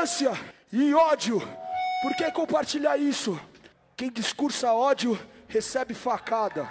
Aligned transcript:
Ignorância 0.00 0.32
e 0.72 0.94
ódio. 0.94 1.42
Por 2.00 2.16
que 2.16 2.30
compartilhar 2.30 2.96
isso? 2.96 3.38
Quem 3.94 4.10
discursa 4.10 4.72
ódio 4.72 5.18
recebe 5.46 5.92
facada. 5.92 6.66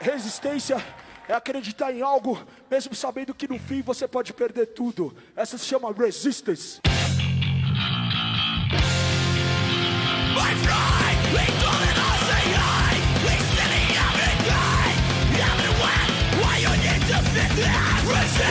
Resistência 0.00 0.76
é 1.28 1.32
acreditar 1.32 1.92
em 1.92 2.00
algo, 2.00 2.40
mesmo 2.70 2.94
sabendo 2.94 3.34
que 3.34 3.48
no 3.48 3.58
fim 3.58 3.82
você 3.82 4.06
pode 4.06 4.32
perder 4.32 4.66
tudo. 4.66 5.12
Essa 5.34 5.58
se 5.58 5.64
chama 5.64 5.92
resistance. 5.92 6.80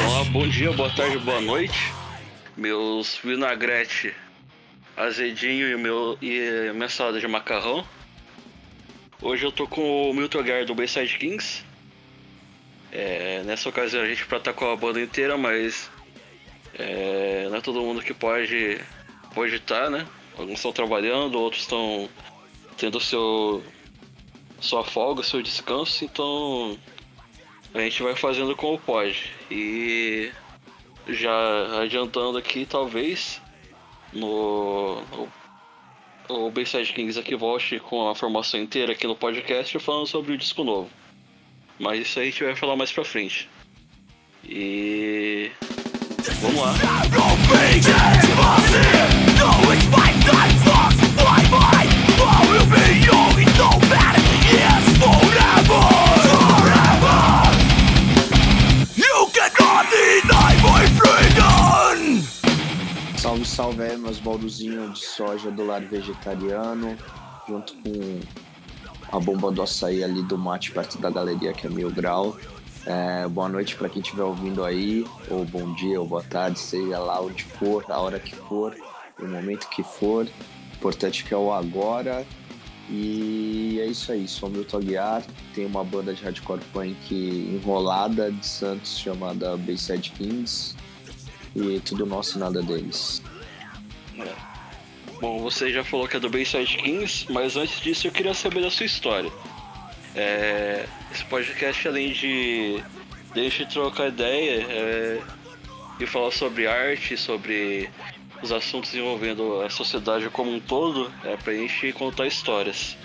Olá, 0.05 0.23
bom 0.33 0.49
dia, 0.49 0.73
boa 0.73 0.93
tarde, 0.93 1.17
boa 1.19 1.39
noite. 1.39 2.00
Meus 2.61 3.17
vinagrete 3.17 4.13
azedinho 4.95 5.67
e, 5.67 5.75
meu, 5.75 6.15
e 6.21 6.71
minha 6.75 6.89
salada 6.89 7.19
de 7.19 7.27
macarrão. 7.27 7.83
Hoje 9.19 9.43
eu 9.43 9.51
tô 9.51 9.65
com 9.65 10.11
o 10.11 10.13
Milton 10.13 10.43
Gar 10.43 10.63
do 10.63 10.75
Bayside 10.75 11.17
Kings. 11.17 11.63
É, 12.91 13.41
nessa 13.45 13.67
ocasião 13.67 14.03
a 14.03 14.07
gente 14.07 14.27
pra 14.27 14.37
estar 14.37 14.53
com 14.53 14.71
a 14.71 14.75
banda 14.75 15.01
inteira, 15.01 15.35
mas 15.39 15.89
é, 16.75 17.47
não 17.49 17.57
é 17.57 17.61
todo 17.61 17.81
mundo 17.81 17.99
que 18.03 18.13
pode 18.13 18.79
pode 19.33 19.55
estar, 19.55 19.89
né? 19.89 20.05
Alguns 20.37 20.59
estão 20.59 20.71
trabalhando, 20.71 21.39
outros 21.39 21.63
estão 21.63 22.07
tendo 22.77 22.99
seu 22.99 23.63
sua 24.59 24.83
folga, 24.83 25.23
seu 25.23 25.41
descanso, 25.41 26.05
então 26.05 26.77
a 27.73 27.79
gente 27.79 28.03
vai 28.03 28.15
fazendo 28.15 28.55
como 28.55 28.77
pode. 28.77 29.33
E 29.49 30.31
já 31.07 31.81
adiantando 31.81 32.37
aqui, 32.37 32.65
talvez 32.65 33.41
no, 34.13 35.01
no 35.11 35.29
o 36.29 36.49
Bayside 36.49 36.93
Kings 36.93 37.19
aqui 37.19 37.35
volte 37.35 37.79
com 37.79 38.07
a 38.09 38.15
formação 38.15 38.59
inteira 38.59 38.93
aqui 38.93 39.05
no 39.05 39.15
podcast 39.15 39.77
falando 39.79 40.07
sobre 40.07 40.33
o 40.33 40.37
disco 40.37 40.63
novo. 40.63 40.89
Mas 41.79 42.01
isso 42.01 42.19
aí 42.19 42.27
a 42.27 42.31
gente 42.31 42.43
vai 42.43 42.55
falar 42.55 42.75
mais 42.75 42.91
pra 42.91 43.03
frente. 43.03 43.49
E. 44.45 45.51
Vamos 46.41 46.61
lá. 46.61 46.73
Salve, 63.31 63.45
salve 63.45 63.83
aí, 63.83 63.97
meus 63.97 64.19
balduzinhos 64.19 64.99
de 64.99 65.05
soja 65.05 65.49
do 65.49 65.65
lar 65.65 65.79
vegetariano, 65.79 66.97
junto 67.47 67.73
com 67.75 68.19
a 69.09 69.19
bomba 69.21 69.49
do 69.49 69.61
açaí 69.61 70.03
ali 70.03 70.21
do 70.23 70.37
mate 70.37 70.69
perto 70.71 70.97
da 70.97 71.09
galeria 71.09 71.53
que 71.53 71.65
é 71.65 71.69
mil 71.69 71.89
grau. 71.89 72.35
É, 72.85 73.25
boa 73.29 73.47
noite 73.47 73.77
para 73.77 73.87
quem 73.87 74.01
estiver 74.01 74.23
ouvindo 74.23 74.65
aí, 74.65 75.07
ou 75.29 75.45
bom 75.45 75.73
dia, 75.75 76.01
ou 76.01 76.05
boa 76.05 76.21
tarde, 76.21 76.59
seja 76.59 76.99
lá 76.99 77.21
onde 77.21 77.45
for, 77.45 77.85
a 77.87 78.01
hora 78.01 78.19
que 78.19 78.35
for, 78.35 78.75
o 79.17 79.25
momento 79.25 79.69
que 79.69 79.81
for. 79.81 80.27
Importante 80.73 81.23
que 81.23 81.33
é 81.33 81.37
o 81.37 81.53
agora. 81.53 82.25
E 82.89 83.79
é 83.79 83.85
isso 83.85 84.11
aí, 84.11 84.27
sou 84.27 84.49
Milton 84.49 84.79
Aguiar, 84.79 85.23
tem 85.55 85.65
uma 85.65 85.85
banda 85.85 86.13
de 86.13 86.21
hardcore 86.21 86.59
punk 86.73 87.15
enrolada 87.15 88.29
de 88.29 88.45
Santos 88.45 88.97
chamada 88.97 89.55
Bayside 89.55 90.11
Kings. 90.11 90.75
E 91.55 91.79
tudo 91.81 92.05
nosso 92.05 92.37
e 92.37 92.39
nada 92.39 92.61
deles. 92.61 93.21
É. 94.17 94.33
Bom, 95.19 95.39
você 95.39 95.71
já 95.71 95.83
falou 95.83 96.07
que 96.07 96.17
é 96.17 96.19
do 96.19 96.29
Bayside 96.29 96.77
Kings, 96.77 97.31
mas 97.31 97.55
antes 97.55 97.79
disso 97.79 98.07
eu 98.07 98.11
queria 98.11 98.33
saber 98.33 98.61
da 98.61 98.71
sua 98.71 98.85
história. 98.85 99.31
É, 100.15 100.85
esse 101.11 101.23
podcast, 101.25 101.87
além 101.87 102.11
de, 102.11 102.83
de 103.33 103.39
a 103.39 103.43
gente 103.43 103.65
trocar 103.67 104.07
ideia 104.07 104.65
é, 104.67 105.21
e 105.99 106.05
falar 106.05 106.31
sobre 106.31 106.67
arte, 106.67 107.15
sobre 107.15 107.89
os 108.41 108.51
assuntos 108.51 108.93
envolvendo 108.95 109.61
a 109.61 109.69
sociedade 109.69 110.29
como 110.29 110.51
um 110.51 110.59
todo, 110.59 111.11
é 111.23 111.37
pra 111.37 111.53
gente 111.53 111.93
contar 111.93 112.25
histórias. 112.25 112.97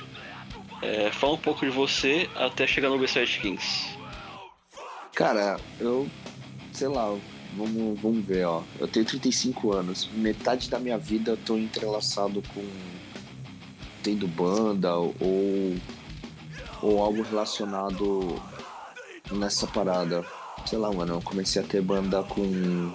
É, 0.82 1.10
fala 1.10 1.34
um 1.34 1.38
pouco 1.38 1.64
de 1.64 1.70
você 1.70 2.28
até 2.34 2.66
chegar 2.66 2.88
no 2.88 2.98
Bayside 2.98 3.38
Kings. 3.40 3.96
Cara, 5.14 5.58
eu, 5.80 6.08
sei 6.72 6.88
lá, 6.88 7.14
vamos, 7.54 8.00
vamos 8.00 8.24
ver, 8.24 8.46
ó. 8.46 8.62
Eu 8.78 8.88
tenho 8.88 9.04
35 9.04 9.72
anos. 9.72 10.08
Metade 10.14 10.70
da 10.70 10.78
minha 10.78 10.98
vida 10.98 11.32
eu 11.32 11.36
tô 11.36 11.56
entrelaçado 11.56 12.42
com 12.54 12.64
tendo 14.02 14.28
banda 14.28 14.94
ou 14.96 15.14
ou 16.82 17.02
algo 17.02 17.22
relacionado 17.22 18.40
nessa 19.32 19.66
parada. 19.66 20.24
Sei 20.66 20.78
lá, 20.78 20.92
mano, 20.92 21.14
eu 21.14 21.22
comecei 21.22 21.62
a 21.62 21.64
ter 21.64 21.80
banda 21.80 22.22
com 22.22 22.92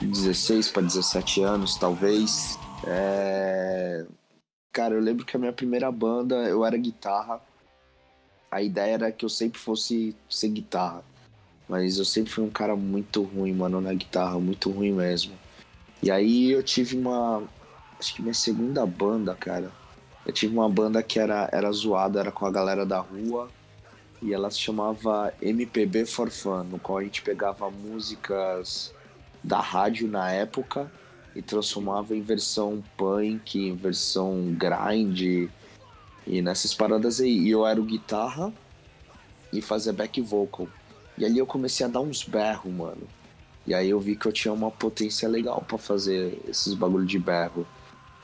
16 0.00 0.70
para 0.70 0.82
17 0.82 1.42
anos, 1.42 1.76
talvez. 1.76 2.58
É... 2.86 4.06
Cara, 4.72 4.94
eu 4.94 5.00
lembro 5.00 5.24
que 5.24 5.36
a 5.36 5.40
minha 5.40 5.52
primeira 5.52 5.90
banda, 5.90 6.34
eu 6.48 6.64
era 6.64 6.76
guitarra. 6.76 7.40
A 8.50 8.62
ideia 8.62 8.94
era 8.94 9.12
que 9.12 9.24
eu 9.24 9.28
sempre 9.28 9.58
fosse 9.58 10.16
ser 10.28 10.48
guitarra. 10.48 11.04
Mas 11.68 11.98
eu 11.98 12.04
sempre 12.04 12.30
fui 12.30 12.44
um 12.44 12.50
cara 12.50 12.76
muito 12.76 13.22
ruim, 13.22 13.52
mano, 13.52 13.80
na 13.80 13.94
guitarra, 13.94 14.38
muito 14.38 14.70
ruim 14.70 14.92
mesmo. 14.92 15.32
E 16.02 16.10
aí 16.10 16.50
eu 16.50 16.62
tive 16.62 16.96
uma. 16.96 17.42
Acho 17.98 18.14
que 18.14 18.22
minha 18.22 18.34
segunda 18.34 18.84
banda, 18.84 19.34
cara. 19.34 19.70
Eu 20.26 20.32
tive 20.32 20.54
uma 20.54 20.68
banda 20.68 21.02
que 21.02 21.18
era, 21.18 21.48
era 21.52 21.70
zoada, 21.72 22.20
era 22.20 22.30
com 22.30 22.46
a 22.46 22.50
galera 22.50 22.84
da 22.84 22.98
rua. 22.98 23.48
E 24.22 24.32
ela 24.32 24.50
se 24.50 24.58
chamava 24.58 25.32
MPB 25.40 26.06
for 26.06 26.30
Fun, 26.30 26.64
no 26.64 26.78
qual 26.78 26.98
a 26.98 27.04
gente 27.04 27.22
pegava 27.22 27.70
músicas 27.70 28.94
da 29.42 29.60
rádio 29.60 30.08
na 30.08 30.30
época 30.30 30.90
e 31.36 31.42
transformava 31.42 32.16
em 32.16 32.22
versão 32.22 32.82
punk, 32.96 33.58
em 33.58 33.74
versão 33.74 34.56
grind 34.56 35.50
e 36.26 36.42
nessas 36.42 36.72
paradas 36.72 37.20
aí. 37.20 37.38
E 37.38 37.50
eu 37.50 37.66
era 37.66 37.80
o 37.80 37.84
guitarra 37.84 38.52
e 39.52 39.60
fazia 39.60 39.92
back 39.92 40.20
vocal. 40.20 40.68
E 41.16 41.24
ali 41.24 41.38
eu 41.38 41.46
comecei 41.46 41.86
a 41.86 41.88
dar 41.88 42.00
uns 42.00 42.24
berros, 42.24 42.72
mano. 42.72 43.06
E 43.66 43.72
aí 43.72 43.90
eu 43.90 44.00
vi 44.00 44.16
que 44.16 44.26
eu 44.26 44.32
tinha 44.32 44.52
uma 44.52 44.70
potência 44.70 45.28
legal 45.28 45.64
para 45.66 45.78
fazer 45.78 46.38
esses 46.48 46.74
bagulho 46.74 47.06
de 47.06 47.18
berro. 47.18 47.66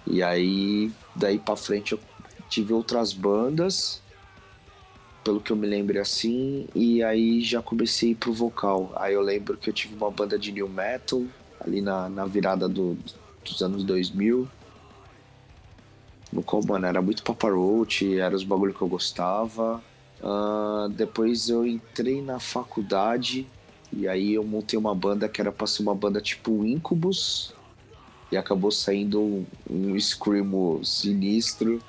E 0.06 0.22
aí, 0.22 0.92
daí 1.14 1.38
pra 1.38 1.56
frente 1.56 1.92
eu 1.92 2.00
tive 2.48 2.72
outras 2.72 3.12
bandas, 3.12 4.02
pelo 5.22 5.40
que 5.40 5.50
eu 5.50 5.56
me 5.56 5.66
lembro 5.66 6.00
assim, 6.00 6.66
e 6.74 7.02
aí 7.02 7.40
já 7.42 7.62
comecei 7.62 8.14
pro 8.14 8.32
vocal. 8.32 8.92
Aí 8.96 9.14
eu 9.14 9.20
lembro 9.20 9.56
que 9.56 9.70
eu 9.70 9.74
tive 9.74 9.94
uma 9.94 10.10
banda 10.10 10.38
de 10.38 10.52
new 10.52 10.68
metal, 10.68 11.24
ali 11.60 11.80
na, 11.80 12.08
na 12.08 12.26
virada 12.26 12.68
do, 12.68 12.98
dos 13.44 13.62
anos 13.62 13.84
2000. 13.84 14.48
No 16.32 16.42
qual, 16.42 16.64
mano, 16.64 16.86
era 16.86 17.02
muito 17.02 17.22
Papa 17.22 17.50
Roach, 17.50 18.18
era 18.18 18.34
os 18.34 18.44
bagulho 18.44 18.74
que 18.74 18.82
eu 18.82 18.88
gostava. 18.88 19.82
Uh, 20.22 20.88
depois 20.90 21.48
eu 21.48 21.66
entrei 21.66 22.20
na 22.20 22.38
faculdade 22.38 23.46
e 23.90 24.06
aí 24.06 24.34
eu 24.34 24.44
montei 24.44 24.78
uma 24.78 24.94
banda 24.94 25.28
que 25.28 25.40
era 25.40 25.50
pra 25.50 25.66
ser 25.66 25.82
uma 25.82 25.94
banda 25.94 26.20
tipo 26.20 26.64
Incubus 26.64 27.54
e 28.30 28.36
acabou 28.36 28.70
saindo 28.70 29.18
um, 29.18 29.46
um 29.68 29.98
screamo 29.98 30.84
sinistro 30.84 31.82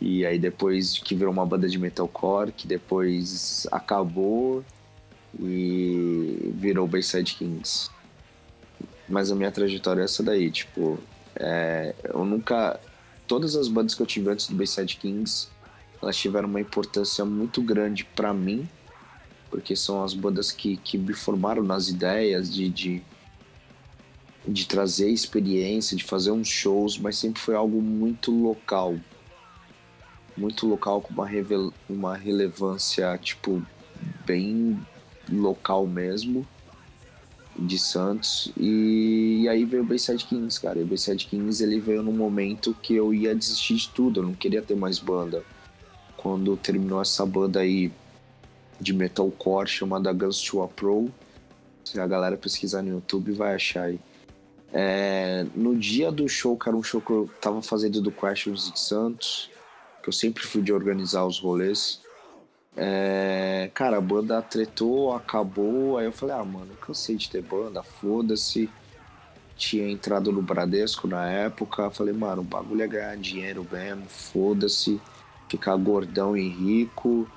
e 0.00 0.24
aí 0.24 0.38
depois 0.38 0.98
que 0.98 1.16
virou 1.16 1.32
uma 1.32 1.44
banda 1.44 1.68
de 1.68 1.78
metalcore 1.78 2.52
que 2.52 2.66
depois 2.66 3.66
acabou 3.72 4.64
e 5.38 6.52
virou 6.54 6.86
Bayside 6.86 7.34
Kings. 7.34 7.90
Mas 9.08 9.30
a 9.30 9.34
minha 9.34 9.50
trajetória 9.50 10.02
é 10.02 10.04
essa 10.04 10.22
daí, 10.22 10.50
tipo, 10.50 10.98
é, 11.34 11.94
eu 12.04 12.24
nunca 12.24 12.78
todas 13.26 13.56
as 13.56 13.68
bandas 13.68 13.94
que 13.94 14.02
eu 14.02 14.06
tive 14.06 14.30
antes 14.30 14.48
do 14.48 14.54
Bayside 14.54 14.96
Kings 14.96 15.48
elas 16.00 16.16
tiveram 16.16 16.48
uma 16.48 16.60
importância 16.60 17.24
muito 17.24 17.60
grande 17.60 18.04
para 18.04 18.32
mim, 18.32 18.68
porque 19.50 19.74
são 19.74 20.04
as 20.04 20.14
bandas 20.14 20.52
que, 20.52 20.76
que 20.76 20.96
me 20.96 21.12
formaram 21.12 21.62
nas 21.62 21.88
ideias 21.88 22.52
de, 22.52 22.68
de, 22.68 23.02
de 24.46 24.66
trazer 24.66 25.10
experiência, 25.10 25.96
de 25.96 26.04
fazer 26.04 26.30
uns 26.30 26.48
shows, 26.48 26.98
mas 26.98 27.16
sempre 27.16 27.40
foi 27.40 27.54
algo 27.54 27.80
muito 27.82 28.30
local. 28.30 28.96
Muito 30.36 30.68
local, 30.68 31.00
com 31.00 31.12
uma, 31.12 31.26
revel, 31.26 31.72
uma 31.88 32.16
relevância, 32.16 33.18
tipo, 33.18 33.60
bem 34.24 34.78
local 35.28 35.84
mesmo, 35.84 36.46
de 37.58 37.76
Santos. 37.76 38.52
E, 38.56 39.40
e 39.42 39.48
aí 39.48 39.64
veio 39.64 39.82
o 39.82 39.86
Bayside 39.86 40.24
Kings, 40.24 40.60
cara. 40.60 40.78
E 40.78 40.84
o 40.84 40.86
Bayside 40.86 41.26
Kings, 41.26 41.60
ele 41.60 41.80
veio 41.80 42.04
num 42.04 42.12
momento 42.12 42.72
que 42.80 42.94
eu 42.94 43.12
ia 43.12 43.34
desistir 43.34 43.74
de 43.74 43.88
tudo, 43.88 44.20
eu 44.20 44.24
não 44.24 44.34
queria 44.34 44.62
ter 44.62 44.76
mais 44.76 45.00
banda 45.00 45.42
quando 46.18 46.56
terminou 46.56 47.00
essa 47.00 47.24
banda 47.24 47.60
aí 47.60 47.90
de 48.80 48.92
metalcore 48.92 49.68
chamada 49.68 50.12
Guns 50.12 50.42
to 50.42 50.62
a 50.62 50.68
Pro. 50.68 51.10
Se 51.84 51.98
a 51.98 52.06
galera 52.06 52.36
pesquisar 52.36 52.82
no 52.82 52.90
YouTube 52.90 53.32
vai 53.32 53.54
achar 53.54 53.84
aí. 53.84 53.98
É, 54.72 55.46
no 55.54 55.74
dia 55.74 56.12
do 56.12 56.28
show, 56.28 56.56
que 56.58 56.68
era 56.68 56.76
um 56.76 56.82
show 56.82 57.00
que 57.00 57.10
eu 57.10 57.30
tava 57.40 57.62
fazendo 57.62 58.02
do 58.02 58.10
Questions 58.10 58.70
de 58.70 58.78
Santos, 58.78 59.50
que 60.02 60.08
eu 60.08 60.12
sempre 60.12 60.44
fui 60.44 60.60
de 60.60 60.72
organizar 60.72 61.24
os 61.24 61.38
rolês. 61.38 62.00
É, 62.76 63.70
cara, 63.72 63.96
a 63.96 64.00
banda 64.00 64.42
tretou, 64.42 65.14
acabou. 65.14 65.96
Aí 65.96 66.04
eu 66.04 66.12
falei, 66.12 66.34
ah, 66.34 66.44
mano, 66.44 66.74
cansei 66.76 67.16
de 67.16 67.30
ter 67.30 67.42
banda, 67.42 67.82
foda-se. 67.82 68.68
Tinha 69.56 69.88
entrado 69.88 70.30
no 70.30 70.42
Bradesco 70.42 71.08
na 71.08 71.28
época. 71.30 71.90
Falei, 71.90 72.12
mano, 72.12 72.42
o 72.42 72.44
bagulho 72.44 72.82
é 72.82 72.86
ganhar 72.86 73.16
dinheiro 73.16 73.66
mesmo, 73.70 74.04
foda-se. 74.08 75.00
Ficar 75.48 75.76
gordão 75.76 76.36
e 76.36 76.48
rico. 76.48 77.28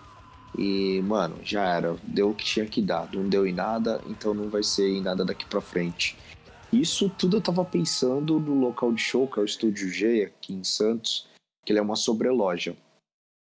E, 0.58 1.02
mano, 1.04 1.38
já 1.44 1.64
era. 1.64 1.96
Deu 2.04 2.32
o 2.32 2.36
que 2.36 2.44
tinha 2.44 2.66
que 2.66 2.82
dar. 2.82 3.10
Não 3.14 3.28
deu 3.28 3.48
em 3.48 3.54
nada, 3.54 4.02
então 4.08 4.34
não 4.34 4.50
vai 4.50 4.64
ser 4.64 4.90
em 4.90 5.02
nada 5.02 5.24
daqui 5.24 5.46
pra 5.46 5.62
frente. 5.62 6.18
Isso 6.72 7.10
tudo 7.10 7.38
eu 7.38 7.42
tava 7.42 7.66
pensando 7.66 8.40
no 8.40 8.60
local 8.60 8.94
de 8.94 9.02
show, 9.02 9.28
que 9.28 9.40
é 9.40 9.42
o 9.42 9.46
Estúdio 9.46 9.90
G, 9.90 10.24
aqui 10.24 10.54
em 10.54 10.64
Santos, 10.64 11.28
que 11.66 11.72
ele 11.72 11.80
é 11.80 11.82
uma 11.82 11.98
sobreloja. 11.98 12.76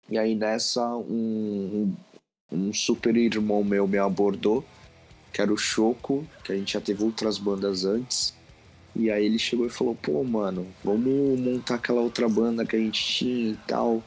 E 0.07 0.17
aí 0.17 0.35
nessa, 0.35 0.87
um, 0.95 1.91
um 2.51 2.71
super 2.71 3.17
irmão 3.17 3.63
meu 3.63 3.87
me 3.87 3.97
abordou, 3.97 4.63
que 5.33 5.41
era 5.41 5.51
o 5.51 5.57
Choco, 5.57 6.25
que 6.43 6.51
a 6.51 6.55
gente 6.55 6.73
já 6.73 6.81
teve 6.81 7.03
outras 7.03 7.39
bandas 7.39 7.83
antes. 7.83 8.35
E 8.95 9.09
aí 9.09 9.25
ele 9.25 9.39
chegou 9.39 9.65
e 9.65 9.71
falou, 9.71 9.95
pô, 9.95 10.23
mano, 10.23 10.67
vamos 10.83 11.39
montar 11.39 11.75
aquela 11.75 12.01
outra 12.01 12.29
banda 12.29 12.65
que 12.65 12.75
a 12.75 12.79
gente 12.79 13.03
tinha 13.03 13.51
e 13.51 13.57
tal. 13.67 14.03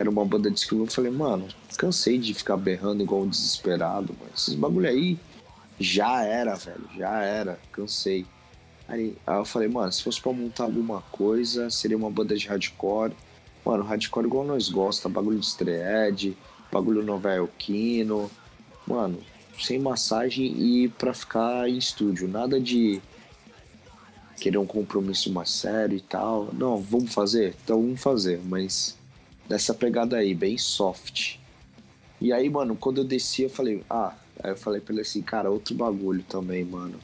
Era 0.00 0.08
uma 0.08 0.24
banda 0.24 0.50
de 0.50 0.58
escriva. 0.58 0.84
Eu 0.84 0.86
falei, 0.86 1.10
mano, 1.10 1.46
cansei 1.76 2.16
de 2.16 2.32
ficar 2.32 2.56
berrando 2.56 3.02
igual 3.02 3.20
um 3.20 3.28
desesperado, 3.28 4.16
mano. 4.18 4.32
Esses 4.34 4.54
bagulho 4.54 4.88
aí 4.88 5.18
já 5.78 6.22
era, 6.24 6.54
velho, 6.54 6.88
já 6.96 7.20
era, 7.20 7.58
cansei. 7.70 8.24
Aí, 8.88 9.14
aí, 9.26 9.36
eu 9.36 9.44
falei, 9.44 9.68
mano, 9.68 9.92
se 9.92 10.02
fosse 10.02 10.18
pra 10.18 10.32
montar 10.32 10.64
alguma 10.64 11.02
coisa, 11.12 11.68
seria 11.68 11.98
uma 11.98 12.10
banda 12.10 12.34
de 12.34 12.48
hardcore. 12.48 13.12
Mano, 13.62 13.84
hardcore 13.84 14.26
igual 14.26 14.46
nós 14.46 14.70
gosta, 14.70 15.06
bagulho 15.06 15.38
de 15.38 15.54
thread, 15.54 16.34
bagulho 16.72 17.02
novelquino. 17.02 18.30
Mano, 18.86 19.18
sem 19.60 19.78
massagem 19.78 20.46
e 20.46 20.88
pra 20.88 21.12
ficar 21.12 21.68
em 21.68 21.76
estúdio. 21.76 22.26
Nada 22.26 22.58
de 22.58 23.02
querer 24.40 24.56
um 24.56 24.66
compromisso 24.66 25.30
mais 25.30 25.50
sério 25.50 25.94
e 25.94 26.00
tal. 26.00 26.48
Não, 26.54 26.78
vamos 26.78 27.12
fazer? 27.12 27.54
Então 27.62 27.82
vamos 27.82 28.00
fazer, 28.00 28.40
mas 28.42 28.98
nessa 29.50 29.74
pegada 29.74 30.16
aí, 30.16 30.34
bem 30.34 30.56
soft. 30.56 31.36
E 32.20 32.32
aí, 32.32 32.48
mano, 32.48 32.74
quando 32.74 33.02
eu 33.02 33.04
desci, 33.04 33.42
eu 33.42 33.50
falei, 33.50 33.84
ah, 33.90 34.14
aí 34.42 34.52
eu 34.52 34.56
falei 34.56 34.80
pra 34.80 34.94
ele 34.94 35.02
assim, 35.02 35.20
cara, 35.20 35.50
outro 35.50 35.74
bagulho 35.74 36.22
também, 36.22 36.64
mano 36.64 36.98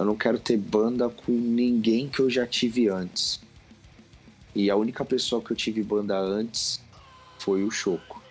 eu 0.00 0.04
não 0.06 0.16
quero 0.16 0.38
ter 0.38 0.56
banda 0.56 1.08
com 1.08 1.32
ninguém 1.32 2.08
que 2.08 2.20
eu 2.20 2.30
já 2.30 2.46
tive 2.46 2.88
antes. 2.88 3.40
E 4.54 4.70
a 4.70 4.76
única 4.76 5.04
pessoa 5.04 5.42
que 5.42 5.52
eu 5.52 5.56
tive 5.56 5.82
banda 5.82 6.18
antes 6.18 6.80
foi 7.38 7.62
o 7.62 7.70
Choco. 7.70 8.22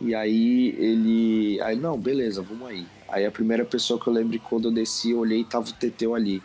E 0.00 0.14
aí 0.14 0.68
ele. 0.78 1.60
Aí, 1.62 1.76
não, 1.76 1.98
beleza, 1.98 2.42
vamos 2.42 2.68
aí. 2.68 2.86
Aí 3.08 3.24
a 3.24 3.30
primeira 3.30 3.64
pessoa 3.64 3.98
que 3.98 4.06
eu 4.06 4.12
lembro 4.12 4.38
quando 4.40 4.68
eu 4.68 4.72
desci, 4.72 5.10
eu 5.10 5.18
olhei 5.18 5.40
e 5.40 5.44
tava 5.44 5.68
o 5.68 5.72
Teteu 5.72 6.14
ali. 6.14 6.42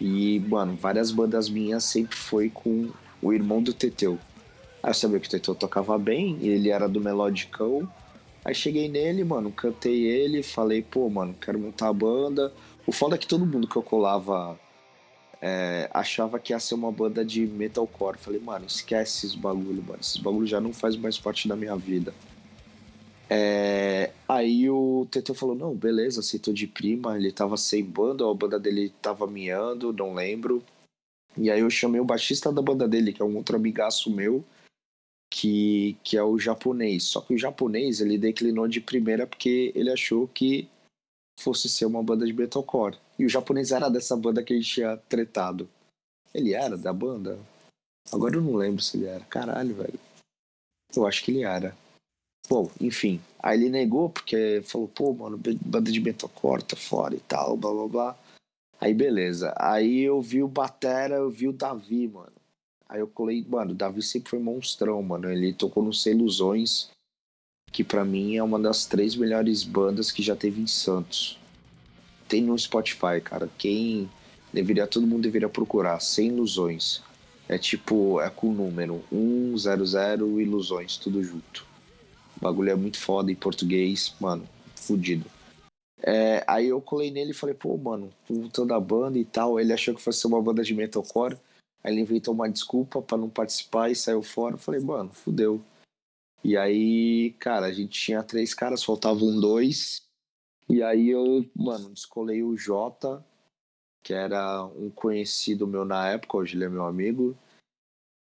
E, 0.00 0.40
mano, 0.40 0.76
várias 0.76 1.10
bandas 1.10 1.48
minhas 1.48 1.84
sempre 1.84 2.16
foi 2.16 2.50
com 2.50 2.90
o 3.20 3.32
irmão 3.32 3.62
do 3.62 3.72
Teteu. 3.72 4.18
Aí 4.86 4.90
eu 4.90 4.94
sabia 4.94 5.18
que 5.18 5.26
o 5.26 5.30
Teteu 5.30 5.52
tocava 5.52 5.98
bem, 5.98 6.38
ele 6.42 6.70
era 6.70 6.88
do 6.88 7.00
Melodicão. 7.00 7.92
Aí 8.44 8.54
cheguei 8.54 8.88
nele, 8.88 9.24
mano, 9.24 9.50
cantei 9.50 10.04
ele, 10.04 10.44
falei, 10.44 10.80
pô, 10.80 11.10
mano, 11.10 11.34
quero 11.40 11.58
montar 11.58 11.88
a 11.88 11.92
banda. 11.92 12.52
O 12.86 12.92
foda 12.92 13.16
é 13.16 13.18
que 13.18 13.26
todo 13.26 13.44
mundo 13.44 13.66
que 13.66 13.74
eu 13.74 13.82
colava 13.82 14.56
é, 15.42 15.90
achava 15.92 16.38
que 16.38 16.52
ia 16.52 16.60
ser 16.60 16.76
uma 16.76 16.92
banda 16.92 17.24
de 17.24 17.44
metalcore. 17.48 18.16
Falei, 18.16 18.38
mano, 18.38 18.64
esquece 18.64 19.26
esses 19.26 19.34
bagulho, 19.34 19.82
mano. 19.82 19.98
Esses 20.00 20.18
bagulho 20.18 20.46
já 20.46 20.60
não 20.60 20.72
faz 20.72 20.94
mais 20.94 21.18
parte 21.18 21.48
da 21.48 21.56
minha 21.56 21.74
vida. 21.74 22.14
É, 23.28 24.12
aí 24.28 24.70
o 24.70 25.04
TT 25.10 25.34
falou, 25.34 25.56
não, 25.56 25.74
beleza, 25.74 26.20
aceitou 26.20 26.54
de 26.54 26.68
prima, 26.68 27.16
ele 27.16 27.32
tava 27.32 27.56
sem 27.56 27.82
banda, 27.82 28.24
a 28.24 28.32
banda 28.32 28.56
dele 28.56 28.94
tava 29.02 29.26
miando, 29.26 29.92
não 29.92 30.14
lembro. 30.14 30.62
E 31.36 31.50
aí 31.50 31.58
eu 31.58 31.70
chamei 31.70 32.00
o 32.00 32.04
baixista 32.04 32.52
da 32.52 32.62
banda 32.62 32.86
dele, 32.86 33.12
que 33.12 33.20
é 33.20 33.24
um 33.24 33.34
outro 33.34 33.56
amigaço 33.56 34.14
meu, 34.14 34.44
que, 35.30 35.96
que 36.02 36.16
é 36.16 36.22
o 36.22 36.38
japonês. 36.38 37.04
Só 37.04 37.20
que 37.20 37.34
o 37.34 37.38
japonês, 37.38 38.00
ele 38.00 38.18
declinou 38.18 38.66
de 38.68 38.80
primeira 38.80 39.26
porque 39.26 39.72
ele 39.74 39.90
achou 39.90 40.28
que 40.28 40.68
fosse 41.38 41.68
ser 41.68 41.86
uma 41.86 42.02
banda 42.02 42.26
de 42.26 42.32
metalcore. 42.32 42.98
E 43.18 43.24
o 43.24 43.28
japonês 43.28 43.70
era 43.70 43.88
dessa 43.88 44.16
banda 44.16 44.42
que 44.42 44.52
a 44.52 44.56
gente 44.56 44.68
tinha 44.68 44.96
tretado. 44.96 45.68
Ele 46.34 46.54
era 46.54 46.76
da 46.76 46.92
banda? 46.92 47.38
Agora 48.12 48.36
eu 48.36 48.42
não 48.42 48.54
lembro 48.54 48.82
se 48.82 48.96
ele 48.96 49.06
era. 49.06 49.24
Caralho, 49.24 49.74
velho. 49.74 49.98
Eu 50.94 51.06
acho 51.06 51.24
que 51.24 51.30
ele 51.30 51.42
era. 51.42 51.76
Bom, 52.48 52.70
enfim. 52.80 53.20
Aí 53.38 53.58
ele 53.58 53.70
negou 53.70 54.10
porque 54.10 54.62
falou, 54.64 54.88
pô, 54.88 55.12
mano, 55.12 55.40
banda 55.60 55.90
de 55.90 56.00
metalcore 56.00 56.62
tá 56.62 56.76
fora 56.76 57.14
e 57.14 57.20
tal, 57.20 57.56
blá 57.56 57.72
blá 57.72 57.88
blá. 57.88 58.18
Aí 58.80 58.94
beleza. 58.94 59.52
Aí 59.56 60.02
eu 60.02 60.20
vi 60.20 60.42
o 60.42 60.48
Batera, 60.48 61.16
eu 61.16 61.30
vi 61.30 61.48
o 61.48 61.52
Davi, 61.52 62.06
mano. 62.08 62.35
Aí 62.88 63.00
eu 63.00 63.08
colei, 63.08 63.44
mano, 63.48 63.72
o 63.72 63.74
Davi 63.74 64.02
sempre 64.02 64.30
foi 64.30 64.38
monstrão, 64.38 65.02
mano. 65.02 65.30
Ele 65.30 65.52
tocou 65.52 65.82
no 65.82 65.92
Sem 65.92 66.12
Ilusões 66.12 66.90
que 67.76 67.84
para 67.84 68.06
mim 68.06 68.36
é 68.36 68.42
uma 68.42 68.58
das 68.58 68.86
três 68.86 69.14
melhores 69.14 69.62
bandas 69.62 70.10
que 70.10 70.22
já 70.22 70.34
teve 70.34 70.62
em 70.62 70.66
Santos. 70.66 71.38
Tem 72.26 72.40
no 72.40 72.58
Spotify, 72.58 73.20
cara. 73.22 73.50
Quem 73.58 74.08
deveria, 74.50 74.86
todo 74.86 75.06
mundo 75.06 75.24
deveria 75.24 75.48
procurar, 75.48 76.00
sem 76.00 76.28
ilusões. 76.28 77.02
É 77.46 77.58
tipo, 77.58 78.18
é 78.20 78.30
com 78.30 78.48
o 78.48 78.54
número 78.54 79.04
100 79.10 80.40
ilusões, 80.40 80.96
tudo 80.96 81.22
junto. 81.22 81.66
O 82.36 82.40
bagulho 82.40 82.70
é 82.70 82.74
muito 82.74 82.98
foda 82.98 83.30
em 83.30 83.34
português, 83.34 84.14
mano, 84.18 84.48
fudido. 84.74 85.26
É, 86.02 86.42
aí 86.46 86.68
eu 86.68 86.80
colei 86.80 87.10
nele 87.10 87.32
e 87.32 87.34
falei, 87.34 87.54
pô, 87.54 87.76
mano, 87.76 88.10
voltando 88.26 88.72
a 88.72 88.80
banda 88.80 89.18
e 89.18 89.24
tal. 89.24 89.60
Ele 89.60 89.74
achou 89.74 89.94
que 89.94 90.00
fosse 90.00 90.26
uma 90.26 90.40
banda 90.40 90.64
de 90.64 90.72
metalcore. 90.72 91.36
Aí 91.82 91.92
ele 91.92 92.00
inventou 92.00 92.34
uma 92.34 92.48
desculpa 92.48 93.00
para 93.00 93.18
não 93.18 93.28
participar 93.28 93.90
e 93.90 93.96
saiu 93.96 94.22
fora. 94.22 94.54
Eu 94.54 94.58
falei, 94.58 94.80
mano, 94.80 95.12
fudeu. 95.12 95.62
E 96.42 96.56
aí, 96.56 97.34
cara, 97.38 97.66
a 97.66 97.72
gente 97.72 97.98
tinha 97.98 98.22
três 98.22 98.54
caras, 98.54 98.84
faltavam 98.84 99.40
dois. 99.40 100.02
E 100.68 100.82
aí 100.82 101.08
eu, 101.08 101.48
mano, 101.54 101.90
descolei 101.90 102.42
o 102.42 102.56
Jota, 102.56 103.24
que 104.02 104.12
era 104.12 104.64
um 104.64 104.90
conhecido 104.90 105.66
meu 105.66 105.84
na 105.84 106.08
época, 106.08 106.36
hoje 106.36 106.56
ele 106.56 106.64
é 106.64 106.68
meu 106.68 106.84
amigo. 106.84 107.36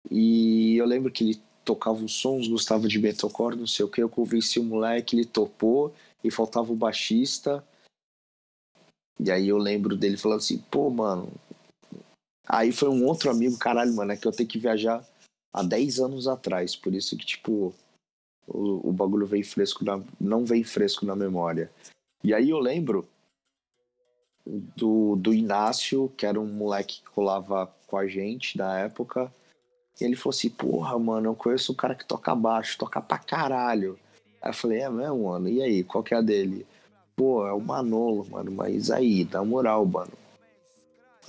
E 0.10 0.77
eu 0.77 0.86
lembro 0.86 1.12
que 1.12 1.24
ele 1.24 1.41
tocava 1.63 2.03
os 2.03 2.13
sons, 2.13 2.48
gostava 2.48 2.88
de 2.88 2.98
metalcore, 2.98 3.55
não 3.55 3.67
sei 3.67 3.86
o 3.86 3.89
que. 3.89 4.01
Eu 4.01 4.10
convenci 4.10 4.60
o 4.60 4.63
moleque, 4.63 5.15
ele 5.15 5.25
topou, 5.25 5.93
e 6.24 6.31
faltava 6.31 6.72
o 6.72 6.75
baixista. 6.75 7.63
E 9.19 9.31
aí 9.31 9.48
eu 9.48 9.57
lembro 9.57 9.95
dele 9.95 10.17
falando 10.17 10.39
assim, 10.39 10.60
pô, 10.72 10.89
mano. 10.89 11.31
Aí 12.48 12.72
foi 12.72 12.89
um 12.89 13.06
outro 13.06 13.30
amigo, 13.30 13.58
caralho, 13.58 13.94
mano, 13.94 14.13
é 14.13 14.18
que 14.18 14.25
eu 14.25 14.32
tenho 14.32 14.48
que 14.48 14.60
viajar 14.60 15.06
há 15.51 15.63
10 15.63 16.00
anos 16.00 16.27
atrás. 16.27 16.75
Por 16.75 16.94
isso 16.94 17.18
que, 17.18 17.25
tipo, 17.25 17.74
o, 18.48 18.89
o 18.89 18.94
bagulho 18.94 19.25
vem 19.25 19.44
fresco 19.44 19.84
na, 19.84 20.01
não 20.20 20.46
vem 20.46 20.63
fresco 20.63 21.06
na 21.06 21.16
memória. 21.16 21.70
E 22.24 22.34
aí 22.34 22.50
eu 22.50 22.60
lembro 22.60 23.08
do, 24.75 25.16
do 25.18 25.34
Inácio, 25.34 26.10
que 26.16 26.25
era 26.25 26.39
um 26.39 26.46
moleque 26.46 27.01
que 27.01 27.10
colava 27.10 27.72
com 27.86 27.98
a 27.98 28.08
gente 28.08 28.58
na 28.58 28.80
época. 28.80 29.32
E 30.00 30.04
ele 30.04 30.16
falou 30.16 30.36
assim: 30.36 30.50
Porra, 30.50 30.98
mano, 30.98 31.30
eu 31.30 31.36
conheço 31.36 31.74
um 31.74 31.75
cara 31.75 31.96
que 31.96 32.06
toca 32.06 32.34
baixo, 32.34 32.77
toca 32.77 33.01
pra 33.01 33.18
caralho. 33.18 34.00
Aí 34.42 34.50
eu 34.50 34.54
falei: 34.54 34.80
É 34.80 34.89
mesmo, 34.89 35.30
mano? 35.30 35.50
E 35.50 35.62
aí, 35.62 35.84
qual 35.84 36.04
que 36.04 36.13
é 36.13 36.18
a 36.18 36.22
dele? 36.22 36.66
Pô, 37.16 37.46
é 37.48 37.51
o 37.51 37.60
Manolo, 37.60 38.27
mano, 38.30 38.51
mas 38.51 38.92
aí, 38.92 39.27
na 39.32 39.44
moral, 39.44 39.86
mano. 39.86 40.12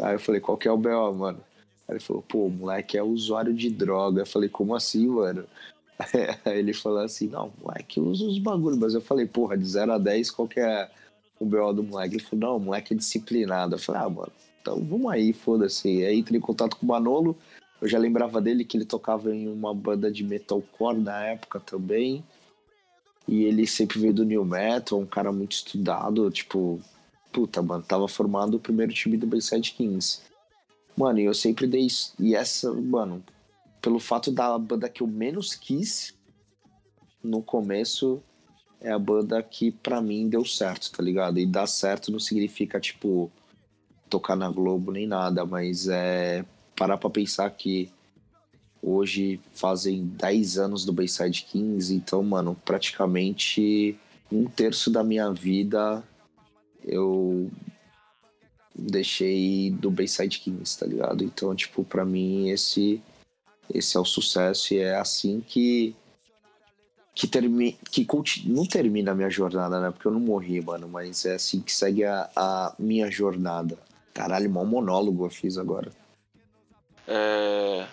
Aí 0.02 0.14
eu 0.14 0.20
falei: 0.20 0.40
Qual 0.40 0.56
que 0.56 0.68
é 0.68 0.72
o 0.72 0.76
B.O., 0.76 1.12
mano? 1.12 1.40
Aí 1.88 1.94
ele 1.94 2.00
falou: 2.00 2.22
Pô, 2.22 2.46
o 2.46 2.50
moleque 2.50 2.96
é 2.96 3.02
usuário 3.02 3.54
de 3.54 3.70
droga. 3.70 4.22
Eu 4.22 4.26
falei: 4.26 4.48
Como 4.48 4.74
assim, 4.74 5.06
mano? 5.06 5.44
Aí 6.44 6.58
ele 6.58 6.72
falou 6.72 7.00
assim, 7.00 7.28
não, 7.28 7.52
moleque 7.60 8.00
usa 8.00 8.24
os 8.24 8.38
bagulhos, 8.38 8.78
mas 8.78 8.94
eu 8.94 9.00
falei, 9.00 9.26
porra, 9.26 9.56
de 9.56 9.66
0 9.66 9.92
a 9.92 9.98
10, 9.98 10.30
qual 10.30 10.48
que 10.48 10.60
é 10.60 10.88
o 11.38 11.44
BO 11.44 11.72
do 11.72 11.82
moleque? 11.82 12.16
Ele 12.16 12.24
falou, 12.24 12.40
não, 12.40 12.56
o 12.56 12.60
moleque 12.60 12.94
é 12.94 12.96
disciplinado. 12.96 13.74
Eu 13.74 13.78
falei, 13.78 14.02
ah, 14.02 14.08
mano, 14.08 14.32
então 14.60 14.82
vamos 14.84 15.10
aí, 15.10 15.32
foda-se. 15.32 16.04
Aí 16.04 16.18
entrei 16.18 16.38
em 16.38 16.42
contato 16.42 16.76
com 16.76 16.86
o 16.86 16.88
Manolo, 16.88 17.36
eu 17.80 17.88
já 17.88 17.98
lembrava 17.98 18.40
dele 18.40 18.64
que 18.64 18.76
ele 18.76 18.84
tocava 18.84 19.34
em 19.34 19.48
uma 19.48 19.74
banda 19.74 20.10
de 20.10 20.24
metalcore 20.24 20.98
na 20.98 21.24
época 21.26 21.60
também. 21.60 22.24
E 23.26 23.44
ele 23.44 23.66
sempre 23.66 23.98
veio 23.98 24.14
do 24.14 24.24
New 24.24 24.44
Metal, 24.44 24.98
um 24.98 25.06
cara 25.06 25.30
muito 25.30 25.52
estudado, 25.52 26.30
tipo, 26.30 26.80
puta, 27.32 27.62
mano, 27.62 27.82
tava 27.82 28.08
formado 28.08 28.56
o 28.56 28.60
primeiro 28.60 28.92
time 28.92 29.16
do 29.16 29.26
Bayside 29.26 29.72
Kings. 29.72 30.22
Mano, 30.96 31.20
e 31.20 31.24
eu 31.24 31.34
sempre 31.34 31.66
dei. 31.66 31.86
E 32.18 32.34
essa, 32.34 32.72
mano, 32.72 33.22
pelo 33.80 33.98
fato 33.98 34.32
da 34.32 34.58
banda 34.58 34.88
que 34.88 35.02
eu 35.02 35.06
menos 35.06 35.54
quis 35.54 36.14
no 37.22 37.42
começo 37.42 38.22
é 38.80 38.90
a 38.92 38.98
banda 38.98 39.42
que 39.42 39.70
para 39.70 40.00
mim 40.00 40.28
deu 40.28 40.44
certo, 40.44 40.90
tá 40.92 41.02
ligado? 41.02 41.38
E 41.38 41.46
dar 41.46 41.66
certo 41.66 42.12
não 42.12 42.20
significa 42.20 42.78
tipo 42.80 43.30
tocar 44.08 44.36
na 44.36 44.50
Globo 44.50 44.92
nem 44.92 45.06
nada, 45.06 45.44
mas 45.44 45.88
é 45.88 46.44
parar 46.76 46.96
pra 46.96 47.10
pensar 47.10 47.50
que 47.50 47.90
hoje 48.82 49.40
fazem 49.52 50.06
10 50.06 50.58
anos 50.58 50.84
do 50.84 50.92
Bayside 50.92 51.42
Kings, 51.42 51.92
então, 51.92 52.22
mano, 52.22 52.56
praticamente 52.64 53.98
um 54.30 54.44
terço 54.44 54.90
da 54.90 55.02
minha 55.02 55.30
vida 55.32 56.02
eu 56.88 57.50
deixei 58.74 59.70
do 59.70 59.90
Bayside 59.90 60.38
Kings, 60.38 60.78
tá 60.78 60.86
ligado? 60.86 61.24
Então, 61.24 61.54
tipo, 61.54 61.84
pra 61.84 62.04
mim 62.04 62.48
esse 62.50 63.02
esse 63.72 63.96
é 63.96 64.00
o 64.00 64.04
sucesso 64.04 64.72
e 64.74 64.78
é 64.78 64.96
assim 64.96 65.40
que 65.46 65.94
que, 67.14 67.26
termi, 67.26 67.76
que 67.90 68.06
não 68.46 68.64
termina 68.64 69.10
a 69.10 69.14
minha 69.14 69.28
jornada, 69.28 69.80
né? 69.80 69.90
Porque 69.90 70.06
eu 70.06 70.12
não 70.12 70.20
morri, 70.20 70.60
mano, 70.60 70.88
mas 70.88 71.26
é 71.26 71.34
assim 71.34 71.60
que 71.60 71.72
segue 71.72 72.04
a, 72.04 72.30
a 72.36 72.74
minha 72.78 73.10
jornada. 73.10 73.76
Caralho, 74.14 74.48
mó 74.48 74.64
monólogo 74.64 75.26
eu 75.26 75.30
fiz 75.30 75.58
agora. 75.58 75.90
É. 77.08 77.88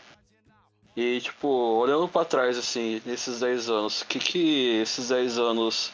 E, 0.95 1.19
tipo, 1.21 1.47
olhando 1.47 2.07
para 2.07 2.23
trás, 2.23 2.55
assim, 2.55 3.01
nesses 3.03 3.39
10 3.39 3.69
anos, 3.69 4.01
o 4.01 4.05
que 4.05 4.19
que 4.19 4.79
esses 4.81 5.09
10 5.09 5.39
anos. 5.39 5.91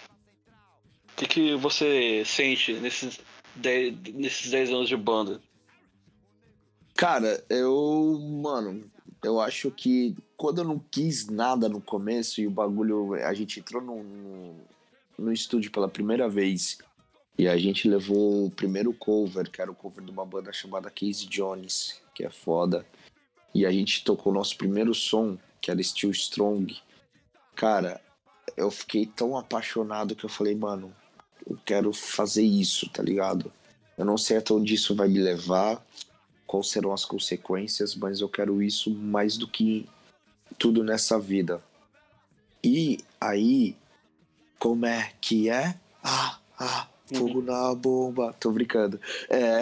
O 1.13 1.15
que 1.17 1.27
que 1.27 1.55
você 1.55 2.23
sente 2.25 2.73
nesses 2.73 3.19
10, 3.55 4.13
nesses 4.13 4.49
10 4.49 4.69
anos 4.69 4.89
de 4.89 4.97
banda? 4.97 5.41
Cara, 6.95 7.43
eu. 7.49 8.19
Mano, 8.41 8.89
eu 9.23 9.39
acho 9.39 9.71
que 9.71 10.15
quando 10.37 10.59
eu 10.59 10.65
não 10.65 10.79
quis 10.79 11.27
nada 11.27 11.69
no 11.69 11.81
começo 11.81 12.41
e 12.41 12.47
o 12.47 12.51
bagulho. 12.51 13.13
A 13.15 13.33
gente 13.33 13.59
entrou 13.59 13.81
no, 13.81 14.03
no, 14.03 14.55
no 15.17 15.31
estúdio 15.31 15.71
pela 15.71 15.87
primeira 15.87 16.27
vez 16.27 16.79
e 17.37 17.47
a 17.47 17.57
gente 17.57 17.87
levou 17.87 18.45
o 18.45 18.51
primeiro 18.51 18.93
cover, 18.93 19.49
que 19.49 19.61
era 19.61 19.71
o 19.71 19.75
cover 19.75 20.03
de 20.03 20.11
uma 20.11 20.25
banda 20.25 20.51
chamada 20.53 20.91
Casey 20.91 21.27
Jones, 21.27 22.01
que 22.13 22.23
é 22.23 22.29
foda. 22.29 22.85
E 23.53 23.65
a 23.65 23.71
gente 23.71 24.03
tocou 24.03 24.31
o 24.31 24.35
nosso 24.35 24.57
primeiro 24.57 24.93
som, 24.93 25.37
que 25.59 25.71
era 25.71 25.81
Still 25.81 26.11
Strong. 26.11 26.77
Cara, 27.55 28.01
eu 28.55 28.69
fiquei 28.69 29.05
tão 29.05 29.37
apaixonado 29.37 30.15
que 30.15 30.23
eu 30.23 30.29
falei, 30.29 30.55
mano, 30.55 30.95
eu 31.49 31.57
quero 31.65 31.93
fazer 31.93 32.43
isso, 32.43 32.89
tá 32.89 33.01
ligado? 33.03 33.51
Eu 33.97 34.05
não 34.05 34.17
sei 34.17 34.37
até 34.37 34.53
onde 34.53 34.73
isso 34.73 34.95
vai 34.95 35.07
me 35.07 35.19
levar, 35.19 35.85
quais 36.47 36.69
serão 36.69 36.93
as 36.93 37.05
consequências, 37.05 37.95
mas 37.95 38.19
eu 38.21 38.29
quero 38.29 38.61
isso 38.61 38.89
mais 38.89 39.37
do 39.37 39.47
que 39.47 39.87
tudo 40.57 40.83
nessa 40.83 41.19
vida. 41.19 41.61
E 42.63 42.99
aí, 43.19 43.75
como 44.59 44.85
é 44.85 45.11
que 45.19 45.49
é? 45.49 45.75
Ah, 46.03 46.39
ah, 46.59 46.87
fogo 47.13 47.39
uhum. 47.39 47.45
na 47.45 47.73
bomba. 47.73 48.33
Tô 48.39 48.51
brincando. 48.51 48.99
É. 49.29 49.61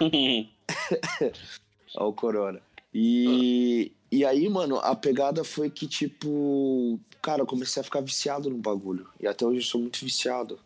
Olha 1.96 2.06
o 2.06 2.12
Corona. 2.12 2.60
E, 2.92 3.92
e 4.10 4.24
aí, 4.24 4.48
mano, 4.48 4.76
a 4.78 4.94
pegada 4.94 5.44
foi 5.44 5.68
que, 5.68 5.86
tipo, 5.86 6.98
cara, 7.20 7.42
eu 7.42 7.46
comecei 7.46 7.80
a 7.80 7.84
ficar 7.84 8.00
viciado 8.00 8.48
no 8.48 8.56
bagulho. 8.56 9.08
E 9.20 9.26
até 9.26 9.44
hoje 9.44 9.58
eu 9.58 9.64
sou 9.64 9.80
muito 9.80 10.04
viciado. 10.04 10.58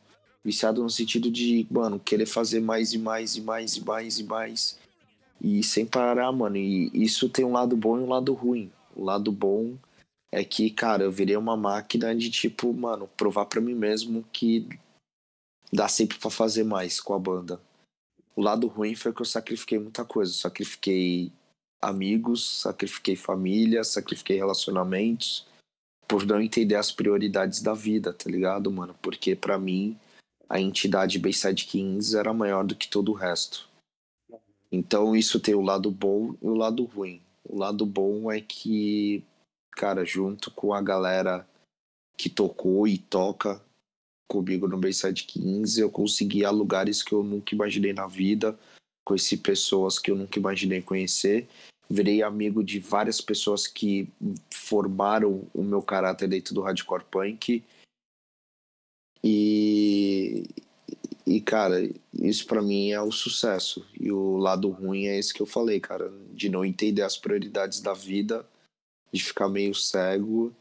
Viciado 0.48 0.82
no 0.82 0.88
sentido 0.88 1.30
de, 1.30 1.66
mano, 1.70 2.00
querer 2.00 2.24
fazer 2.24 2.58
mais 2.58 2.94
e 2.94 2.98
mais 2.98 3.36
e 3.36 3.42
mais 3.42 3.76
e 3.76 3.84
mais 3.84 4.18
e 4.18 4.24
mais. 4.24 4.78
E 5.38 5.62
sem 5.62 5.84
parar, 5.84 6.32
mano. 6.32 6.56
E 6.56 6.90
isso 6.94 7.28
tem 7.28 7.44
um 7.44 7.52
lado 7.52 7.76
bom 7.76 7.98
e 7.98 8.00
um 8.00 8.08
lado 8.08 8.32
ruim. 8.32 8.72
O 8.96 9.04
lado 9.04 9.30
bom 9.30 9.76
é 10.32 10.42
que, 10.42 10.70
cara, 10.70 11.04
eu 11.04 11.12
virei 11.12 11.36
uma 11.36 11.54
máquina 11.54 12.16
de 12.16 12.30
tipo, 12.30 12.72
mano, 12.72 13.06
provar 13.14 13.44
para 13.44 13.60
mim 13.60 13.74
mesmo 13.74 14.24
que 14.32 14.66
dá 15.70 15.86
sempre 15.86 16.16
para 16.16 16.30
fazer 16.30 16.64
mais 16.64 16.98
com 16.98 17.12
a 17.12 17.18
banda. 17.18 17.60
O 18.34 18.40
lado 18.40 18.68
ruim 18.68 18.94
foi 18.94 19.12
que 19.12 19.20
eu 19.20 19.26
sacrifiquei 19.26 19.78
muita 19.78 20.02
coisa. 20.02 20.32
sacrifiquei 20.32 21.30
amigos, 21.78 22.62
sacrifiquei 22.62 23.16
família, 23.16 23.84
sacrifiquei 23.84 24.38
relacionamentos 24.38 25.46
por 26.08 26.24
não 26.24 26.40
entender 26.40 26.76
as 26.76 26.90
prioridades 26.90 27.60
da 27.60 27.74
vida, 27.74 28.14
tá 28.14 28.30
ligado, 28.30 28.72
mano? 28.72 28.96
Porque 29.02 29.36
para 29.36 29.58
mim 29.58 29.94
a 30.48 30.60
entidade 30.60 31.18
Bayside 31.18 31.64
Kings 31.66 32.16
era 32.16 32.32
maior 32.32 32.64
do 32.64 32.74
que 32.74 32.88
todo 32.88 33.12
o 33.12 33.14
resto. 33.14 33.68
Então 34.70 35.14
isso 35.14 35.40
tem 35.40 35.54
o 35.54 35.60
lado 35.60 35.90
bom 35.90 36.34
e 36.42 36.46
o 36.46 36.54
lado 36.54 36.84
ruim. 36.84 37.20
O 37.44 37.58
lado 37.58 37.84
bom 37.84 38.30
é 38.30 38.40
que, 38.40 39.22
cara, 39.72 40.04
junto 40.04 40.50
com 40.50 40.72
a 40.72 40.82
galera 40.82 41.46
que 42.16 42.28
tocou 42.28 42.86
e 42.86 42.98
toca 42.98 43.60
comigo 44.28 44.68
no 44.68 44.76
Bayside 44.76 45.24
15, 45.24 45.80
eu 45.80 45.90
consegui 45.90 46.42
ir 46.42 46.50
lugares 46.50 47.02
que 47.02 47.12
eu 47.12 47.22
nunca 47.22 47.54
imaginei 47.54 47.94
na 47.94 48.06
vida, 48.06 48.58
conheci 49.04 49.38
pessoas 49.38 49.98
que 49.98 50.10
eu 50.10 50.16
nunca 50.16 50.38
imaginei 50.38 50.82
conhecer, 50.82 51.48
virei 51.88 52.22
amigo 52.22 52.62
de 52.62 52.78
várias 52.78 53.20
pessoas 53.20 53.66
que 53.66 54.06
formaram 54.52 55.44
o 55.54 55.62
meu 55.62 55.80
caráter 55.80 56.28
dentro 56.28 56.54
do 56.54 56.60
hardcore 56.60 57.04
punk. 57.10 57.64
E, 59.22 60.44
e, 61.26 61.40
cara, 61.40 61.76
isso 62.14 62.46
para 62.46 62.62
mim 62.62 62.90
é 62.90 63.00
o 63.00 63.12
sucesso. 63.12 63.86
E 63.98 64.10
o 64.10 64.36
lado 64.36 64.70
ruim 64.70 65.06
é 65.06 65.18
esse 65.18 65.34
que 65.34 65.42
eu 65.42 65.46
falei, 65.46 65.80
cara, 65.80 66.12
de 66.32 66.48
não 66.48 66.64
entender 66.64 67.02
as 67.02 67.16
prioridades 67.16 67.80
da 67.80 67.92
vida, 67.92 68.46
de 69.12 69.22
ficar 69.22 69.48
meio 69.48 69.74
cego. 69.74 70.52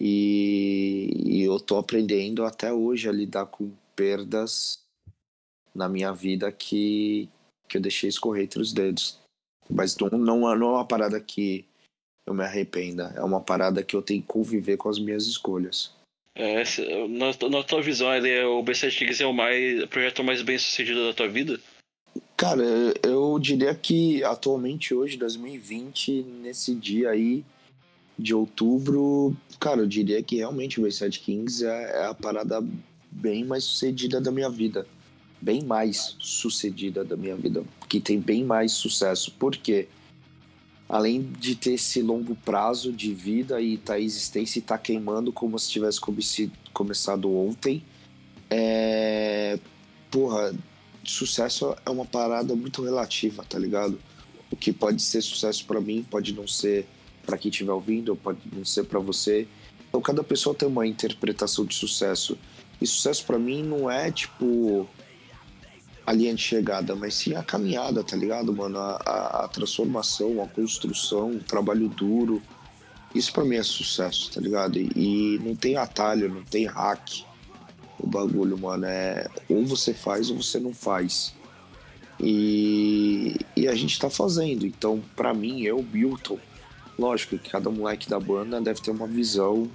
E, 0.00 1.10
e 1.24 1.42
eu 1.42 1.60
tô 1.60 1.76
aprendendo 1.76 2.44
até 2.44 2.72
hoje 2.72 3.08
a 3.08 3.12
lidar 3.12 3.46
com 3.46 3.70
perdas 3.94 4.82
na 5.74 5.88
minha 5.88 6.12
vida 6.12 6.50
que, 6.52 7.28
que 7.68 7.76
eu 7.76 7.80
deixei 7.80 8.08
escorrer 8.08 8.44
entre 8.44 8.60
os 8.60 8.72
dedos. 8.72 9.18
Mas 9.68 9.96
não, 9.96 10.08
não, 10.10 10.40
não 10.40 10.48
é 10.50 10.56
uma 10.56 10.86
parada 10.86 11.20
que 11.20 11.64
eu 12.26 12.34
me 12.34 12.44
arrependa, 12.44 13.12
é 13.16 13.22
uma 13.22 13.40
parada 13.40 13.82
que 13.82 13.94
eu 13.94 14.02
tenho 14.02 14.22
que 14.22 14.28
conviver 14.28 14.76
com 14.76 14.88
as 14.88 14.98
minhas 14.98 15.26
escolhas. 15.26 15.92
É, 16.36 16.64
na, 17.08 17.48
na 17.48 17.62
tua 17.62 17.80
visão, 17.80 18.12
é, 18.12 18.46
o 18.46 18.62
B7 18.62 18.98
Kings 18.98 19.22
é 19.22 19.26
o, 19.26 19.32
mais, 19.32 19.82
o 19.82 19.88
projeto 19.88 20.24
mais 20.24 20.42
bem 20.42 20.58
sucedido 20.58 21.06
da 21.06 21.14
tua 21.14 21.28
vida? 21.28 21.60
Cara, 22.36 22.64
eu 23.04 23.38
diria 23.38 23.72
que 23.74 24.22
atualmente, 24.24 24.92
hoje, 24.92 25.16
2020, 25.16 26.22
nesse 26.42 26.74
dia 26.74 27.10
aí 27.10 27.44
de 28.18 28.34
outubro, 28.34 29.36
cara, 29.60 29.80
eu 29.80 29.86
diria 29.86 30.22
que 30.22 30.36
realmente 30.36 30.80
o 30.80 30.84
B7 30.84 31.20
Kings 31.20 31.64
é, 31.64 32.02
é 32.02 32.06
a 32.06 32.14
parada 32.14 32.60
bem 33.10 33.44
mais 33.44 33.62
sucedida 33.64 34.20
da 34.20 34.32
minha 34.32 34.50
vida. 34.50 34.86
Bem 35.40 35.62
mais 35.62 36.16
sucedida 36.18 37.04
da 37.04 37.16
minha 37.16 37.36
vida. 37.36 37.62
Que 37.88 38.00
tem 38.00 38.18
bem 38.18 38.42
mais 38.42 38.72
sucesso. 38.72 39.30
Por 39.32 39.56
quê? 39.56 39.86
Porque 39.86 40.03
além 40.94 41.22
de 41.40 41.56
ter 41.56 41.72
esse 41.72 42.00
longo 42.00 42.36
prazo 42.36 42.92
de 42.92 43.12
vida 43.12 43.60
e 43.60 43.76
tá 43.76 43.98
existência 43.98 44.60
e 44.60 44.62
tá 44.62 44.78
queimando 44.78 45.32
como 45.32 45.58
se 45.58 45.68
tivesse 45.68 46.00
começado 46.72 47.36
ontem, 47.36 47.82
é... 48.48 49.58
porra, 50.08 50.54
sucesso 51.02 51.74
é 51.84 51.90
uma 51.90 52.04
parada 52.04 52.54
muito 52.54 52.80
relativa, 52.80 53.44
tá 53.44 53.58
ligado? 53.58 53.98
O 54.52 54.54
que 54.54 54.72
pode 54.72 55.02
ser 55.02 55.20
sucesso 55.20 55.66
para 55.66 55.80
mim 55.80 56.06
pode 56.08 56.32
não 56.32 56.46
ser 56.46 56.86
para 57.26 57.36
quem 57.38 57.50
estiver 57.50 57.72
ouvindo, 57.72 58.14
pode 58.14 58.38
não 58.52 58.64
ser 58.64 58.84
para 58.84 59.00
você. 59.00 59.48
Então 59.88 60.00
cada 60.00 60.22
pessoa 60.22 60.54
tem 60.54 60.68
uma 60.68 60.86
interpretação 60.86 61.64
de 61.64 61.74
sucesso. 61.74 62.38
E 62.80 62.86
sucesso 62.86 63.26
para 63.26 63.36
mim 63.36 63.64
não 63.64 63.90
é 63.90 64.12
tipo 64.12 64.88
a 66.06 66.12
linha 66.12 66.34
de 66.34 66.42
chegada, 66.42 66.94
mas 66.94 67.14
sim 67.14 67.34
a 67.34 67.42
caminhada, 67.42 68.04
tá 68.04 68.16
ligado, 68.16 68.52
mano? 68.52 68.78
A, 68.78 69.00
a, 69.04 69.44
a 69.44 69.48
transformação, 69.48 70.42
a 70.42 70.46
construção, 70.46 71.30
o 71.30 71.40
trabalho 71.40 71.88
duro. 71.88 72.42
Isso 73.14 73.32
para 73.32 73.44
mim 73.44 73.56
é 73.56 73.62
sucesso, 73.62 74.30
tá 74.30 74.40
ligado? 74.40 74.78
E, 74.78 74.90
e, 74.96 75.38
não 75.42 75.54
tem 75.54 75.76
atalho, 75.76 76.28
não 76.28 76.42
tem 76.42 76.66
hack. 76.66 77.24
O 77.98 78.06
bagulho, 78.06 78.58
mano, 78.58 78.84
é 78.84 79.28
ou 79.48 79.64
você 79.64 79.94
faz 79.94 80.30
ou 80.30 80.42
você 80.42 80.58
não 80.58 80.74
faz. 80.74 81.32
E, 82.20 83.36
e 83.56 83.66
a 83.66 83.74
gente 83.74 83.98
tá 83.98 84.10
fazendo. 84.10 84.66
Então, 84.66 85.02
para 85.16 85.32
mim, 85.32 85.62
eu, 85.62 85.82
Milton, 85.82 86.38
lógico 86.98 87.38
que 87.38 87.50
cada 87.50 87.70
moleque 87.70 88.10
da 88.10 88.20
banda 88.20 88.60
deve 88.60 88.80
ter 88.80 88.90
uma 88.90 89.06
visão 89.06 89.70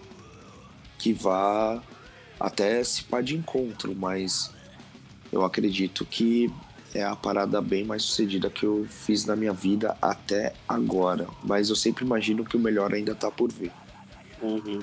que 0.99 1.13
vá 1.13 1.81
até 2.39 2.83
se 2.83 3.03
pá 3.03 3.21
de 3.21 3.35
encontro, 3.35 3.95
mas 3.95 4.51
eu 5.31 5.43
acredito 5.43 6.05
que 6.05 6.51
é 6.93 7.03
a 7.03 7.15
parada 7.15 7.61
bem 7.61 7.83
mais 7.83 8.03
sucedida 8.03 8.49
que 8.49 8.65
eu 8.65 8.85
fiz 8.89 9.25
na 9.25 9.35
minha 9.35 9.53
vida 9.53 9.97
até 10.01 10.53
agora. 10.67 11.27
Mas 11.43 11.69
eu 11.69 11.75
sempre 11.75 12.03
imagino 12.03 12.43
que 12.43 12.57
o 12.57 12.59
melhor 12.59 12.93
ainda 12.93 13.13
tá 13.13 13.29
por 13.29 13.51
vir. 13.51 13.71
Uhum. 14.41 14.81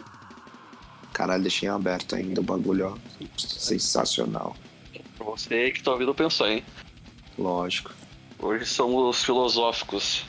Caralho, 1.12 1.42
deixei 1.42 1.68
aberto 1.68 2.14
ainda 2.14 2.40
o 2.40 2.44
bagulho, 2.44 2.92
ó. 2.92 3.26
Sensacional. 3.36 4.56
Pra 5.16 5.26
você 5.26 5.70
que 5.70 5.82
tá 5.82 5.92
ouvindo 5.92 6.14
pensou, 6.14 6.46
hein? 6.46 6.62
Lógico. 7.38 7.92
Hoje 8.38 8.66
somos 8.66 9.24
filosóficos. 9.24 10.24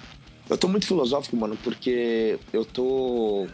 Eu 0.49 0.57
tô 0.57 0.67
muito 0.67 0.87
filosófico, 0.87 1.35
mano, 1.35 1.57
porque 1.61 2.39
eu 2.53 2.63
tô 2.63 3.47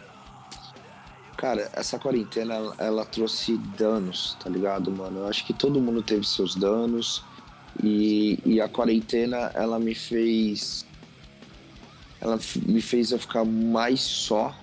Cara, 1.36 1.68
essa 1.74 1.98
quarentena, 1.98 2.54
ela, 2.78 3.04
trouxe 3.04 3.56
danos, 3.76 4.36
tá 4.42 4.48
ligado, 4.48 4.90
mano? 4.90 5.20
Eu 5.20 5.26
acho 5.26 5.44
que 5.44 5.52
todo 5.52 5.80
mundo 5.80 6.02
teve 6.02 6.26
seus 6.26 6.54
danos. 6.54 7.24
E, 7.82 8.38
e 8.46 8.60
a 8.60 8.68
quarentena, 8.68 9.50
ela 9.54 9.78
me 9.78 9.94
fez. 9.94 10.86
Ela 12.20 12.38
me 12.64 12.80
fez 12.80 13.10
eu 13.10 13.18
ficar 13.18 13.44
mais 13.44 14.00
só 14.00 14.54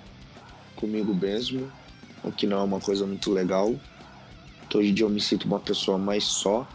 comigo 0.76 1.14
mesmo, 1.14 1.72
o 2.24 2.32
que 2.32 2.48
não 2.48 2.58
é 2.58 2.64
uma 2.64 2.80
coisa 2.80 3.06
muito 3.06 3.32
legal. 3.32 3.76
Então, 4.66 4.80
hoje 4.80 4.90
em 4.90 4.94
dia 4.94 5.06
eu 5.06 5.10
me 5.10 5.22
sinto 5.22 5.46
uma 5.46 5.60
pessoa 5.60 5.98
mais 5.98 6.24
só. 6.24 6.68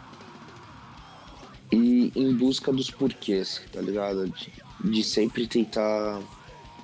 E 1.71 2.13
em 2.15 2.33
busca 2.33 2.71
dos 2.71 2.89
porquês, 2.89 3.61
tá 3.73 3.81
ligado? 3.81 4.29
De, 4.29 4.53
de 4.91 5.03
sempre 5.03 5.45
tentar, 5.47 6.21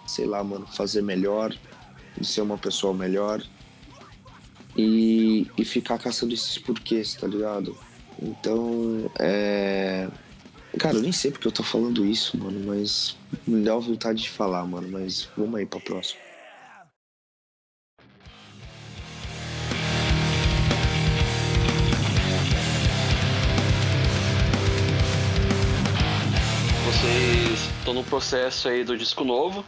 sei 0.05 0.25
lá, 0.25 0.43
mano, 0.43 0.67
fazer 0.67 1.01
melhor, 1.01 1.55
de 2.20 2.27
ser 2.27 2.41
uma 2.41 2.58
pessoa 2.58 2.93
melhor. 2.93 3.43
E, 4.75 5.48
e 5.58 5.63
ficar 5.63 6.00
caçando 6.00 6.34
esses 6.34 6.58
porquês, 6.58 7.13
tá 7.13 7.27
ligado? 7.27 7.77
Então, 8.22 9.12
é. 9.20 10.10
Cara, 10.79 10.96
eu 10.96 11.01
nem 11.01 11.12
sei 11.12 11.29
porque 11.29 11.48
eu 11.48 11.51
tô 11.51 11.62
falando 11.62 12.03
isso, 12.03 12.36
mano, 12.38 12.60
mas 12.65 13.15
me 13.46 13.63
dá 13.63 13.75
vontade 13.75 14.24
de 14.24 14.29
falar, 14.29 14.65
mano. 14.65 14.88
Mas 14.89 15.29
vamos 15.38 15.60
aí 15.60 15.65
pra 15.65 15.79
próxima. 15.79 16.20
Vocês 26.86 27.60
estão 27.77 27.93
no 27.93 28.03
processo 28.03 28.67
aí 28.70 28.84
do 28.84 28.98
disco 28.98 29.24
novo. 29.24 29.63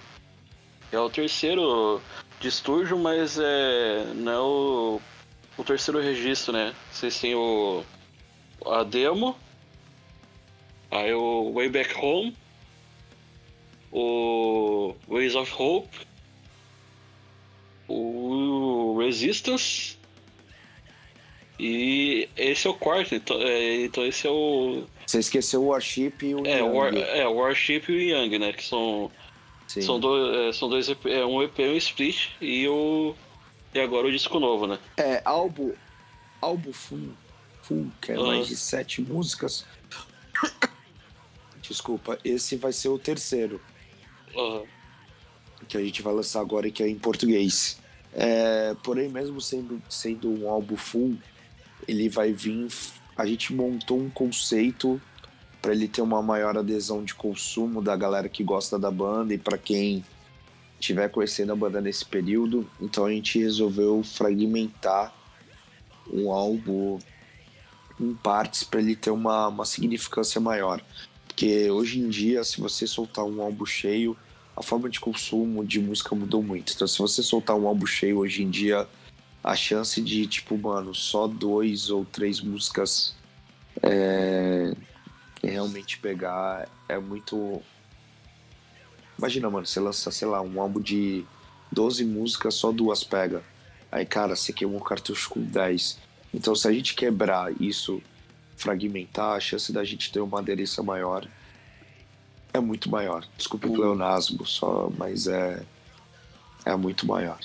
É 0.92 0.98
o 0.98 1.10
terceiro 1.10 2.02
de 2.40 2.52
mas 2.98 3.40
é 3.40 4.14
não 4.16 4.32
é 4.32 4.40
o, 4.40 5.02
o 5.58 5.64
terceiro 5.64 6.00
registro, 6.00 6.54
né? 6.54 6.74
Vocês 6.92 7.20
têm 7.20 7.36
o 7.36 7.84
a 8.66 8.84
demo, 8.84 9.38
aí 10.90 11.14
o 11.14 11.54
Way 11.54 11.70
Back 11.70 11.96
Home, 11.98 12.36
o 13.92 14.96
Ways 15.08 15.36
of 15.36 15.54
Hope, 15.58 15.98
o 17.88 18.98
Resistance 19.00 19.98
e 21.60 22.28
esse 22.36 22.68
é 22.68 22.70
o 22.70 22.74
quarto, 22.74 23.16
então, 23.16 23.42
é, 23.42 23.84
então 23.84 24.06
esse 24.06 24.28
é 24.28 24.30
o. 24.30 24.84
Você 25.06 25.20
esqueceu 25.20 25.64
o 25.64 25.68
Warship 25.68 26.14
e 26.22 26.36
o 26.36 26.46
É, 26.46 26.60
Young. 26.60 26.76
War, 26.76 26.94
é, 26.96 27.28
o 27.28 27.36
Warship 27.36 27.90
e 27.90 27.96
o 27.96 28.02
Young, 28.02 28.40
né? 28.40 28.52
Que 28.52 28.64
são, 28.64 29.10
Sim. 29.68 29.82
são, 29.82 30.00
dois, 30.00 30.36
é, 30.36 30.54
são 30.54 30.70
dois 30.70 30.88
EP, 30.90 31.06
é, 31.08 31.26
um 31.26 31.42
EP 31.42 31.60
e 31.60 31.70
um 31.70 31.78
split 31.78 32.30
e 32.40 32.68
o. 32.68 33.16
E 33.74 33.80
agora 33.80 34.08
o 34.08 34.12
disco 34.12 34.40
novo, 34.40 34.68
né? 34.68 34.80
É, 34.98 35.22
álbum. 35.26 35.74
Álbum 36.42 36.72
full, 36.72 37.10
full 37.62 37.92
que 38.02 38.12
é 38.12 38.18
mais 38.18 38.48
de 38.48 38.56
sete 38.56 39.02
músicas. 39.02 39.66
Desculpa, 41.62 42.20
esse 42.24 42.56
vai 42.56 42.72
ser 42.72 42.90
o 42.90 43.00
terceiro 43.00 43.60
Aham. 44.38 44.64
que 45.68 45.76
a 45.76 45.84
gente 45.84 46.02
vai 46.02 46.14
lançar 46.14 46.40
agora 46.42 46.68
e 46.68 46.72
que 46.72 46.84
é 46.84 46.88
em 46.88 46.98
português. 46.98 47.80
É, 48.14 48.76
porém, 48.84 49.10
mesmo 49.10 49.42
sendo, 49.42 49.82
sendo 49.90 50.30
um 50.30 50.50
álbum 50.50 50.78
full, 50.78 51.18
ele 51.88 52.08
vai 52.08 52.32
vir. 52.32 52.68
A 53.18 53.26
gente 53.26 53.54
montou 53.54 54.00
um 54.00 54.10
conceito 54.10 55.02
para 55.66 55.74
ele 55.74 55.88
ter 55.88 56.04
uma 56.04 56.22
maior 56.22 56.56
adesão 56.56 57.04
de 57.04 57.16
consumo 57.16 57.82
da 57.82 57.96
galera 57.96 58.30
que 58.30 58.44
gosta 58.44 58.78
da 58.78 58.92
banda 58.92 59.34
e 59.34 59.38
para 59.40 59.58
quem 59.58 60.06
estiver 60.80 61.10
conhecendo 61.10 61.54
a 61.54 61.56
banda 61.56 61.82
nesse 61.82 62.06
período. 62.06 62.70
Então 62.80 63.04
a 63.06 63.10
gente 63.10 63.40
resolveu 63.40 64.04
fragmentar 64.04 65.12
um 66.14 66.32
álbum 66.32 67.00
em 68.00 68.14
partes 68.14 68.64
para 68.64 68.80
ele 68.80 68.96
ter 68.96 69.10
uma, 69.10 69.48
uma 69.48 69.66
significância 69.66 70.40
maior. 70.40 70.84
Porque 71.28 71.72
hoje 71.72 72.00
em 72.00 72.10
dia, 72.10 72.44
se 72.44 72.62
você 72.62 72.86
soltar 72.86 73.26
um 73.26 73.42
álbum 73.42 73.66
cheio, 73.66 74.16
a 74.56 74.62
forma 74.62 74.88
de 74.88 75.00
consumo 75.00 75.66
de 75.66 75.80
música 75.80 76.14
mudou 76.14 76.44
muito. 76.44 76.74
Então, 76.76 76.88
se 76.88 77.00
você 77.00 77.24
soltar 77.24 77.56
um 77.56 77.68
álbum 77.68 77.88
cheio 77.88 78.20
hoje 78.20 78.44
em 78.44 78.52
dia, 78.52 78.88
a 79.44 79.56
chance 79.56 80.00
de, 80.00 80.28
tipo, 80.28 80.56
mano, 80.60 80.94
só 80.94 81.28
dois 81.28 81.90
ou 81.90 82.06
três 82.06 82.40
músicas 82.40 83.16
é, 83.82 84.76
realmente 85.50 85.98
pegar 86.00 86.68
é 86.88 86.98
muito. 86.98 87.62
Imagina, 89.18 89.50
mano, 89.50 89.66
você 89.66 89.80
lança, 89.80 90.12
sei 90.12 90.28
lá, 90.28 90.42
um 90.42 90.60
álbum 90.60 90.82
de 90.82 91.24
12 91.72 92.04
músicas, 92.06 92.56
só 92.56 92.72
duas 92.72 93.04
pega. 93.04 93.44
Aí, 93.92 94.06
cara, 94.06 94.36
você 94.36 94.52
queimou 94.52 94.78
um 94.78 94.84
cartucho 94.84 95.30
com 95.30 95.42
10. 95.42 96.00
Então, 96.34 96.54
se 96.54 96.68
a 96.68 96.72
gente 96.72 96.94
quebrar 96.96 97.52
isso, 97.62 98.02
fragmentar, 98.58 99.36
a 99.36 99.40
chance 99.40 99.72
da 99.72 99.84
gente 99.86 100.12
ter 100.12 100.20
uma 100.20 100.40
aderência 100.40 100.84
maior 100.84 101.26
é 102.54 102.60
muito 102.60 102.90
maior. 102.90 103.26
Desculpe 103.38 103.68
o 103.68 103.70
Uhum. 103.70 103.76
pleonasmo, 103.76 104.46
só, 104.46 104.92
mas 104.98 105.28
é, 105.28 105.64
é 106.66 106.76
muito 106.76 107.06
maior. 107.08 107.40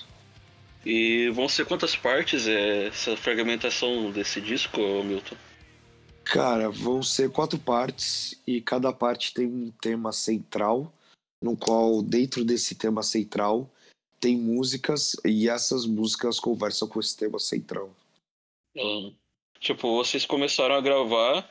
E 0.84 1.28
vão 1.30 1.48
ser 1.48 1.66
quantas 1.66 1.94
partes 1.94 2.48
é, 2.48 2.86
essa 2.88 3.16
fragmentação 3.16 4.10
desse 4.10 4.40
disco, 4.40 4.80
Milton? 5.04 5.36
Cara, 6.24 6.70
vão 6.70 7.02
ser 7.02 7.30
quatro 7.30 7.58
partes 7.58 8.40
e 8.46 8.60
cada 8.60 8.92
parte 8.92 9.34
tem 9.34 9.46
um 9.46 9.70
tema 9.80 10.12
central, 10.12 10.92
no 11.42 11.56
qual 11.56 12.02
dentro 12.02 12.44
desse 12.44 12.74
tema 12.74 13.02
central 13.02 13.68
tem 14.20 14.36
músicas 14.36 15.16
e 15.24 15.48
essas 15.48 15.86
músicas 15.86 16.38
conversam 16.38 16.86
com 16.86 17.00
esse 17.00 17.16
tema 17.16 17.38
central. 17.38 17.90
Tipo, 19.58 19.96
vocês 19.96 20.24
começaram 20.24 20.74
a 20.74 20.80
gravar. 20.80 21.48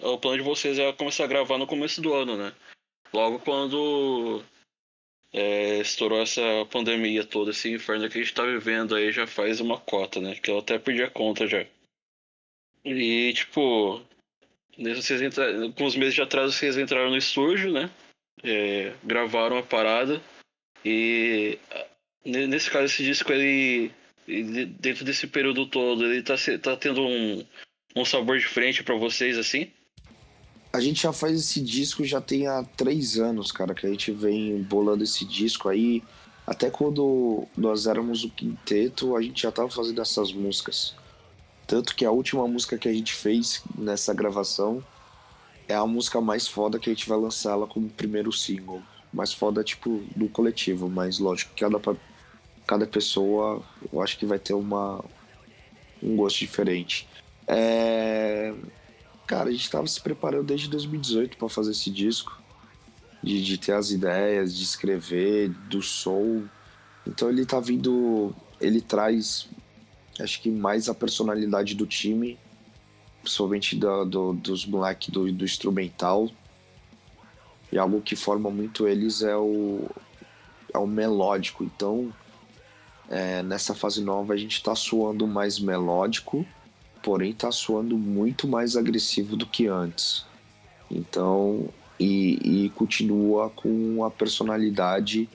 O 0.00 0.18
plano 0.18 0.38
de 0.38 0.42
vocês 0.42 0.78
é 0.78 0.92
começar 0.92 1.24
a 1.24 1.28
gravar 1.28 1.58
no 1.58 1.66
começo 1.66 2.00
do 2.00 2.12
ano, 2.12 2.36
né? 2.36 2.52
Logo 3.12 3.38
quando 3.38 4.42
é, 5.32 5.80
estourou 5.80 6.20
essa 6.20 6.42
pandemia 6.70 7.24
toda, 7.24 7.50
esse 7.50 7.72
inferno 7.72 8.08
que 8.08 8.18
a 8.18 8.22
gente 8.22 8.34
tá 8.34 8.44
vivendo 8.44 8.94
aí 8.94 9.12
já 9.12 9.26
faz 9.26 9.60
uma 9.60 9.78
cota, 9.78 10.20
né? 10.20 10.34
Que 10.34 10.50
eu 10.50 10.58
até 10.58 10.78
perdi 10.78 11.02
a 11.02 11.10
conta 11.10 11.46
já. 11.46 11.66
E 12.86 13.32
tipo, 13.32 14.00
vocês 14.78 15.20
uns 15.80 15.96
meses 15.96 16.14
de 16.14 16.22
atraso 16.22 16.52
vocês 16.52 16.78
entraram 16.78 17.10
no 17.10 17.16
estúdio, 17.16 17.72
né? 17.72 17.90
É, 18.44 18.92
gravaram 19.02 19.58
a 19.58 19.62
parada. 19.62 20.22
E 20.84 21.58
ne- 22.24 22.46
nesse 22.46 22.70
caso 22.70 22.84
esse 22.84 23.02
disco 23.02 23.32
ele 23.32 23.90
e 24.28 24.42
de- 24.44 24.66
dentro 24.66 25.04
desse 25.04 25.26
período 25.26 25.66
todo, 25.66 26.04
ele 26.04 26.22
tá, 26.22 26.34
tá 26.62 26.76
tendo 26.76 27.00
um, 27.02 27.44
um 27.96 28.04
sabor 28.04 28.38
diferente 28.38 28.84
pra 28.84 28.94
vocês, 28.94 29.36
assim? 29.36 29.68
A 30.72 30.80
gente 30.80 31.02
já 31.02 31.12
faz 31.12 31.40
esse 31.40 31.60
disco 31.60 32.04
já 32.04 32.20
tem 32.20 32.46
há 32.46 32.62
três 32.76 33.18
anos, 33.18 33.50
cara, 33.50 33.74
que 33.74 33.86
a 33.86 33.90
gente 33.90 34.12
vem 34.12 34.62
bolando 34.62 35.02
esse 35.02 35.24
disco 35.24 35.68
aí. 35.68 36.02
Até 36.46 36.70
quando 36.70 37.48
nós 37.56 37.88
éramos 37.88 38.22
o 38.22 38.30
quinteto, 38.30 39.16
a 39.16 39.22
gente 39.22 39.42
já 39.42 39.50
tava 39.50 39.70
fazendo 39.70 40.00
essas 40.00 40.32
músicas. 40.32 40.94
Tanto 41.66 41.94
que 41.94 42.04
a 42.04 42.10
última 42.10 42.46
música 42.46 42.78
que 42.78 42.88
a 42.88 42.92
gente 42.92 43.12
fez 43.12 43.62
nessa 43.76 44.14
gravação 44.14 44.84
é 45.68 45.74
a 45.74 45.86
música 45.86 46.20
mais 46.20 46.46
foda 46.46 46.78
que 46.78 46.88
a 46.88 46.92
gente 46.92 47.08
vai 47.08 47.18
lançar 47.18 47.52
ela 47.52 47.66
como 47.66 47.88
primeiro 47.88 48.32
single. 48.32 48.82
Mais 49.12 49.32
foda, 49.32 49.64
tipo, 49.64 50.04
do 50.14 50.28
coletivo, 50.28 50.88
mas 50.88 51.18
lógico 51.18 51.52
que 51.54 51.64
cada, 51.64 51.80
cada 52.66 52.86
pessoa 52.86 53.62
eu 53.92 54.00
acho 54.00 54.18
que 54.18 54.26
vai 54.26 54.38
ter 54.38 54.54
uma, 54.54 55.04
um 56.02 56.16
gosto 56.16 56.38
diferente. 56.38 57.08
É... 57.46 58.54
Cara, 59.26 59.48
a 59.48 59.52
gente 59.52 59.68
tava 59.68 59.86
se 59.88 60.00
preparando 60.00 60.44
desde 60.44 60.68
2018 60.68 61.36
para 61.36 61.48
fazer 61.48 61.72
esse 61.72 61.90
disco. 61.90 62.40
De, 63.22 63.42
de 63.42 63.58
ter 63.58 63.72
as 63.72 63.90
ideias, 63.90 64.54
de 64.54 64.62
escrever, 64.62 65.48
do 65.48 65.82
som. 65.82 66.44
Então 67.04 67.28
ele 67.28 67.44
tá 67.44 67.58
vindo. 67.58 68.32
Ele 68.60 68.80
traz, 68.80 69.48
acho 70.20 70.40
que 70.40 70.50
mais 70.50 70.88
a 70.88 70.94
personalidade 70.94 71.74
do 71.74 71.86
time, 71.86 72.38
principalmente 73.22 73.76
do, 73.76 74.32
dos 74.32 74.66
moleques 74.66 75.08
do, 75.10 75.30
do 75.32 75.44
instrumental. 75.44 76.30
E 77.70 77.78
algo 77.78 78.00
que 78.00 78.14
forma 78.14 78.50
muito 78.50 78.86
eles 78.86 79.22
é 79.22 79.36
o, 79.36 79.88
é 80.72 80.78
o 80.78 80.86
melódico. 80.86 81.64
Então, 81.64 82.12
é, 83.08 83.42
nessa 83.42 83.74
fase 83.74 84.02
nova, 84.02 84.34
a 84.34 84.36
gente 84.36 84.62
tá 84.62 84.74
soando 84.74 85.26
mais 85.26 85.58
melódico 85.58 86.46
porém 87.06 87.32
tá 87.32 87.52
soando 87.52 87.96
muito 87.96 88.48
mais 88.48 88.76
agressivo 88.76 89.36
do 89.36 89.46
que 89.46 89.68
antes. 89.68 90.26
Então, 90.90 91.68
e, 92.00 92.64
e 92.64 92.70
continua 92.70 93.48
com 93.48 94.04
a 94.04 94.10
personalidade 94.10 95.28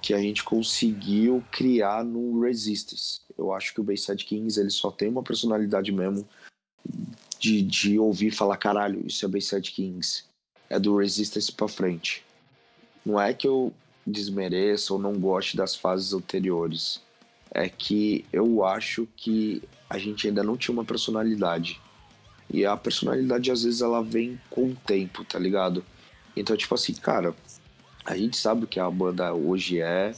que 0.00 0.14
a 0.14 0.18
gente 0.18 0.44
conseguiu 0.44 1.42
criar 1.50 2.04
no 2.04 2.40
Resistance. 2.40 3.20
Eu 3.36 3.52
acho 3.52 3.74
que 3.74 3.80
o 3.80 3.84
Bayside 3.84 4.24
Kings 4.24 4.58
ele 4.58 4.70
só 4.70 4.90
tem 4.90 5.08
uma 5.08 5.22
personalidade 5.22 5.92
mesmo 5.92 6.26
de, 7.38 7.62
de 7.62 7.98
ouvir 7.98 8.30
falar 8.30 8.56
caralho, 8.56 9.06
isso 9.06 9.24
é 9.24 9.28
Bayside 9.28 9.70
Kings. 9.70 10.24
É 10.68 10.78
do 10.78 10.96
Resistance 10.96 11.52
pra 11.52 11.68
frente. 11.68 12.24
Não 13.04 13.20
é 13.20 13.32
que 13.32 13.46
eu 13.46 13.72
desmereça 14.06 14.92
ou 14.92 14.98
não 14.98 15.18
goste 15.18 15.56
das 15.56 15.76
fases 15.76 16.12
anteriores. 16.12 17.00
É 17.52 17.68
que 17.68 18.24
eu 18.32 18.64
acho 18.64 19.06
que 19.16 19.62
a 19.88 19.98
gente 19.98 20.26
ainda 20.26 20.42
não 20.42 20.56
tinha 20.56 20.72
uma 20.72 20.84
personalidade. 20.84 21.80
E 22.52 22.64
a 22.64 22.76
personalidade, 22.76 23.50
às 23.50 23.62
vezes, 23.62 23.80
ela 23.80 24.02
vem 24.02 24.40
com 24.50 24.70
o 24.70 24.74
tempo, 24.74 25.24
tá 25.24 25.38
ligado? 25.38 25.84
Então, 26.36 26.56
tipo 26.56 26.74
assim, 26.74 26.94
cara, 26.94 27.34
a 28.04 28.16
gente 28.16 28.36
sabe 28.36 28.64
o 28.64 28.66
que 28.66 28.78
a 28.78 28.90
banda 28.90 29.32
hoje 29.32 29.80
é, 29.80 30.14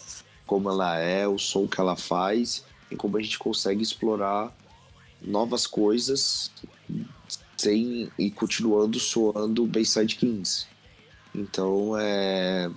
como 0.47 0.69
ela 0.71 0.99
é, 0.99 1.29
o 1.29 1.39
som 1.39 1.67
que 1.67 1.81
ela 1.81 1.97
faz 1.97 2.65
e 2.91 2.97
como 2.97 3.17
a 3.17 3.23
gente 3.23 3.39
consegue 3.39 3.83
explorar 3.83 4.55
novas 5.21 5.67
coisas 5.67 6.51
sem 7.57 8.11
e 8.19 8.31
continuando 8.31 8.99
soando 9.01 9.67
Bayside 9.67 10.17
Kings. 10.17 10.67
Então, 11.35 11.97
é 11.99 12.71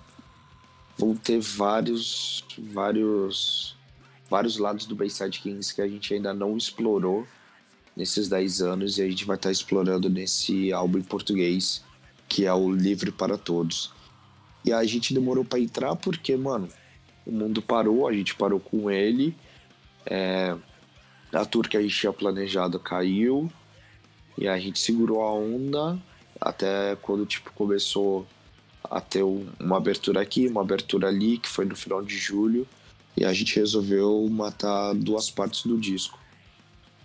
vão 0.97 1.15
ter 1.15 1.39
vários 1.39 2.43
vários 2.58 3.76
vários 4.30 4.58
lados 4.58 4.86
do 4.86 4.95
Bayside 4.95 5.39
Kings 5.39 5.74
que 5.74 5.82
a 5.82 5.88
gente 5.88 6.13
ainda 6.13 6.34
não 6.34 6.56
explorou 6.56 7.28
nesses 7.95 8.30
10 8.30 8.62
anos 8.62 8.97
e 8.97 9.02
a 9.02 9.10
gente 9.10 9.26
vai 9.26 9.36
estar 9.36 9.52
explorando 9.52 10.10
nesse 10.10 10.71
álbum 10.71 11.00
em 11.00 11.04
português, 11.04 11.84
que 12.28 12.45
é 12.45 12.54
o 12.54 12.71
Livre 12.71 13.12
para 13.12 13.38
Todos. 13.38 13.91
E 14.63 14.71
a 14.71 14.84
gente 14.86 15.13
demorou 15.13 15.43
para 15.43 15.60
entrar 15.60 15.95
porque, 15.95 16.36
mano, 16.38 16.69
o 17.26 17.32
mundo 17.32 17.62
parou, 17.62 18.08
a 18.08 18.13
gente 18.13 18.36
parou 18.36 18.60
com 18.60 18.89
ele. 18.89 19.36
É, 20.05 20.55
a 21.31 21.45
tour 21.45 21.67
que 21.67 21.77
a 21.77 21.81
gente 21.81 21.95
tinha 21.95 22.11
planejado 22.11 22.79
caiu 22.79 23.51
e 24.37 24.47
a 24.47 24.57
gente 24.59 24.79
segurou 24.79 25.21
a 25.21 25.33
onda 25.33 26.01
até 26.39 26.95
quando 27.01 27.25
tipo 27.25 27.51
começou 27.53 28.25
a 28.83 28.99
ter 28.99 29.23
uma 29.23 29.77
abertura 29.77 30.21
aqui, 30.21 30.47
uma 30.47 30.61
abertura 30.61 31.07
ali, 31.07 31.37
que 31.37 31.47
foi 31.47 31.65
no 31.65 31.75
final 31.75 32.01
de 32.01 32.17
julho, 32.17 32.67
e 33.15 33.23
a 33.23 33.31
gente 33.31 33.55
resolveu 33.55 34.27
matar 34.29 34.93
duas 34.95 35.29
partes 35.29 35.63
do 35.63 35.77
disco. 35.77 36.19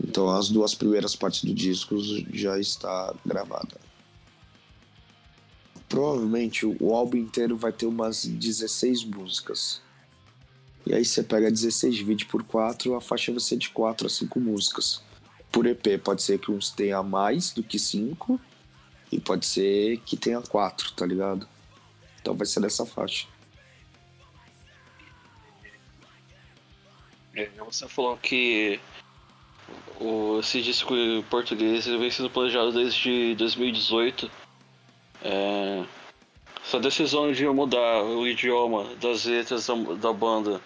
Então 0.03 0.29
as 0.29 0.49
duas 0.49 0.75
primeiras 0.75 1.15
partes 1.15 1.45
do 1.45 1.55
disco 1.55 1.97
já 2.33 2.59
está 2.59 3.15
gravada. 3.25 3.77
Provavelmente 5.89 6.67
o 6.67 6.95
álbum 6.95 7.19
inteiro 7.19 7.57
vai 7.57 7.73
ter 7.73 7.87
umas 7.87 8.25
16 8.25 9.05
músicas. 9.05 9.81
E 10.87 10.95
aí 10.95 11.05
você 11.05 11.21
pega 11.23 11.51
16 11.51 11.97
divide 11.97 12.27
por 12.27 12.45
4, 12.45 12.95
a 12.95 13.01
faixa 13.01 13.33
vai 13.33 13.41
ser 13.41 13.57
de 13.57 13.71
4 13.71 14.07
a 14.07 14.11
5 14.11 14.39
músicas. 14.39 15.03
Por 15.51 15.67
EP 15.67 16.01
pode 16.03 16.23
ser 16.23 16.39
que 16.39 16.53
uns 16.53 16.71
tenha 16.71 17.03
mais 17.03 17.51
do 17.53 17.63
que 17.63 17.77
5 17.77 18.41
e 19.11 19.21
pode 19.21 19.45
ser 19.47 19.99
que 20.07 20.17
tenha 20.17 20.41
4, 20.41 20.93
tá 20.93 21.05
ligado? 21.05 21.49
Então 22.21 22.35
vai 22.35 22.47
ser 22.47 22.61
dessa 22.61 22.87
faixa. 22.87 23.27
É, 27.35 27.51
você 27.59 27.89
falou 27.89 28.17
que 28.17 28.81
o, 30.01 30.39
esse 30.39 30.63
disco 30.63 30.95
português 31.29 31.85
vem 31.85 32.11
sendo 32.11 32.31
planejado 32.31 32.73
desde 32.73 33.35
2018. 33.35 34.31
É, 35.23 35.85
essa 36.65 36.79
decisão 36.79 37.33
de 37.33 37.47
mudar 37.49 38.05
o 38.05 38.27
idioma 38.27 38.95
das 38.97 39.25
letras 39.25 39.67
da, 39.67 39.75
da 39.75 40.13
banda, 40.13 40.61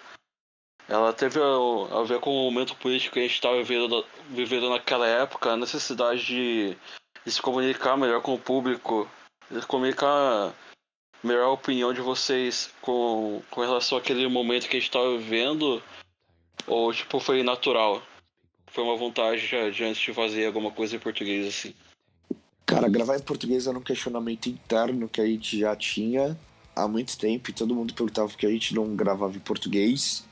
ela 0.87 1.13
teve 1.13 1.39
a, 1.39 2.03
ver 2.03 2.19
com 2.19 2.31
o 2.31 2.51
momento 2.51 2.75
político 2.75 3.13
que 3.13 3.19
a 3.19 3.23
gente 3.23 3.35
estava 3.35 3.57
vivendo, 3.57 4.05
vivendo 4.29 4.69
naquela 4.69 5.07
época, 5.07 5.51
a 5.51 5.57
necessidade 5.57 6.25
de, 6.25 6.77
de, 7.25 7.31
se 7.31 7.41
comunicar 7.41 7.97
melhor 7.97 8.21
com 8.21 8.33
o 8.33 8.39
público, 8.39 9.09
de 9.49 9.65
comunicar 9.65 10.53
melhor 11.23 11.45
a 11.45 11.51
opinião 11.51 11.93
de 11.93 12.01
vocês 12.01 12.73
com, 12.81 13.41
com 13.49 13.61
relação 13.61 13.97
àquele 13.97 14.27
momento 14.27 14.67
que 14.67 14.77
a 14.77 14.79
gente 14.79 14.89
estava 14.89 15.17
vivendo, 15.17 15.81
ou 16.67 16.93
tipo 16.93 17.19
foi 17.19 17.43
natural? 17.43 18.01
foi 18.71 18.83
uma 18.83 18.95
vontade 18.95 19.45
já 19.45 19.69
de 19.69 19.83
antes 19.83 20.01
de 20.01 20.13
fazer 20.13 20.45
alguma 20.45 20.71
coisa 20.71 20.95
em 20.95 20.99
português 20.99 21.47
assim? 21.47 21.73
Cara, 22.65 22.87
gravar 22.87 23.17
em 23.17 23.21
português 23.21 23.67
era 23.67 23.77
um 23.77 23.83
questionamento 23.83 24.47
interno 24.47 25.09
que 25.09 25.19
a 25.19 25.25
gente 25.25 25.59
já 25.59 25.75
tinha 25.75 26.37
há 26.73 26.87
muito 26.87 27.17
tempo 27.17 27.49
e 27.49 27.53
todo 27.53 27.75
mundo 27.75 27.93
perguntava 27.93 28.29
por 28.29 28.37
que 28.37 28.45
a 28.45 28.49
gente 28.49 28.73
não 28.73 28.95
gravava 28.95 29.35
em 29.35 29.41
português. 29.41 30.25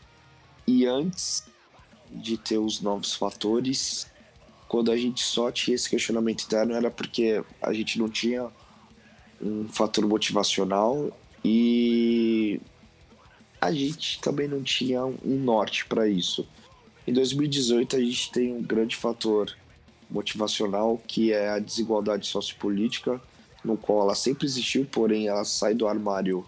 E 0.71 0.85
antes 0.85 1.45
de 2.11 2.37
ter 2.37 2.59
os 2.59 2.79
novos 2.79 3.15
fatores, 3.15 4.05
quando 4.67 4.91
a 4.91 4.95
gente 4.95 5.23
só 5.23 5.51
tinha 5.51 5.73
esse 5.73 5.89
questionamento 5.89 6.43
interno 6.43 6.75
era 6.75 6.91
porque 6.91 7.43
a 7.59 7.73
gente 7.73 7.97
não 7.97 8.07
tinha 8.07 8.51
um 9.41 9.67
fator 9.67 10.05
motivacional 10.05 11.09
e 11.43 12.61
a 13.59 13.71
gente 13.71 14.21
também 14.21 14.47
não 14.47 14.61
tinha 14.61 15.03
um 15.03 15.39
norte 15.39 15.87
para 15.87 16.07
isso. 16.07 16.47
Em 17.07 17.13
2018, 17.13 17.95
a 17.95 17.99
gente 17.99 18.31
tem 18.31 18.53
um 18.53 18.61
grande 18.61 18.95
fator 18.95 19.51
motivacional 20.07 21.01
que 21.07 21.33
é 21.33 21.49
a 21.49 21.57
desigualdade 21.57 22.27
sociopolítica, 22.27 23.19
no 23.65 23.75
qual 23.75 24.03
ela 24.03 24.13
sempre 24.13 24.45
existiu, 24.45 24.85
porém 24.85 25.29
ela 25.29 25.43
sai 25.45 25.73
do 25.73 25.87
armário 25.87 26.45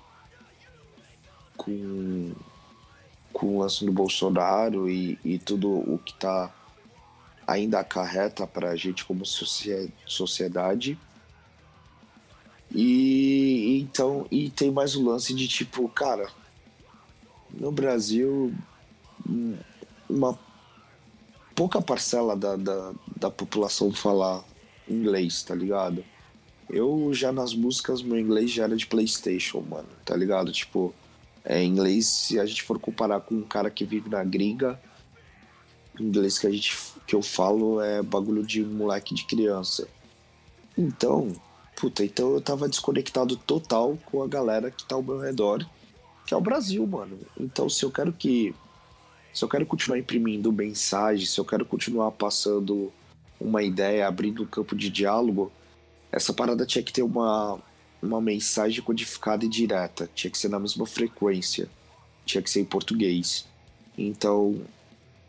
com, 1.58 2.36
com 3.34 3.58
o 3.58 3.60
lance 3.60 3.86
do 3.86 3.92
Bolsonaro 3.92 4.90
e, 4.90 5.18
e 5.24 5.40
tudo 5.40 5.70
o 5.70 5.98
que 5.98 6.12
está 6.12 6.54
ainda 7.46 7.80
acarreta 7.80 8.46
para 8.48 8.70
a 8.70 8.76
gente 8.76 9.06
como 9.06 9.26
sociedade. 9.26 10.98
E 12.74 13.80
então 13.82 14.26
e 14.32 14.50
tem 14.50 14.72
mais 14.72 14.96
o 14.96 15.04
lance 15.04 15.34
de 15.34 15.48
tipo, 15.48 15.88
cara, 15.90 16.30
no 17.54 17.72
Brasil 17.72 18.54
uma 20.10 20.38
pouca 21.56 21.82
parcela 21.82 22.36
da, 22.36 22.56
da, 22.56 22.94
da 23.18 23.30
população 23.30 23.92
falar 23.92 24.44
inglês, 24.88 25.44
tá 25.44 25.54
ligado? 25.54 26.04
Eu 26.70 27.14
já 27.14 27.32
nas 27.32 27.54
músicas, 27.54 28.02
meu 28.02 28.18
inglês 28.18 28.52
já 28.52 28.64
era 28.64 28.76
de 28.76 28.88
PlayStation, 28.88 29.62
mano, 29.62 29.90
tá 30.06 30.16
ligado? 30.16 30.52
Tipo, 30.52 30.94
é 31.44 31.64
inglês, 31.64 32.08
se 32.08 32.40
a 32.40 32.46
gente 32.46 32.64
for 32.64 32.80
comparar 32.80 33.22
com 33.22 33.36
um 33.36 33.44
cara 33.44 33.70
que 33.70 33.86
vive 33.86 34.10
na 34.10 34.24
gringa, 34.24 34.80
inglês 36.00 36.38
que 36.40 36.48
a 36.48 36.52
gente 36.52 36.78
que 37.06 37.16
eu 37.16 37.22
falo 37.22 37.82
é 37.82 38.02
bagulho 38.02 38.46
de 38.46 38.64
moleque 38.64 39.14
de 39.14 39.26
criança. 39.26 39.88
Então, 40.78 41.34
puta, 41.76 42.06
então 42.06 42.34
eu 42.34 42.42
tava 42.42 42.70
desconectado 42.70 43.36
total 43.36 43.98
com 44.06 44.24
a 44.24 44.28
galera 44.28 44.72
que 44.72 44.86
tá 44.86 44.96
ao 44.96 45.04
meu 45.04 45.20
redor, 45.20 45.66
que 46.26 46.34
é 46.34 46.38
o 46.38 46.42
Brasil, 46.42 46.86
mano. 46.88 47.20
Então, 47.40 47.68
se 47.68 47.84
eu 47.84 47.92
quero 47.92 48.14
que 48.14 48.56
se 49.34 49.44
eu 49.44 49.50
quero 49.50 49.66
continuar 49.66 49.98
imprimindo 49.98 50.52
mensagem, 50.52 51.26
se 51.26 51.40
eu 51.40 51.46
quero 51.46 51.66
continuar 51.66 52.12
passando 52.12 52.92
uma 53.40 53.64
ideia, 53.64 54.08
abrindo 54.08 54.44
um 54.44 54.46
campo 54.46 54.76
de 54.76 54.90
diálogo, 54.90 55.52
essa 56.12 56.34
parada 56.34 56.66
tinha 56.66 56.84
que 56.84 56.92
ter 56.92 57.02
uma, 57.02 57.58
uma 58.02 58.20
mensagem 58.20 58.82
codificada 58.82 59.46
e 59.46 59.50
direta, 59.50 60.10
tinha 60.14 60.32
que 60.32 60.38
ser 60.38 60.50
na 60.50 60.60
mesma 60.60 60.86
frequência, 60.86 61.70
tinha 62.26 62.42
que 62.42 62.50
ser 62.50 62.62
em 62.62 62.66
português. 62.66 63.46
Então, 63.98 64.62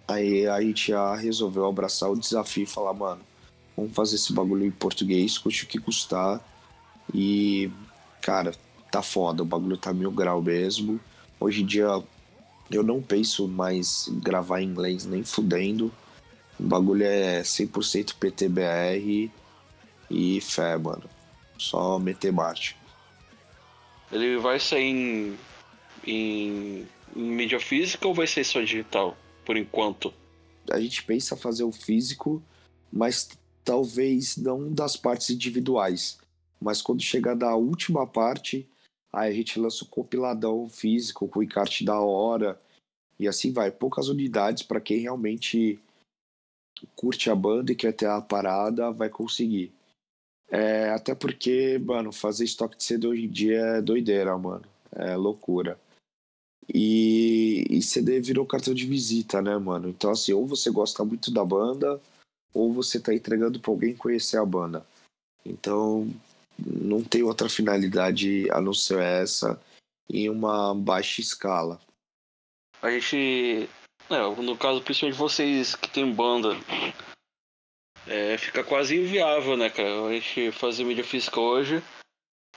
aí 0.08 0.46
a 0.46 0.60
já 0.74 1.14
resolveu 1.14 1.66
abraçar 1.66 2.10
o 2.10 2.18
desafio 2.18 2.64
e 2.64 2.66
falar, 2.66 2.94
mano, 2.94 3.20
vamos 3.76 3.92
fazer 3.92 4.16
esse 4.16 4.32
bagulho 4.32 4.64
em 4.64 4.70
português, 4.70 5.38
custe 5.38 5.64
o 5.64 5.66
que 5.66 5.78
custar. 5.78 6.40
E, 7.12 7.70
cara, 8.20 8.54
tá 8.90 9.02
foda, 9.02 9.42
o 9.42 9.46
bagulho 9.46 9.76
tá 9.76 9.92
mil 9.92 10.10
grau 10.10 10.40
mesmo. 10.40 11.00
Hoje 11.38 11.62
em 11.62 11.66
dia 11.66 11.86
eu 12.70 12.82
não 12.82 13.02
penso 13.02 13.46
mais 13.46 14.08
gravar 14.22 14.62
em 14.62 14.68
inglês 14.68 15.04
nem 15.04 15.22
fudendo. 15.22 15.92
O 16.58 16.62
bagulho 16.62 17.04
é 17.04 17.42
100% 17.42 18.14
PTBR 18.18 19.30
e 20.10 20.40
fé, 20.40 20.76
mano. 20.76 21.02
Só 21.62 21.98
meter 21.98 22.32
marcha. 22.32 22.74
Ele 24.10 24.36
vai 24.38 24.60
sair 24.60 24.90
em, 24.90 25.38
em, 26.06 26.88
em 27.16 27.22
mídia 27.22 27.60
física 27.60 28.06
ou 28.06 28.14
vai 28.14 28.26
ser 28.26 28.44
só 28.44 28.60
digital, 28.60 29.16
por 29.44 29.56
enquanto? 29.56 30.12
A 30.70 30.80
gente 30.80 31.02
pensa 31.02 31.36
fazer 31.36 31.64
o 31.64 31.72
físico, 31.72 32.42
mas 32.92 33.30
talvez 33.64 34.36
não 34.36 34.72
das 34.72 34.96
partes 34.96 35.30
individuais. 35.30 36.18
Mas 36.60 36.82
quando 36.82 37.02
chegar 37.02 37.34
da 37.34 37.54
última 37.54 38.06
parte, 38.06 38.68
Aí 39.12 39.30
a 39.30 39.34
gente 39.34 39.60
lança 39.60 39.84
o 39.84 39.88
compiladão 39.88 40.66
físico 40.68 41.28
com 41.28 41.40
o 41.40 41.42
encarte 41.42 41.84
da 41.84 42.00
hora. 42.00 42.58
E 43.18 43.28
assim 43.28 43.52
vai. 43.52 43.70
Poucas 43.70 44.08
unidades 44.08 44.62
para 44.62 44.80
quem 44.80 45.00
realmente 45.00 45.78
curte 46.96 47.30
a 47.30 47.34
banda 47.34 47.70
e 47.70 47.76
quer 47.76 47.92
ter 47.92 48.06
a 48.06 48.20
parada, 48.20 48.90
vai 48.90 49.10
conseguir. 49.10 49.70
É, 50.54 50.90
até 50.90 51.14
porque, 51.14 51.78
mano, 51.78 52.12
fazer 52.12 52.44
estoque 52.44 52.76
de 52.76 52.84
CD 52.84 53.06
hoje 53.06 53.24
em 53.24 53.30
dia 53.30 53.58
é 53.58 53.82
doideira, 53.82 54.36
mano. 54.36 54.62
É 54.94 55.16
loucura. 55.16 55.80
E, 56.72 57.64
e 57.70 57.80
CD 57.80 58.20
virou 58.20 58.44
cartão 58.44 58.74
de 58.74 58.86
visita, 58.86 59.40
né, 59.40 59.56
mano? 59.56 59.88
Então, 59.88 60.10
assim, 60.10 60.34
ou 60.34 60.46
você 60.46 60.70
gosta 60.70 61.02
muito 61.06 61.32
da 61.32 61.42
banda, 61.42 61.98
ou 62.52 62.70
você 62.70 63.00
tá 63.00 63.14
entregando 63.14 63.58
pra 63.58 63.70
alguém 63.70 63.96
conhecer 63.96 64.36
a 64.36 64.44
banda. 64.44 64.86
Então, 65.44 66.06
não 66.58 67.02
tem 67.02 67.22
outra 67.22 67.48
finalidade 67.48 68.46
a 68.50 68.60
não 68.60 68.74
ser 68.74 69.00
essa 69.00 69.58
em 70.10 70.28
uma 70.28 70.74
baixa 70.74 71.22
escala. 71.22 71.80
A 72.82 72.90
gente, 72.90 73.70
é, 74.10 74.42
no 74.42 74.56
caso 74.58 74.82
principalmente 74.82 75.18
vocês 75.18 75.74
que 75.74 75.88
tem 75.88 76.12
banda, 76.12 76.50
é, 78.06 78.36
fica 78.36 78.64
quase 78.64 78.96
inviável, 78.96 79.56
né, 79.56 79.70
cara? 79.70 80.06
A 80.06 80.12
gente 80.12 80.50
fazer 80.52 80.84
mídia 80.84 81.04
física 81.04 81.40
hoje. 81.40 81.82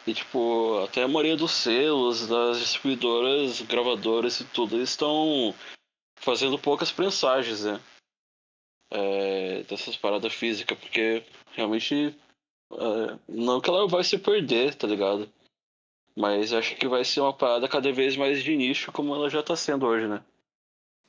E, 0.07 0.13
tipo, 0.13 0.83
até 0.83 1.03
a 1.03 1.07
maioria 1.07 1.35
dos 1.35 1.51
selos, 1.51 2.27
das 2.27 2.59
distribuidoras, 2.59 3.61
gravadoras 3.61 4.39
e 4.39 4.45
tudo, 4.45 4.75
eles 4.75 4.89
estão 4.89 5.53
fazendo 6.17 6.59
poucas 6.59 6.91
prensagens, 6.91 7.65
né? 7.65 7.79
É, 8.91 9.63
dessas 9.63 9.95
paradas 9.97 10.33
físicas, 10.33 10.77
porque 10.77 11.23
realmente. 11.53 12.15
É, 12.71 13.19
não 13.27 13.61
que 13.61 13.69
ela 13.69 13.87
vai 13.87 14.03
se 14.03 14.17
perder, 14.17 14.75
tá 14.75 14.87
ligado? 14.87 15.31
Mas 16.15 16.53
acho 16.53 16.75
que 16.75 16.87
vai 16.87 17.03
ser 17.03 17.21
uma 17.21 17.33
parada 17.33 17.67
cada 17.67 17.91
vez 17.91 18.15
mais 18.15 18.43
de 18.43 18.55
nicho, 18.55 18.91
como 18.91 19.13
ela 19.13 19.29
já 19.29 19.43
tá 19.43 19.55
sendo 19.55 19.85
hoje, 19.85 20.07
né? 20.07 20.23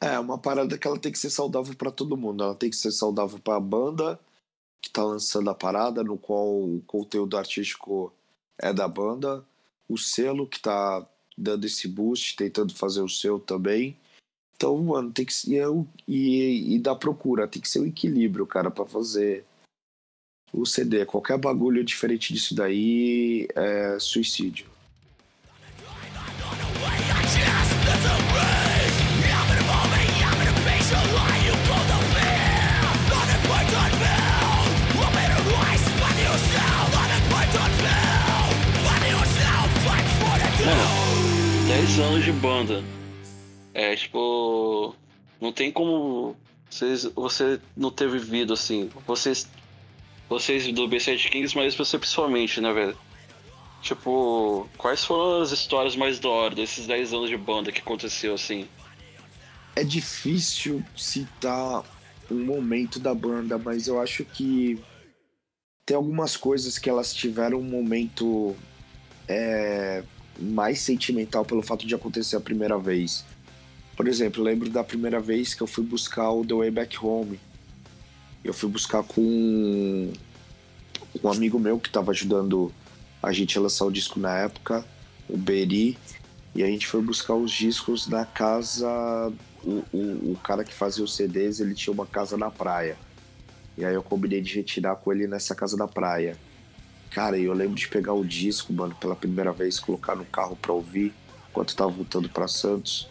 É, 0.00 0.18
uma 0.18 0.38
parada 0.38 0.76
que 0.76 0.86
ela 0.86 0.98
tem 0.98 1.10
que 1.10 1.18
ser 1.18 1.30
saudável 1.30 1.74
para 1.74 1.90
todo 1.90 2.16
mundo. 2.16 2.44
Ela 2.44 2.54
tem 2.54 2.70
que 2.70 2.76
ser 2.76 2.92
saudável 2.92 3.38
para 3.38 3.56
a 3.56 3.60
banda 3.60 4.20
que 4.80 4.90
tá 4.90 5.02
lançando 5.02 5.50
a 5.50 5.54
parada, 5.54 6.04
no 6.04 6.16
qual 6.16 6.46
o 6.46 6.82
conteúdo 6.86 7.36
artístico 7.36 8.12
é 8.58 8.72
da 8.72 8.86
banda, 8.86 9.44
o 9.88 9.98
selo 9.98 10.46
que 10.46 10.60
tá 10.60 11.04
dando 11.36 11.66
esse 11.66 11.88
boost, 11.88 12.36
tentando 12.36 12.74
fazer 12.74 13.00
o 13.02 13.08
seu 13.08 13.38
também. 13.38 13.96
Então, 14.54 14.76
mano, 14.82 15.12
tem 15.12 15.24
que 15.24 15.34
ser. 15.34 15.66
E, 16.06 16.74
e 16.74 16.78
da 16.78 16.94
procura, 16.94 17.48
tem 17.48 17.60
que 17.60 17.68
ser 17.68 17.80
o 17.80 17.82
um 17.82 17.86
equilíbrio, 17.86 18.46
cara, 18.46 18.70
para 18.70 18.86
fazer 18.86 19.44
o 20.52 20.64
CD. 20.64 21.04
Qualquer 21.04 21.38
bagulho 21.38 21.84
diferente 21.84 22.32
disso 22.32 22.54
daí 22.54 23.48
é 23.54 23.98
suicídio. 23.98 24.66
10 41.86 42.00
anos 42.00 42.24
de 42.24 42.32
banda. 42.32 42.82
É, 43.72 43.94
tipo. 43.94 44.92
Não 45.40 45.52
tem 45.52 45.70
como. 45.70 46.36
Vocês, 46.68 47.04
você 47.04 47.60
não 47.76 47.92
ter 47.92 48.08
vivido 48.08 48.52
assim. 48.52 48.90
Vocês. 49.06 49.48
Vocês 50.28 50.66
do 50.72 50.88
B7 50.88 51.30
Kings, 51.30 51.56
mas 51.56 51.76
você 51.76 51.96
pessoalmente, 51.96 52.60
né, 52.60 52.72
velho? 52.72 52.98
Tipo, 53.80 54.68
quais 54.76 55.04
foram 55.04 55.42
as 55.42 55.52
histórias 55.52 55.94
mais 55.94 56.18
da 56.18 56.28
hora 56.28 56.56
desses 56.56 56.88
10 56.88 57.12
anos 57.12 57.30
de 57.30 57.36
banda 57.36 57.70
que 57.70 57.80
aconteceu 57.80 58.34
assim? 58.34 58.66
É 59.76 59.84
difícil 59.84 60.82
citar 60.96 61.84
um 62.28 62.44
momento 62.44 62.98
da 62.98 63.14
banda, 63.14 63.56
mas 63.56 63.86
eu 63.86 64.00
acho 64.00 64.24
que 64.24 64.82
tem 65.84 65.96
algumas 65.96 66.36
coisas 66.36 66.78
que 66.78 66.90
elas 66.90 67.14
tiveram 67.14 67.60
um 67.60 67.62
momento 67.62 68.56
é, 69.28 70.02
mais 70.38 70.80
sentimental 70.80 71.44
pelo 71.44 71.62
fato 71.62 71.86
de 71.86 71.94
acontecer 71.94 72.36
a 72.36 72.40
primeira 72.40 72.78
vez. 72.78 73.24
Por 73.96 74.06
exemplo, 74.06 74.42
lembro 74.42 74.68
da 74.68 74.84
primeira 74.84 75.20
vez 75.20 75.54
que 75.54 75.62
eu 75.62 75.66
fui 75.66 75.84
buscar 75.84 76.30
o 76.30 76.44
The 76.44 76.54
Way 76.54 76.70
Back 76.70 76.98
Home. 77.04 77.40
Eu 78.44 78.52
fui 78.52 78.68
buscar 78.68 79.02
com 79.02 80.12
um 81.22 81.28
amigo 81.28 81.58
meu 81.58 81.78
que 81.78 81.88
estava 81.88 82.10
ajudando 82.10 82.72
a 83.22 83.32
gente 83.32 83.56
a 83.56 83.60
lançar 83.60 83.86
o 83.86 83.90
disco 83.90 84.20
na 84.20 84.36
época, 84.38 84.84
o 85.28 85.36
Beri, 85.36 85.96
e 86.54 86.62
a 86.62 86.66
gente 86.66 86.86
foi 86.86 87.02
buscar 87.02 87.34
os 87.34 87.50
discos 87.50 88.06
na 88.06 88.24
casa. 88.24 89.32
O, 89.64 89.82
o, 89.92 90.32
o 90.32 90.40
cara 90.42 90.62
que 90.62 90.72
fazia 90.72 91.02
os 91.02 91.16
CDs, 91.16 91.58
ele 91.58 91.74
tinha 91.74 91.92
uma 91.92 92.06
casa 92.06 92.36
na 92.36 92.50
praia. 92.50 92.96
E 93.76 93.84
aí 93.84 93.94
eu 93.94 94.02
combinei 94.02 94.40
de 94.40 94.54
retirar 94.54 94.96
com 94.96 95.12
ele 95.12 95.26
nessa 95.26 95.54
casa 95.54 95.76
da 95.76 95.88
praia. 95.88 96.36
Cara, 97.10 97.38
eu 97.38 97.52
lembro 97.52 97.74
de 97.74 97.88
pegar 97.88 98.12
o 98.12 98.24
disco, 98.24 98.72
mano, 98.72 98.94
pela 98.94 99.16
primeira 99.16 99.52
vez, 99.52 99.80
colocar 99.80 100.14
no 100.14 100.24
carro 100.24 100.56
pra 100.56 100.72
ouvir, 100.72 101.14
enquanto 101.50 101.74
tava 101.74 101.90
voltando 101.90 102.28
para 102.28 102.46
Santos. 102.46 103.08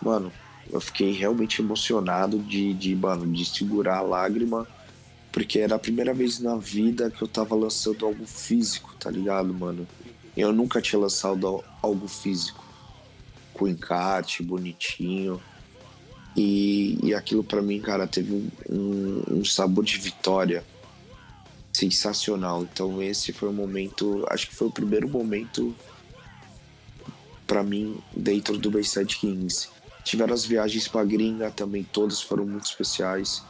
Mano, 0.00 0.32
eu 0.70 0.80
fiquei 0.80 1.12
realmente 1.12 1.60
emocionado 1.60 2.38
de, 2.38 2.72
de, 2.74 2.94
mano, 2.94 3.26
de 3.32 3.44
segurar 3.44 3.98
a 3.98 4.02
lágrima, 4.02 4.66
porque 5.32 5.58
era 5.58 5.74
a 5.76 5.78
primeira 5.78 6.14
vez 6.14 6.38
na 6.38 6.56
vida 6.56 7.10
que 7.10 7.22
eu 7.22 7.28
tava 7.28 7.54
lançando 7.54 8.06
algo 8.06 8.26
físico, 8.26 8.94
tá 8.98 9.10
ligado, 9.10 9.52
mano? 9.52 9.86
Eu 10.36 10.52
nunca 10.52 10.80
tinha 10.80 11.00
lançado 11.00 11.64
algo 11.82 12.06
físico, 12.06 12.64
com 13.52 13.66
encarte, 13.66 14.42
bonitinho. 14.42 15.40
E, 16.36 16.98
e 17.02 17.14
aquilo 17.14 17.42
para 17.42 17.62
mim, 17.62 17.80
cara, 17.80 18.06
teve 18.06 18.50
um, 18.68 19.22
um 19.30 19.44
sabor 19.44 19.84
de 19.84 19.96
vitória 19.96 20.62
sensacional. 21.76 22.62
Então 22.62 23.02
esse 23.02 23.32
foi 23.32 23.48
o 23.48 23.52
momento, 23.52 24.24
acho 24.30 24.48
que 24.48 24.54
foi 24.54 24.68
o 24.68 24.70
primeiro 24.70 25.08
momento 25.08 25.74
para 27.46 27.62
mim 27.62 27.98
dentro 28.16 28.56
do 28.58 28.70
Bayside 28.70 29.16
Kings. 29.16 29.68
Tiveram 30.02 30.34
as 30.34 30.44
viagens 30.44 30.88
pra 30.88 31.04
gringa 31.04 31.50
também, 31.50 31.84
todas 31.84 32.20
foram 32.22 32.46
muito 32.46 32.66
especiais. 32.66 33.42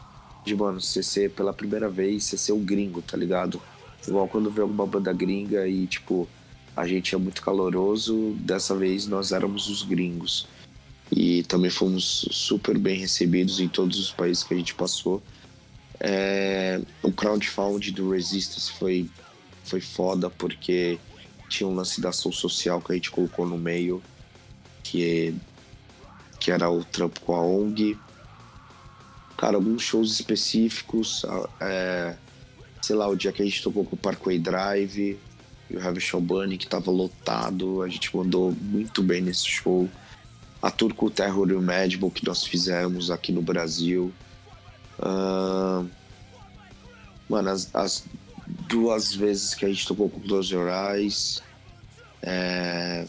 De, 0.44 0.54
mano, 0.54 0.80
você 0.80 1.02
ser 1.02 1.30
pela 1.30 1.52
primeira 1.52 1.88
vez, 1.88 2.24
você 2.24 2.36
ser 2.36 2.52
um 2.52 2.64
gringo, 2.64 3.02
tá 3.02 3.16
ligado? 3.16 3.60
Igual 4.06 4.28
quando 4.28 4.50
vê 4.50 4.60
alguma 4.60 4.86
banda 4.86 5.12
gringa 5.12 5.66
e, 5.66 5.86
tipo, 5.86 6.28
a 6.76 6.86
gente 6.86 7.14
é 7.14 7.18
muito 7.18 7.42
caloroso, 7.42 8.36
dessa 8.40 8.74
vez 8.74 9.06
nós 9.06 9.32
éramos 9.32 9.68
os 9.68 9.82
gringos. 9.82 10.46
E 11.10 11.42
também 11.44 11.70
fomos 11.70 12.28
super 12.30 12.78
bem 12.78 12.98
recebidos 12.98 13.60
em 13.60 13.68
todos 13.68 13.98
os 13.98 14.10
países 14.10 14.44
que 14.44 14.54
a 14.54 14.56
gente 14.56 14.74
passou. 14.74 15.22
É, 16.00 16.80
o 17.02 17.10
crowdfunding 17.10 17.92
do 17.92 18.10
Resistance 18.10 18.72
foi, 18.72 19.08
foi 19.64 19.80
foda 19.80 20.28
porque 20.28 20.98
tinha 21.48 21.68
um 21.68 21.74
lance 21.74 22.00
da 22.00 22.10
ação 22.10 22.32
social 22.32 22.80
que 22.80 22.92
a 22.92 22.94
gente 22.94 23.10
colocou 23.10 23.46
no 23.46 23.56
meio, 23.56 24.02
que, 24.82 25.34
que 26.38 26.50
era 26.50 26.70
o 26.70 26.84
trampo 26.84 27.20
com 27.20 27.34
a 27.34 27.40
ONG. 27.40 27.98
Cara, 29.36 29.56
alguns 29.56 29.82
shows 29.82 30.12
específicos, 30.12 31.24
é, 31.60 32.16
sei 32.80 32.96
lá, 32.96 33.06
o 33.08 33.16
dia 33.16 33.32
que 33.32 33.42
a 33.42 33.44
gente 33.44 33.62
tocou 33.62 33.84
com 33.84 33.94
o 33.94 33.98
Parkway 33.98 34.38
Drive 34.38 35.18
e 35.68 35.76
o 35.76 35.80
Heavy 35.80 36.00
Show 36.00 36.20
Bunny, 36.20 36.56
que 36.56 36.66
tava 36.66 36.90
lotado, 36.90 37.82
a 37.82 37.88
gente 37.88 38.14
mandou 38.16 38.52
muito 38.60 39.02
bem 39.02 39.20
nesse 39.20 39.46
show. 39.46 39.88
A 40.62 40.70
tour 40.70 40.94
com 40.94 41.06
o 41.06 41.10
Terror 41.10 41.50
e 41.50 41.54
o 41.54 41.60
Madball 41.60 42.10
que 42.10 42.24
nós 42.24 42.44
fizemos 42.44 43.10
aqui 43.10 43.30
no 43.30 43.42
Brasil. 43.42 44.12
Uh, 44.98 45.88
mano, 47.28 47.50
as, 47.50 47.74
as, 47.74 48.04
duas 48.68 49.14
vezes 49.14 49.54
que 49.54 49.64
a 49.64 49.68
gente 49.68 49.86
tocou 49.86 50.08
com 50.08 50.20
Close 50.20 50.52
Your 50.52 50.68
Eyes. 50.68 51.42
É... 52.22 53.06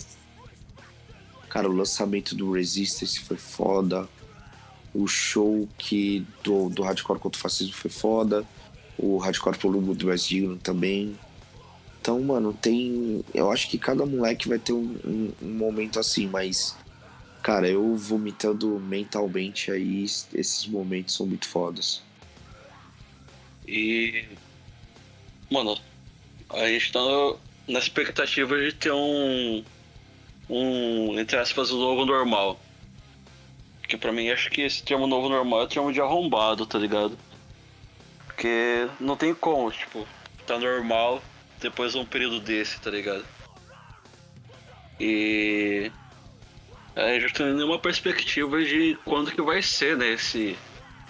Cara, 1.50 1.70
o 1.70 1.74
lançamento 1.74 2.36
do 2.36 2.52
Resistance 2.52 3.20
foi 3.20 3.38
foda. 3.38 4.08
O 4.94 5.08
show 5.08 5.68
que 5.78 6.26
do, 6.44 6.70
do 6.70 6.84
Hardcore 6.84 7.20
contra 7.20 7.38
o 7.38 7.42
Fascismo 7.42 7.74
foi 7.74 7.92
foda. 7.92 8.46
O 8.98 9.18
Hardcore 9.18 9.58
pelo 9.58 9.82
Mundo 9.82 10.08
Mais 10.08 10.24
Digno 10.24 10.58
também. 10.58 11.18
Então, 12.02 12.22
mano, 12.22 12.54
tem. 12.54 13.24
Eu 13.34 13.52
acho 13.52 13.70
que 13.70 13.78
cada 13.78 14.06
moleque 14.06 14.48
vai 14.48 14.60
ter 14.60 14.74
um, 14.74 14.98
um, 15.06 15.32
um 15.42 15.50
momento 15.50 16.00
assim, 16.00 16.28
mas 16.28 16.76
Cara, 17.48 17.66
eu 17.66 17.96
vomitando 17.96 18.78
mentalmente 18.78 19.72
aí, 19.72 20.04
esses 20.04 20.68
momentos 20.68 21.16
são 21.16 21.26
muito 21.26 21.48
fodas. 21.48 22.04
E. 23.66 24.26
Mano, 25.50 25.80
a 26.50 26.68
gente 26.68 26.92
tá 26.92 27.00
na 27.66 27.80
expectativa 27.80 28.60
de 28.60 28.74
ter 28.74 28.92
um. 28.92 29.64
Um, 30.50 31.18
entre 31.18 31.38
aspas, 31.38 31.72
um 31.72 31.80
novo 31.80 32.06
normal. 32.06 32.60
Que 33.88 33.96
pra 33.96 34.12
mim 34.12 34.30
acho 34.30 34.50
que 34.50 34.64
esse 34.64 34.84
termo 34.84 35.08
novo 35.08 35.30
normal 35.30 35.62
é 35.62 35.64
o 35.64 35.70
termo 35.70 35.94
de 35.94 36.02
arrombado, 36.02 36.66
tá 36.66 36.78
ligado? 36.78 37.18
Porque 38.26 38.90
não 39.00 39.16
tem 39.16 39.34
como, 39.34 39.72
tipo, 39.72 40.06
tá 40.46 40.60
normal 40.60 41.24
depois 41.62 41.94
de 41.94 41.98
um 41.98 42.06
período 42.06 42.42
desse, 42.42 42.78
tá 42.82 42.92
ligado? 42.92 43.26
E 45.00 45.90
a 47.06 47.20
gente 47.20 47.40
não 47.40 47.48
tem 47.48 47.54
nenhuma 47.56 47.80
perspectiva 47.80 48.64
de 48.64 48.98
quando 49.06 49.32
que 49.32 49.42
vai 49.42 49.62
ser, 49.62 49.96
né, 49.96 50.14
esse, 50.14 50.58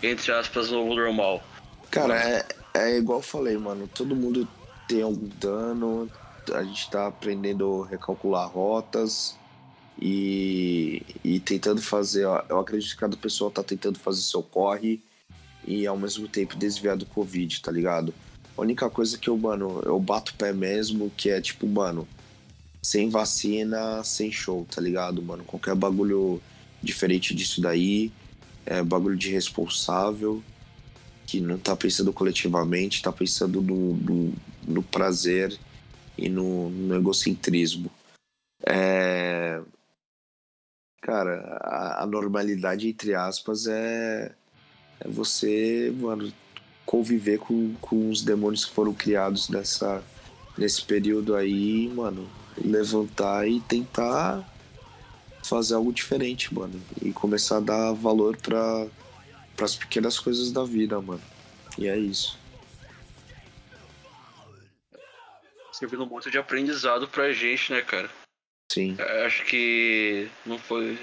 entre 0.04 0.32
aspas, 0.32 0.70
novo 0.70 0.94
normal. 0.94 1.42
Cara, 1.90 2.16
é, 2.22 2.46
é 2.74 2.98
igual 2.98 3.20
eu 3.20 3.24
falei, 3.24 3.58
mano, 3.58 3.88
todo 3.88 4.16
mundo 4.16 4.48
tem 4.88 5.02
algum 5.02 5.30
dano, 5.40 6.10
a 6.54 6.64
gente 6.64 6.90
tá 6.90 7.08
aprendendo 7.08 7.84
a 7.84 7.88
recalcular 7.88 8.48
rotas 8.50 9.38
e, 10.00 11.02
e 11.24 11.40
tentando 11.40 11.82
fazer, 11.82 12.26
ó, 12.26 12.44
eu 12.50 12.60
acredito 12.60 12.92
que 12.92 12.98
cada 12.98 13.18
pessoa 13.18 13.50
tá 13.50 13.64
tentando 13.64 13.98
fazer 13.98 14.22
seu 14.22 14.44
corre 14.44 15.02
e 15.66 15.88
ao 15.88 15.98
mesmo 15.98 16.28
tempo 16.28 16.56
desviar 16.56 16.96
do 16.96 17.06
Covid, 17.06 17.62
tá 17.62 17.72
ligado? 17.72 18.14
A 18.58 18.62
única 18.62 18.90
coisa 18.90 19.18
que 19.18 19.30
eu, 19.30 19.38
mano, 19.38 19.82
eu 19.86 20.00
bato 20.00 20.32
o 20.32 20.36
pé 20.36 20.52
mesmo, 20.52 21.12
que 21.16 21.30
é 21.30 21.40
tipo, 21.40 21.68
mano, 21.68 22.08
sem 22.88 23.10
vacina, 23.10 24.02
sem 24.02 24.32
show, 24.32 24.66
tá 24.74 24.80
ligado, 24.80 25.22
mano? 25.22 25.44
Qualquer 25.44 25.76
bagulho 25.76 26.42
diferente 26.82 27.36
disso 27.36 27.60
daí 27.60 28.14
é 28.66 28.82
bagulho 28.82 29.18
de 29.18 29.30
responsável. 29.30 30.42
que 31.26 31.42
não 31.42 31.58
tá 31.58 31.76
pensando 31.76 32.14
coletivamente, 32.14 33.02
tá 33.02 33.12
pensando 33.12 33.62
no, 33.62 33.94
no, 33.98 34.34
no 34.66 34.82
prazer 34.82 35.60
e 36.18 36.30
no, 36.30 36.70
no 36.70 36.96
egocentrismo. 36.96 37.92
É... 38.66 39.62
Cara, 41.02 41.60
a, 41.60 42.04
a, 42.04 42.06
normalidade, 42.06 42.88
entre 42.88 43.14
aspas, 43.14 43.68
é, 43.68 44.34
é 45.02 45.08
você, 45.10 45.94
mano, 46.00 46.32
conviver 46.86 47.40
com, 47.40 47.74
com 47.82 48.10
os 48.10 48.24
demônios 48.24 48.64
que 48.64 48.74
foram 48.74 48.94
criados 48.94 49.50
nessa, 49.50 50.02
nesse 50.58 50.82
período 50.86 51.36
aí, 51.36 51.90
mano, 51.90 52.26
levantar 52.64 53.48
e 53.48 53.60
tentar 53.62 54.44
fazer 55.44 55.76
algo 55.76 55.94
diferente, 55.94 56.54
mano. 56.54 56.82
E 57.02 57.12
começar 57.12 57.58
a 57.58 57.62
dar 57.62 57.94
valor 57.94 58.38
para 58.38 58.88
as 59.62 59.76
pequenas 59.76 60.20
coisas 60.20 60.52
da 60.52 60.64
vida, 60.64 61.00
mano. 61.00 61.22
E 61.78 61.88
é 61.88 61.98
isso. 61.98 62.38
Servindo 65.72 66.06
muito 66.08 66.32
de 66.32 66.38
aprendizado 66.38 67.08
pra 67.08 67.32
gente, 67.32 67.72
né, 67.72 67.82
cara? 67.82 68.10
Sim. 68.72 68.96
É, 68.98 69.26
acho 69.26 69.46
que 69.46 70.28
não 70.46 70.58
foi. 70.58 70.98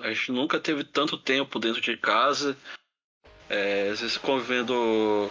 A 0.00 0.12
gente 0.12 0.32
nunca 0.32 0.60
teve 0.60 0.84
tanto 0.84 1.16
tempo 1.16 1.58
dentro 1.58 1.80
de 1.80 1.96
casa. 1.96 2.56
É, 3.48 3.88
às 3.90 4.00
vezes 4.00 4.16
convivendo 4.18 4.74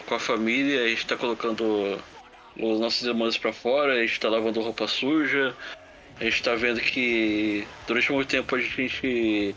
com 0.08 0.16
a 0.16 0.20
família, 0.20 0.84
a 0.84 0.88
gente 0.88 1.06
tá 1.06 1.16
colocando 1.16 2.02
os 2.60 2.80
nossos 2.80 3.04
demônios 3.04 3.38
para 3.38 3.54
fora, 3.54 3.94
a 3.94 4.02
gente 4.02 4.20
tá 4.20 4.30
lavando 4.30 4.62
roupa 4.62 4.88
suja, 4.88 5.56
a 6.20 6.24
gente 6.24 6.42
tá 6.42 6.56
vendo 6.56 6.80
que 6.82 7.68
durante 7.86 8.12
muito 8.12 8.30
tempo 8.30 8.56
a 8.56 8.60
gente 8.60 9.56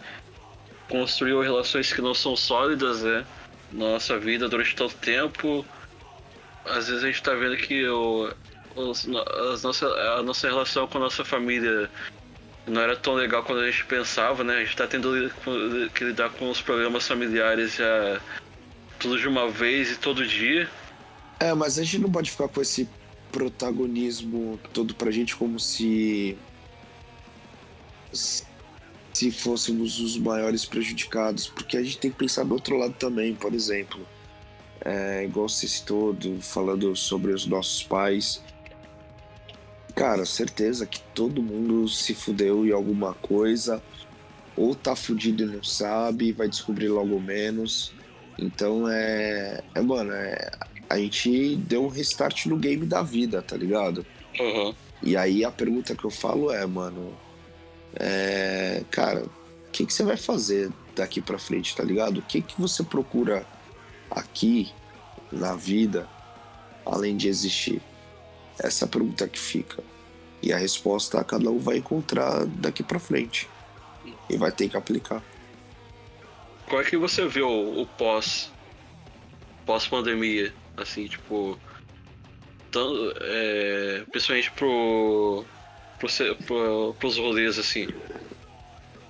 construiu 0.89 1.41
relações 1.41 1.93
que 1.93 2.03
não 2.03 2.15
são 2.15 2.37
sólidas, 2.37 3.03
né? 3.03 3.25
Na 3.73 3.91
nossa 3.93 4.19
vida 4.19 4.49
durante 4.49 4.75
tanto 4.75 4.97
tempo. 4.97 5.65
Às 6.65 6.89
vezes 6.89 7.05
a 7.05 7.07
gente 7.07 7.23
tá 7.23 7.35
vendo 7.35 7.57
que 7.57 7.87
o, 7.89 8.31
os, 8.77 9.09
as 9.53 9.63
nossa, 9.63 9.87
a 9.87 10.23
nossa 10.23 10.49
relação 10.49 10.87
com 10.87 10.99
a 10.99 11.03
nossa 11.03 11.25
família 11.25 11.89
não 12.67 12.83
era 12.83 12.97
tão 12.97 13.15
legal 13.15 13.43
quando 13.43 13.63
a 13.63 13.71
gente 13.71 13.85
pensava, 13.87 14.45
né? 14.45 14.57
A 14.57 14.65
gente 14.65 14.77
tá 14.77 14.87
tendo 14.87 15.33
que 15.95 16.05
lidar 16.05 16.31
com 16.31 16.51
os 16.51 16.61
problemas 16.61 17.07
familiares 17.07 17.77
já 17.77 18.21
tudo 18.99 19.19
de 19.19 19.27
uma 19.27 19.49
vez 19.49 19.93
e 19.93 19.97
todo 19.97 20.27
dia. 20.27 20.69
É, 21.41 21.55
mas 21.55 21.79
a 21.79 21.83
gente 21.83 21.99
não 21.99 22.13
pode 22.13 22.31
ficar 22.31 22.49
com 22.49 22.61
esse 22.61 22.87
protagonismo 23.33 24.61
todo 24.73 24.95
pra 24.95 25.11
gente 25.11 25.35
como 25.35 25.59
se 25.59 26.37
se 28.13 29.31
fôssemos 29.31 30.01
os 30.01 30.17
maiores 30.17 30.65
prejudicados, 30.65 31.47
porque 31.47 31.77
a 31.77 31.83
gente 31.83 31.99
tem 31.99 32.11
que 32.11 32.17
pensar 32.17 32.45
do 32.45 32.55
outro 32.55 32.77
lado 32.77 32.95
também, 32.95 33.35
por 33.35 33.55
exemplo. 33.55 34.07
É, 34.85 35.25
igual 35.25 35.49
você 35.49 35.67
citou, 35.69 36.17
falando 36.41 36.95
sobre 36.97 37.33
os 37.33 37.47
nossos 37.47 37.83
pais. 37.83 38.43
Cara, 39.95 40.25
certeza 40.25 40.87
que 40.87 41.01
todo 41.15 41.43
mundo 41.43 41.89
se 41.89 42.15
fudeu 42.15 42.67
em 42.67 42.73
alguma 42.73 43.15
coisa, 43.15 43.83
ou 44.57 44.75
tá 44.75 44.97
fudido 44.97 45.43
e 45.43 45.47
não 45.47 45.63
sabe, 45.63 46.33
vai 46.33 46.49
descobrir 46.49 46.89
logo 46.89 47.21
menos. 47.21 47.93
Então 48.39 48.89
é. 48.89 49.63
É, 49.75 49.81
mano, 49.83 50.13
é, 50.13 50.51
a 50.91 50.99
gente 50.99 51.55
deu 51.55 51.85
um 51.85 51.89
restart 51.89 52.47
no 52.47 52.57
game 52.57 52.85
da 52.85 53.01
vida, 53.01 53.41
tá 53.41 53.57
ligado? 53.57 54.05
Uhum. 54.39 54.75
E 55.01 55.17
aí 55.17 55.45
a 55.45 55.51
pergunta 55.51 55.95
que 55.95 56.05
eu 56.05 56.11
falo 56.11 56.51
é, 56.51 56.67
mano, 56.67 57.17
é, 57.95 58.83
cara, 58.91 59.25
o 59.25 59.71
que, 59.71 59.87
que 59.87 59.95
você 59.95 60.03
vai 60.03 60.17
fazer 60.17 60.71
daqui 60.97 61.21
para 61.21 61.39
frente, 61.39 61.77
tá 61.77 61.85
ligado? 61.85 62.19
O 62.19 62.23
que, 62.23 62.43
que 62.43 62.61
você 62.61 62.83
procura 62.83 63.47
aqui 64.11 64.73
na 65.31 65.55
vida 65.55 66.09
além 66.85 67.17
de 67.17 67.29
existir? 67.29 67.81
Essa 68.59 68.85
é 68.85 68.87
a 68.87 68.89
pergunta 68.89 69.29
que 69.29 69.39
fica. 69.39 69.83
E 70.43 70.53
a 70.53 70.59
resposta 70.59 71.23
cada 71.23 71.49
um 71.51 71.59
vai 71.59 71.77
encontrar 71.77 72.45
daqui 72.47 72.83
para 72.83 72.99
frente. 72.99 73.49
E 74.29 74.37
vai 74.37 74.51
ter 74.51 74.69
que 74.69 74.77
aplicar. 74.77 75.23
Qual 76.69 76.81
é 76.81 76.85
que 76.85 76.97
você 76.97 77.29
vê 77.29 77.43
o, 77.43 77.81
o 77.81 77.87
pós 77.87 78.51
pós 79.71 79.87
pandemia, 79.87 80.53
assim, 80.83 81.07
tipo, 81.07 81.59
tão, 82.71 82.93
é, 83.21 84.05
principalmente 84.11 84.51
pro 84.53 85.45
pro, 86.47 86.95
pros 86.95 87.19
rolês, 87.19 87.59
assim? 87.59 87.89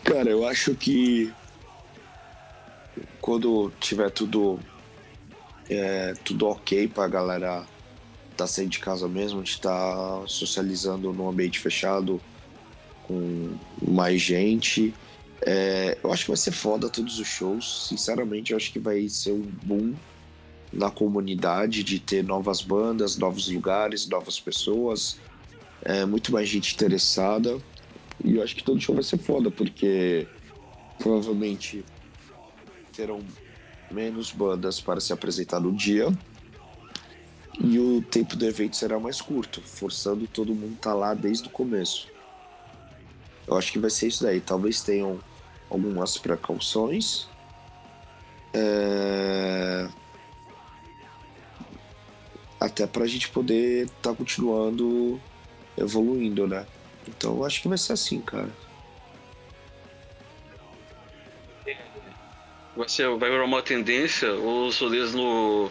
Cara, 0.05 0.29
eu 0.29 0.47
acho 0.47 0.75
que 0.75 1.33
quando 3.21 3.73
tiver 3.79 4.11
tudo 4.11 4.59
é, 5.69 6.15
tudo 6.25 6.49
ok 6.49 6.89
pra 6.89 7.07
galera 7.07 7.65
tá 8.37 8.47
saindo 8.47 8.71
de 8.71 8.79
casa 8.79 9.07
mesmo, 9.07 9.39
gente 9.41 9.61
tá 9.61 10.23
socializando 10.27 11.13
num 11.13 11.29
ambiente 11.29 11.61
fechado 11.61 12.21
com 13.05 13.57
mais 13.87 14.21
gente. 14.21 14.95
É, 15.43 15.97
eu 16.03 16.13
acho 16.13 16.25
que 16.25 16.31
vai 16.31 16.37
ser 16.37 16.53
foda 16.53 16.89
todos 16.89 17.19
os 17.19 17.27
shows. 17.27 17.87
Sinceramente, 17.89 18.51
eu 18.51 18.57
acho 18.57 18.73
que 18.73 18.79
vai 18.79 19.09
ser 19.09 19.33
um 19.33 19.43
boom 19.63 19.95
na 20.73 20.91
comunidade 20.91 21.83
de 21.83 21.99
ter 21.99 22.23
novas 22.23 22.63
bandas, 22.63 23.17
novos 23.17 23.49
lugares, 23.49 24.09
novas 24.09 24.39
pessoas 24.39 25.19
é, 25.83 26.05
muito 26.05 26.33
mais 26.33 26.49
gente 26.49 26.75
interessada. 26.75 27.59
E 28.23 28.37
eu 28.37 28.43
acho 28.43 28.55
que 28.55 28.63
todo 28.63 28.81
show 28.81 28.95
vai 28.95 29.05
ser 29.05 29.19
foda, 29.19 29.51
porque 29.51 30.27
provavelmente 30.99 31.85
terão 32.93 33.21
menos 33.91 34.31
bandas 34.31 34.81
para 34.81 35.01
se 35.01 35.13
apresentar 35.13 35.61
no 35.61 35.73
dia. 35.73 36.09
E 37.59 37.79
o 37.79 38.03
tempo 38.03 38.37
do 38.37 38.47
evento 38.47 38.77
será 38.77 38.99
mais 38.99 39.21
curto, 39.21 39.61
forçando 39.61 40.27
todo 40.27 40.55
mundo 40.55 40.73
a 40.73 40.77
estar 40.77 40.91
tá 40.91 40.97
lá 40.97 41.15
desde 41.15 41.49
o 41.49 41.51
começo. 41.51 42.09
Eu 43.47 43.57
acho 43.57 43.73
que 43.73 43.79
vai 43.79 43.91
ser 43.91 44.09
isso 44.09 44.23
daí. 44.23 44.41
Talvez 44.41 44.83
tenham 44.83 45.19
algumas 45.69 46.17
precauções. 46.17 47.27
É... 48.55 49.89
Até 52.61 52.87
para 52.87 53.05
a 53.05 53.09
gente 53.09 53.29
poder 53.31 53.87
estar 53.87 54.11
tá 54.11 54.15
continuando 54.15 55.19
evoluindo, 55.77 56.47
né? 56.47 56.67
Então 57.09 57.39
eu 57.39 57.45
acho 57.45 57.63
que 57.63 57.69
vai 57.69 57.79
ser 57.79 57.95
assim, 57.95 58.21
cara. 58.21 58.51
Vai, 62.77 62.89
ser, 62.89 63.09
vai 63.17 63.31
virar 63.31 63.45
uma 63.45 63.63
tendência 63.63 64.33
os 64.33 64.79
rolês 64.79 65.13
no, 65.15 65.71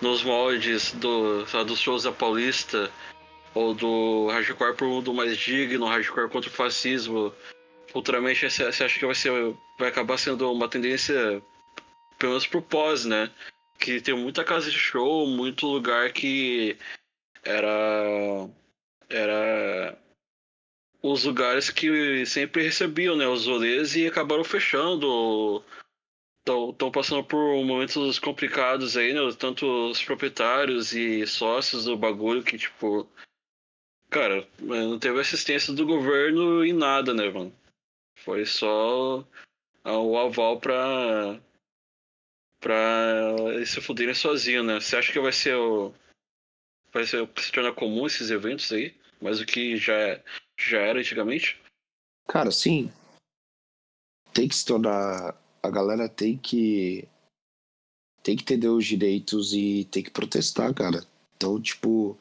nos 0.00 0.22
moldes 0.22 0.92
do, 0.92 1.46
sabe, 1.46 1.66
dos 1.66 1.80
shows 1.80 2.04
da 2.04 2.12
Paulista 2.12 2.90
ou 3.54 3.74
do 3.74 4.28
hardcore 4.28 4.74
um 4.82 4.88
mundo 4.88 5.12
mais 5.12 5.36
digno, 5.36 5.86
hardcore 5.86 6.30
contra 6.30 6.48
o 6.48 6.52
fascismo. 6.52 7.32
Futuramente 7.92 8.48
você 8.48 8.64
acha 8.64 8.98
que 8.98 9.06
vai 9.06 9.14
ser 9.14 9.54
vai 9.78 9.88
acabar 9.88 10.16
sendo 10.16 10.50
uma 10.50 10.68
tendência 10.68 11.42
pelo 12.18 12.32
menos 12.32 12.46
pro 12.46 12.62
pós, 12.62 13.04
né? 13.04 13.30
Que 13.80 14.00
tem 14.00 14.14
muita 14.14 14.44
casa 14.44 14.70
de 14.70 14.78
show, 14.78 15.26
muito 15.26 15.66
lugar 15.66 16.12
que 16.12 16.76
era 17.42 18.48
era 19.08 19.98
os 21.02 21.24
lugares 21.24 21.70
que 21.70 22.24
sempre 22.26 22.62
recebiam 22.62 23.16
né, 23.16 23.26
os 23.26 23.46
rolês 23.46 23.96
e 23.96 24.06
acabaram 24.06 24.44
fechando. 24.44 25.64
Estão 26.40 26.90
passando 26.90 27.22
por 27.24 27.64
momentos 27.64 28.18
complicados 28.18 28.96
aí, 28.96 29.12
né? 29.12 29.20
Tanto 29.38 29.90
os 29.90 30.02
proprietários 30.02 30.92
e 30.92 31.26
sócios 31.26 31.84
do 31.84 31.96
bagulho 31.96 32.42
que, 32.42 32.58
tipo. 32.58 33.08
Cara, 34.10 34.46
não 34.58 34.98
teve 34.98 35.20
assistência 35.20 35.72
do 35.72 35.86
governo 35.86 36.64
em 36.64 36.72
nada, 36.72 37.14
né, 37.14 37.30
mano? 37.30 37.54
Foi 38.18 38.44
só 38.44 39.24
o 39.84 40.18
aval 40.18 40.58
pra. 40.58 41.40
Pra 42.60 43.34
eles 43.54 43.70
se 43.70 43.80
fuderem 43.80 44.14
sozinhos, 44.14 44.64
né? 44.66 44.80
Você 44.80 44.96
acha 44.96 45.12
que 45.12 45.20
vai 45.20 45.32
ser 45.32 45.56
o. 45.56 45.92
Vai 46.92 47.04
ser, 47.04 47.28
se 47.38 47.52
tornar 47.52 47.72
comum 47.72 48.06
esses 48.06 48.30
eventos 48.30 48.70
aí? 48.72 48.94
mas 49.20 49.40
o 49.40 49.46
que 49.46 49.76
já, 49.76 50.20
já 50.58 50.78
era 50.78 50.98
antigamente? 50.98 51.60
Cara, 52.26 52.50
sim. 52.50 52.90
Tem 54.32 54.48
que 54.48 54.56
se 54.56 54.64
tornar. 54.64 55.36
A 55.62 55.70
galera 55.70 56.08
tem 56.08 56.38
que. 56.38 57.06
Tem 58.22 58.36
que 58.36 58.42
entender 58.42 58.68
os 58.68 58.86
direitos 58.86 59.52
e 59.52 59.84
tem 59.90 60.02
que 60.02 60.10
protestar, 60.10 60.72
cara. 60.74 61.04
Então, 61.36 61.60
tipo. 61.60 62.16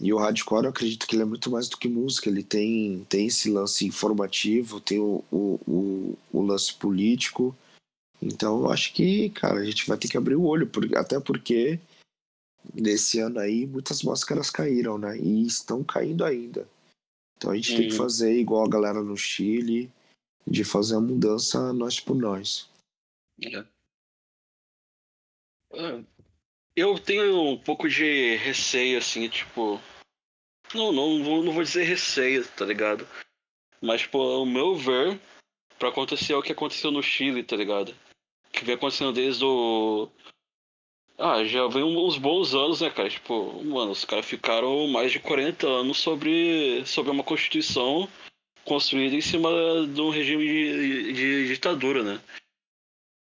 E 0.00 0.12
o 0.12 0.18
hardcore, 0.18 0.64
eu 0.64 0.70
acredito 0.70 1.06
que 1.06 1.14
ele 1.14 1.22
é 1.22 1.26
muito 1.26 1.50
mais 1.50 1.68
do 1.68 1.76
que 1.76 1.88
música. 1.88 2.28
Ele 2.28 2.42
tem, 2.42 3.04
tem 3.08 3.26
esse 3.26 3.50
lance 3.50 3.86
informativo, 3.86 4.80
tem 4.80 4.98
o, 4.98 5.24
o, 5.30 5.60
o, 5.66 6.18
o 6.32 6.42
lance 6.42 6.74
político. 6.74 7.56
Então, 8.22 8.60
eu 8.60 8.70
acho 8.70 8.92
que, 8.94 9.30
cara, 9.30 9.60
a 9.60 9.64
gente 9.64 9.86
vai 9.88 9.98
ter 9.98 10.08
que 10.08 10.16
abrir 10.16 10.36
o 10.36 10.44
olho. 10.44 10.66
Por, 10.66 10.96
até 10.96 11.18
porque 11.18 11.80
nesse 12.72 13.18
ano 13.18 13.40
aí 13.40 13.66
muitas 13.66 14.02
máscaras 14.02 14.48
caíram, 14.48 14.96
né? 14.96 15.18
E 15.18 15.44
estão 15.44 15.82
caindo 15.82 16.24
ainda. 16.24 16.68
Então 17.36 17.50
a 17.50 17.56
gente 17.56 17.76
tem 17.76 17.88
que 17.88 17.96
fazer 17.96 18.38
igual 18.38 18.64
a 18.64 18.68
galera 18.68 19.02
no 19.02 19.16
Chile, 19.16 19.90
de 20.46 20.62
fazer 20.62 20.94
a 20.94 21.00
mudança 21.00 21.72
nós 21.72 21.98
por 21.98 22.14
nós. 22.14 22.70
É. 23.44 23.64
Ah, 25.72 26.04
eu 26.76 26.98
tenho 27.00 27.40
um 27.48 27.58
pouco 27.58 27.88
de 27.88 28.36
receio, 28.36 28.98
assim, 28.98 29.28
tipo. 29.28 29.80
Não, 30.72 30.92
não, 30.92 31.18
não 31.18 31.52
vou 31.52 31.62
dizer 31.62 31.82
receio, 31.82 32.46
tá 32.52 32.64
ligado? 32.64 33.06
Mas, 33.80 34.02
tipo, 34.02 34.18
ao 34.18 34.46
meu 34.46 34.76
ver, 34.76 35.20
pra 35.78 35.88
acontecer 35.88 36.34
o 36.34 36.42
que 36.42 36.52
aconteceu 36.52 36.92
no 36.92 37.02
Chile, 37.02 37.42
tá 37.42 37.56
ligado? 37.56 37.94
Que 38.52 38.64
vem 38.64 38.74
acontecendo 38.74 39.12
desde 39.12 39.44
o. 39.44 40.08
Ah, 41.18 41.44
já 41.44 41.66
vem 41.68 41.82
uns 41.82 42.18
bons 42.18 42.54
anos, 42.54 42.80
né, 42.80 42.90
cara? 42.90 43.08
Tipo, 43.08 43.62
mano, 43.64 43.92
os 43.92 44.04
caras 44.04 44.26
ficaram 44.26 44.86
mais 44.88 45.12
de 45.12 45.20
40 45.20 45.66
anos 45.66 45.98
sobre, 45.98 46.84
sobre 46.84 47.10
uma 47.10 47.22
constituição 47.22 48.08
construída 48.64 49.14
em 49.14 49.20
cima 49.20 49.50
de 49.86 50.00
um 50.00 50.10
regime 50.10 50.44
de, 50.44 51.12
de, 51.12 51.48
ditadura, 51.48 52.02
né? 52.02 52.20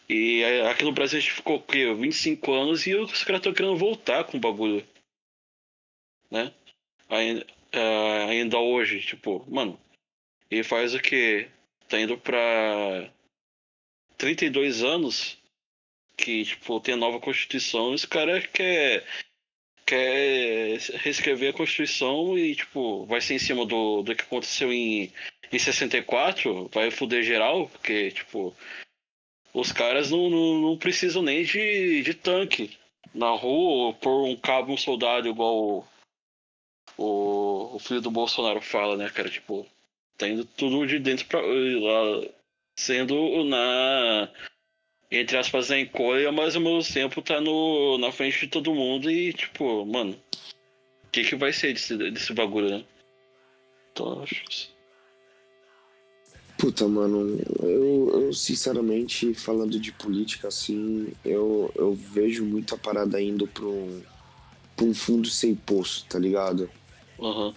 E 0.08 0.44
aqui 0.70 0.84
no 0.84 0.92
Brasil 0.92 1.20
a 1.20 1.22
gente 1.22 1.34
ficou 1.34 1.58
o 1.58 1.62
quê? 1.62 1.94
25 1.94 2.52
anos 2.52 2.88
e 2.88 2.96
os 2.96 3.24
caras 3.24 3.40
estão 3.40 3.54
querendo 3.54 3.78
voltar 3.78 4.24
com 4.24 4.38
o 4.38 4.40
bagulho. 4.40 4.86
Né? 6.32 6.52
Ainda, 7.10 7.46
é, 7.72 8.24
ainda 8.30 8.58
hoje, 8.58 9.02
tipo, 9.02 9.46
mano. 9.48 9.80
E 10.50 10.64
faz 10.64 10.96
o 10.96 11.00
que? 11.00 11.48
Tá 11.88 12.00
indo 12.00 12.18
pra 12.18 13.12
32 14.20 14.84
anos 14.84 15.38
que, 16.16 16.44
tipo, 16.44 16.80
tem 16.82 16.94
a 16.94 16.98
nova 16.98 17.20
Constituição, 17.20 17.96
esse 17.96 18.08
cara 18.08 18.42
quer 18.42 19.04
quer 19.86 20.78
reescrever 21.00 21.50
a 21.50 21.58
Constituição 21.58 22.38
e, 22.38 22.54
tipo, 22.54 23.06
vai 23.08 23.20
ser 23.22 23.36
em 23.36 23.40
cima 23.40 23.66
do, 23.66 24.04
do 24.04 24.16
que 24.16 24.22
aconteceu 24.22 24.72
em, 24.72 25.12
em 25.52 25.58
64, 25.58 26.70
vai 26.72 26.92
foder 26.92 27.24
geral, 27.24 27.68
porque, 27.70 28.12
tipo, 28.12 28.56
os 29.52 29.72
caras 29.72 30.12
não, 30.12 30.30
não, 30.30 30.62
não 30.62 30.78
precisam 30.78 31.24
nem 31.24 31.44
de, 31.44 32.04
de 32.04 32.14
tanque 32.14 32.78
na 33.16 33.32
rua 33.32 33.94
por 33.96 34.26
um 34.26 34.36
cabo 34.36 34.74
um 34.74 34.78
soldado 34.78 35.28
igual 35.28 35.56
o, 35.58 35.88
o, 36.96 37.76
o, 37.76 37.80
filho 37.80 38.02
do 38.02 38.12
Bolsonaro 38.12 38.62
fala, 38.62 38.96
né, 38.96 39.10
cara? 39.10 39.30
Tipo, 39.30 39.66
tá 40.18 40.28
indo 40.28 40.46
tudo 40.46 40.86
de 40.86 41.00
dentro 41.00 41.26
pra 41.26 41.42
lá, 41.42 42.28
sendo 42.80 43.44
na. 43.44 44.30
Entre 45.12 45.38
aspas, 45.38 45.70
na 45.70 45.80
encolha, 45.80 46.32
mas 46.32 46.56
ao 46.56 46.62
mesmo 46.62 46.94
tempo 46.94 47.22
tá 47.22 47.42
no, 47.42 47.98
na 47.98 48.12
frente 48.12 48.42
de 48.42 48.48
todo 48.48 48.76
mundo 48.76 49.10
e, 49.10 49.34
tipo, 49.34 49.84
mano, 49.84 50.16
o 51.04 51.10
que, 51.12 51.24
que 51.24 51.36
vai 51.36 51.52
ser 51.52 51.74
desse, 51.74 51.98
desse 51.98 52.32
bagulho, 52.32 52.70
né? 52.70 52.86
Então, 53.92 54.22
acho 54.22 54.70
Puta, 56.60 56.88
mano, 56.88 57.40
eu, 57.64 58.22
eu, 58.22 58.34
sinceramente, 58.34 59.34
falando 59.34 59.80
de 59.80 59.92
política, 59.94 60.50
assim, 60.50 61.08
eu, 61.26 61.72
eu 61.74 61.96
vejo 61.96 62.46
muita 62.46 62.78
parada 62.78 63.20
indo 63.20 63.48
pra 63.48 63.66
um, 63.66 64.02
pra 64.76 64.86
um 64.86 64.94
fundo 64.94 65.28
sem 65.28 65.56
poço, 65.56 66.06
tá 66.08 66.20
ligado? 66.20 66.70
Uhum. 67.18 67.54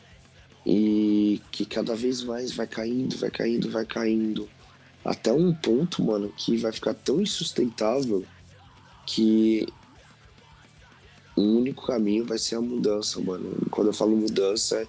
E 0.65 1.43
que 1.51 1.67
cada 1.67 1.95
vez 1.95 2.23
mais 2.23 2.53
vai 2.53 2.67
caindo, 2.67 3.17
vai 3.19 3.31
caindo, 3.31 3.71
vai 3.71 3.85
caindo. 3.85 4.49
Até 5.05 5.33
um 5.33 5.53
ponto, 5.53 6.05
mano, 6.05 6.33
que 6.37 6.57
vai 6.57 6.73
ficar 6.73 6.95
tão 6.95 7.21
insustentável 7.21 8.25
que 9.07 9.67
o 11.35 11.43
único 11.43 11.87
caminho 11.87 12.25
vai 12.25 12.39
ser 12.39 12.57
a 12.57 12.61
mudança, 12.61 13.21
mano. 13.21 13.51
Quando 13.71 13.89
eu 13.89 13.93
falo 13.93 14.17
mudança, 14.17 14.87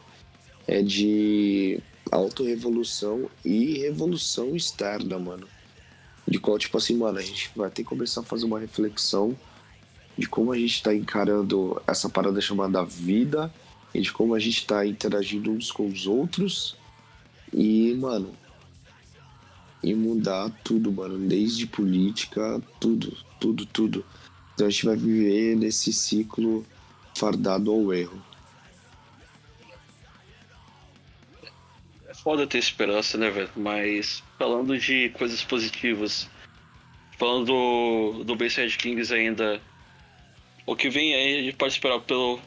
é 0.67 0.81
de 0.81 1.79
autorrevolução 2.11 3.29
e 3.43 3.79
revolução 3.79 4.55
externa, 4.55 5.17
mano. 5.17 5.47
De 6.27 6.39
qual, 6.39 6.57
tipo 6.59 6.77
assim, 6.77 6.95
mano, 6.95 7.17
a 7.17 7.21
gente 7.21 7.51
vai 7.55 7.69
ter 7.69 7.83
que 7.83 7.89
começar 7.89 8.21
a 8.21 8.23
fazer 8.23 8.45
uma 8.45 8.59
reflexão 8.59 9.35
de 10.17 10.27
como 10.27 10.51
a 10.51 10.57
gente 10.57 10.83
tá 10.83 10.93
encarando 10.93 11.81
essa 11.87 12.07
parada 12.07 12.39
chamada 12.39 12.83
vida 12.83 13.51
e 13.93 14.01
de 14.01 14.11
como 14.11 14.35
a 14.35 14.39
gente 14.39 14.65
tá 14.65 14.85
interagindo 14.85 15.51
uns 15.51 15.71
com 15.71 15.87
os 15.87 16.05
outros. 16.05 16.77
E, 17.51 17.93
mano, 17.95 18.31
e 19.83 19.93
mudar 19.93 20.49
tudo, 20.63 20.91
mano, 20.91 21.17
desde 21.27 21.67
política, 21.67 22.61
tudo, 22.79 23.15
tudo, 23.39 23.65
tudo. 23.65 24.05
Então 24.53 24.67
a 24.67 24.69
gente 24.69 24.85
vai 24.85 24.95
viver 24.95 25.55
nesse 25.55 25.91
ciclo 25.91 26.65
fardado 27.15 27.71
ao 27.71 27.93
erro. 27.93 28.21
foda 32.23 32.47
ter 32.47 32.57
esperança, 32.57 33.17
né, 33.17 33.29
velho? 33.29 33.49
Mas 33.55 34.23
falando 34.39 34.77
de 34.79 35.09
coisas 35.09 35.43
positivas, 35.43 36.29
falando 37.19 37.45
do, 37.45 38.23
do 38.23 38.35
Bayside 38.35 38.77
Kings 38.77 39.13
ainda, 39.13 39.61
o 40.65 40.75
que 40.75 40.89
vem 40.89 41.13
aí 41.13 41.39
a 41.39 41.43
gente 41.43 41.57
pode 41.57 41.73
esperar 41.73 41.99
pelo, 41.99 42.39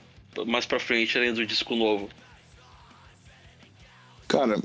mais 0.47 0.64
pra 0.64 0.80
frente, 0.80 1.16
além 1.18 1.34
do 1.34 1.45
disco 1.45 1.76
novo? 1.76 2.09
Cara, 4.26 4.61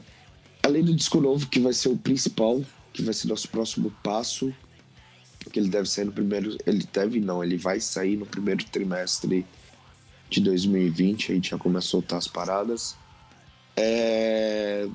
além 0.63 0.83
do 0.83 0.93
disco 0.93 1.19
novo, 1.19 1.47
que 1.47 1.59
vai 1.59 1.73
ser 1.73 1.89
o 1.89 1.97
principal, 1.97 2.61
que 2.93 3.01
vai 3.01 3.13
ser 3.13 3.27
nosso 3.27 3.49
próximo 3.49 3.91
passo, 4.03 4.53
que 5.51 5.59
ele 5.59 5.69
deve 5.69 5.89
sair 5.89 6.05
no 6.05 6.11
primeiro. 6.11 6.57
Ele 6.65 6.87
deve 6.91 7.19
não, 7.19 7.43
ele 7.43 7.57
vai 7.57 7.79
sair 7.79 8.15
no 8.15 8.25
primeiro 8.25 8.63
trimestre 8.65 9.45
de 10.29 10.41
2020, 10.41 11.31
a 11.31 11.35
gente 11.35 11.49
já 11.51 11.57
começa 11.57 11.87
a 11.87 11.89
soltar 11.89 12.17
as 12.19 12.27
paradas. 12.27 12.95
É... 13.75 14.87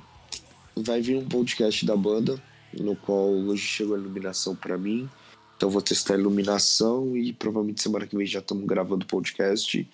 Vai 0.74 1.00
vir 1.00 1.16
um 1.16 1.26
podcast 1.26 1.84
da 1.84 1.96
banda, 1.96 2.40
no 2.78 2.94
qual 2.94 3.28
hoje 3.28 3.62
chegou 3.62 3.96
a 3.96 3.98
iluminação 3.98 4.54
para 4.54 4.76
mim. 4.78 5.08
Então 5.56 5.70
vou 5.70 5.80
testar 5.80 6.14
a 6.14 6.18
iluminação 6.18 7.16
e 7.16 7.32
provavelmente 7.32 7.82
semana 7.82 8.06
que 8.06 8.16
vem 8.16 8.26
já 8.26 8.40
estamos 8.40 8.66
gravando 8.66 9.06
podcast. 9.06 9.88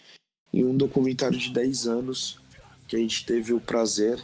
E 0.52 0.64
um 0.64 0.76
documentário 0.76 1.38
de 1.38 1.50
10 1.50 1.86
anos 1.86 2.38
que 2.88 2.96
a 2.96 2.98
gente 2.98 3.24
teve 3.24 3.52
o 3.52 3.60
prazer 3.60 4.22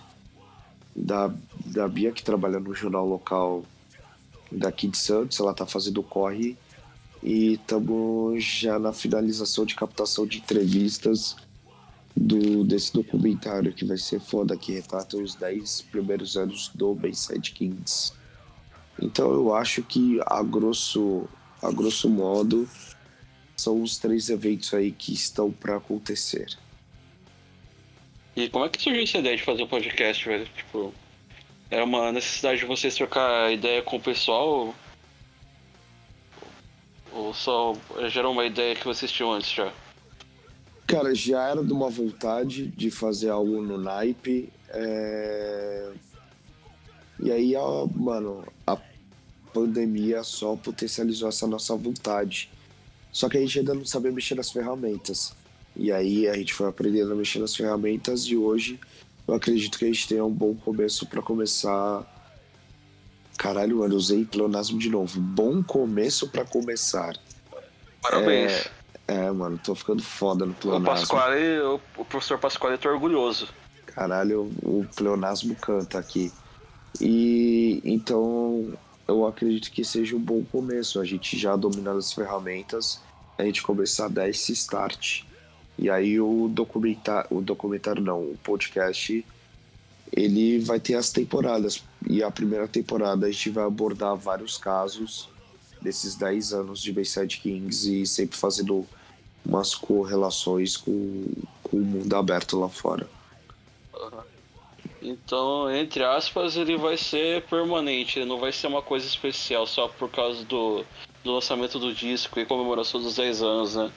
da, 0.99 1.33
da 1.65 1.89
Bia, 1.89 2.13
que 2.13 2.23
trabalha 2.23 2.59
no 2.59 2.75
jornal 2.75 3.07
local 3.07 3.65
daqui 4.51 4.89
de 4.89 4.97
Santos, 4.97 5.39
ela 5.39 5.55
tá 5.55 5.67
fazendo 5.67 6.03
corre 6.03 6.57
e 7.23 7.55
estamos 7.55 8.43
já 8.43 8.79
na 8.79 8.93
finalização 8.93 9.65
de 9.65 9.75
captação 9.75 10.27
de 10.27 10.39
entrevistas 10.39 11.37
do, 12.17 12.65
desse 12.65 12.93
documentário 12.93 13.73
que 13.73 13.85
vai 13.85 13.99
ser 13.99 14.21
foda, 14.21 14.57
que 14.57 14.73
retrata 14.73 15.17
os 15.17 15.35
10 15.35 15.83
primeiros 15.91 16.37
anos 16.37 16.71
do 16.75 16.95
Bayside 16.95 17.53
Kings. 17.53 18.13
Então 19.01 19.31
eu 19.33 19.55
acho 19.55 19.83
que 19.83 20.21
a 20.27 20.43
grosso, 20.43 21.29
a 21.63 21.71
grosso 21.71 22.09
modo 22.09 22.69
são 23.57 23.83
os 23.83 23.99
três 23.99 24.31
eventos 24.31 24.73
aí 24.75 24.91
que 24.91 25.13
estão 25.13 25.51
para 25.51 25.77
acontecer. 25.77 26.57
E 28.39 28.49
como 28.49 28.65
é 28.65 28.69
que 28.69 28.81
surgiu 28.81 29.03
essa 29.03 29.19
ideia 29.19 29.37
de 29.37 29.43
fazer 29.43 29.65
o 29.65 29.67
podcast, 29.67 30.25
velho? 30.25 30.47
Tipo, 30.57 30.95
era 31.69 31.85
uma 31.85 32.13
necessidade 32.13 32.61
de 32.61 32.67
vocês 32.67 32.95
trocar 32.95 33.53
ideia 33.53 33.83
com 33.83 33.97
o 33.97 34.01
pessoal? 34.01 34.73
Ou 37.13 37.35
só 37.35 37.77
gerou 38.09 38.33
uma 38.33 38.47
ideia 38.47 38.77
que 38.77 38.85
vocês 38.85 39.11
tinham 39.11 39.33
antes 39.33 39.51
já? 39.51 39.73
Cara, 40.87 41.13
já 41.17 41.49
era 41.49 41.65
de 41.65 41.73
uma 41.73 41.91
vontade 41.91 42.69
de 42.69 42.93
fazer 42.93 43.29
algo 43.29 43.61
no 43.61 43.77
naipe. 43.77 44.53
É... 44.69 45.91
E 47.19 47.33
aí, 47.33 47.57
ó, 47.57 47.89
mano, 47.93 48.47
a 48.65 48.79
pandemia 49.53 50.23
só 50.23 50.55
potencializou 50.55 51.29
essa 51.29 51.49
nossa 51.49 51.75
vontade. 51.75 52.49
Só 53.11 53.29
que 53.29 53.37
a 53.37 53.41
gente 53.41 53.59
ainda 53.59 53.75
não 53.75 53.85
sabia 53.85 54.13
mexer 54.13 54.37
nas 54.37 54.53
ferramentas. 54.53 55.35
E 55.79 55.93
aí 55.93 56.29
a 56.29 56.35
gente 56.35 56.53
foi 56.53 56.69
aprendendo 56.69 57.13
a 57.13 57.15
mexer 57.15 57.39
nas 57.39 57.55
ferramentas 57.55 58.23
e 58.23 58.37
hoje 58.37 58.81
eu 59.27 59.35
acredito 59.35 59.79
que 59.79 59.85
a 59.85 59.89
gente 59.89 60.09
tenha 60.09 60.25
um 60.25 60.33
bom 60.33 60.55
começo 60.55 61.07
para 61.07 61.23
começar. 61.23 62.05
Caralho, 63.37 63.79
mano, 63.79 63.95
usei 63.95 64.25
pleonasmo 64.25 64.79
de 64.79 64.91
novo. 64.91 65.21
Bom 65.21 65.63
começo 65.63 66.29
para 66.29 66.45
começar. 66.45 67.17
Parabéns. 68.03 68.53
É... 68.53 68.79
É, 69.09 69.31
mano, 69.31 69.59
tô 69.65 69.75
ficando 69.75 70.03
foda 70.03 70.45
no 70.45 70.53
pleonasmo. 70.53 70.87
O 70.87 70.95
Pasquale, 70.95 71.61
o, 71.61 71.81
o 71.97 72.05
professor 72.05 72.39
Pasquale 72.39 72.77
tá 72.77 72.91
orgulhoso. 72.91 73.49
Caralho, 73.87 74.53
o 74.63 74.87
pleonasmo 74.95 75.55
canta 75.55 75.99
aqui. 75.99 76.31
E 77.01 77.81
então 77.85 78.75
eu 79.07 79.27
acredito 79.27 79.71
que 79.71 79.83
seja 79.83 80.15
um 80.15 80.21
bom 80.21 80.45
começo. 80.45 81.01
A 81.01 81.07
gente 81.07 81.39
já 81.39 81.57
dominando 81.57 81.97
as 81.97 82.13
ferramentas, 82.13 83.01
a 83.39 83.45
gente 83.45 83.63
começar 83.63 84.05
a 84.05 84.09
dar 84.09 84.29
esse 84.29 84.53
start. 84.53 85.23
E 85.79 85.89
aí 85.89 86.21
o 86.21 86.49
documentário, 86.49 87.29
o 87.31 87.41
documentário 87.41 88.03
não, 88.03 88.21
o 88.21 88.39
podcast, 88.43 89.25
ele 90.13 90.59
vai 90.59 90.81
ter 90.81 90.95
as 90.95 91.11
temporadas. 91.11 91.85
E 92.09 92.23
a 92.23 92.31
primeira 92.31 92.67
temporada 92.67 93.27
a 93.27 93.31
gente 93.31 93.51
vai 93.51 93.65
abordar 93.65 94.17
vários 94.17 94.57
casos 94.57 95.29
desses 95.81 96.17
10 96.17 96.53
anos 96.53 96.83
de 96.83 96.93
Bayside 96.93 97.39
Kings 97.39 98.03
e 98.03 98.07
sempre 98.07 98.37
fazendo 98.37 98.85
umas 99.47 99.75
correlações 99.75 100.77
com, 100.77 101.27
com 101.63 101.77
o 101.77 101.85
mundo 101.85 102.15
aberto 102.17 102.59
lá 102.59 102.69
fora. 102.69 103.09
Então, 105.01 105.71
entre 105.71 106.03
aspas, 106.03 106.57
ele 106.57 106.77
vai 106.77 106.97
ser 106.97 107.43
permanente, 107.43 108.19
ele 108.19 108.29
não 108.29 108.41
vai 108.41 108.51
ser 108.51 108.67
uma 108.67 108.83
coisa 108.83 109.07
especial 109.07 109.67
só 109.67 109.87
por 109.87 110.11
causa 110.11 110.45
do, 110.45 110.85
do 111.23 111.33
lançamento 111.33 111.79
do 111.79 111.95
disco 111.95 112.41
e 112.41 112.45
comemoração 112.45 113.01
dos 113.01 113.15
10 113.15 113.43
anos, 113.43 113.77
né? 113.77 113.93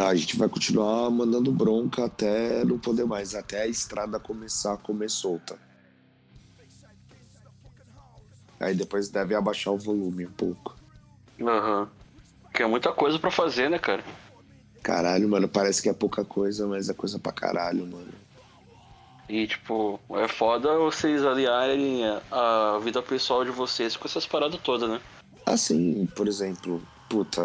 A 0.00 0.14
gente 0.14 0.36
vai 0.36 0.48
continuar 0.48 1.10
mandando 1.10 1.52
bronca 1.52 2.06
até 2.06 2.64
não 2.64 2.78
poder 2.78 3.04
mais, 3.04 3.34
até 3.34 3.62
a 3.62 3.66
estrada 3.66 4.18
começar 4.18 4.74
a 4.74 4.76
comer 4.78 5.10
solta. 5.10 5.58
Aí 8.58 8.74
depois 8.74 9.08
deve 9.10 9.34
abaixar 9.34 9.74
o 9.74 9.78
volume 9.78 10.26
um 10.26 10.30
pouco. 10.30 10.74
Aham. 11.40 11.82
Uhum. 11.82 11.88
Que 12.52 12.62
é 12.62 12.66
muita 12.66 12.92
coisa 12.92 13.18
para 13.18 13.30
fazer, 13.30 13.68
né, 13.68 13.78
cara? 13.78 14.04
Caralho, 14.82 15.28
mano, 15.28 15.48
parece 15.48 15.82
que 15.82 15.88
é 15.88 15.92
pouca 15.92 16.24
coisa, 16.24 16.66
mas 16.66 16.88
é 16.88 16.94
coisa 16.94 17.18
pra 17.18 17.32
caralho, 17.32 17.86
mano. 17.86 18.12
E, 19.28 19.46
tipo, 19.46 19.98
é 20.10 20.28
foda 20.28 20.78
vocês 20.78 21.24
aliarem 21.24 22.02
a 22.30 22.78
vida 22.82 23.02
pessoal 23.02 23.44
de 23.44 23.50
vocês 23.50 23.96
com 23.96 24.06
essas 24.06 24.26
paradas 24.26 24.60
todas, 24.60 24.88
né? 24.88 25.00
Assim, 25.46 26.06
por 26.14 26.28
exemplo, 26.28 26.82
puta, 27.08 27.40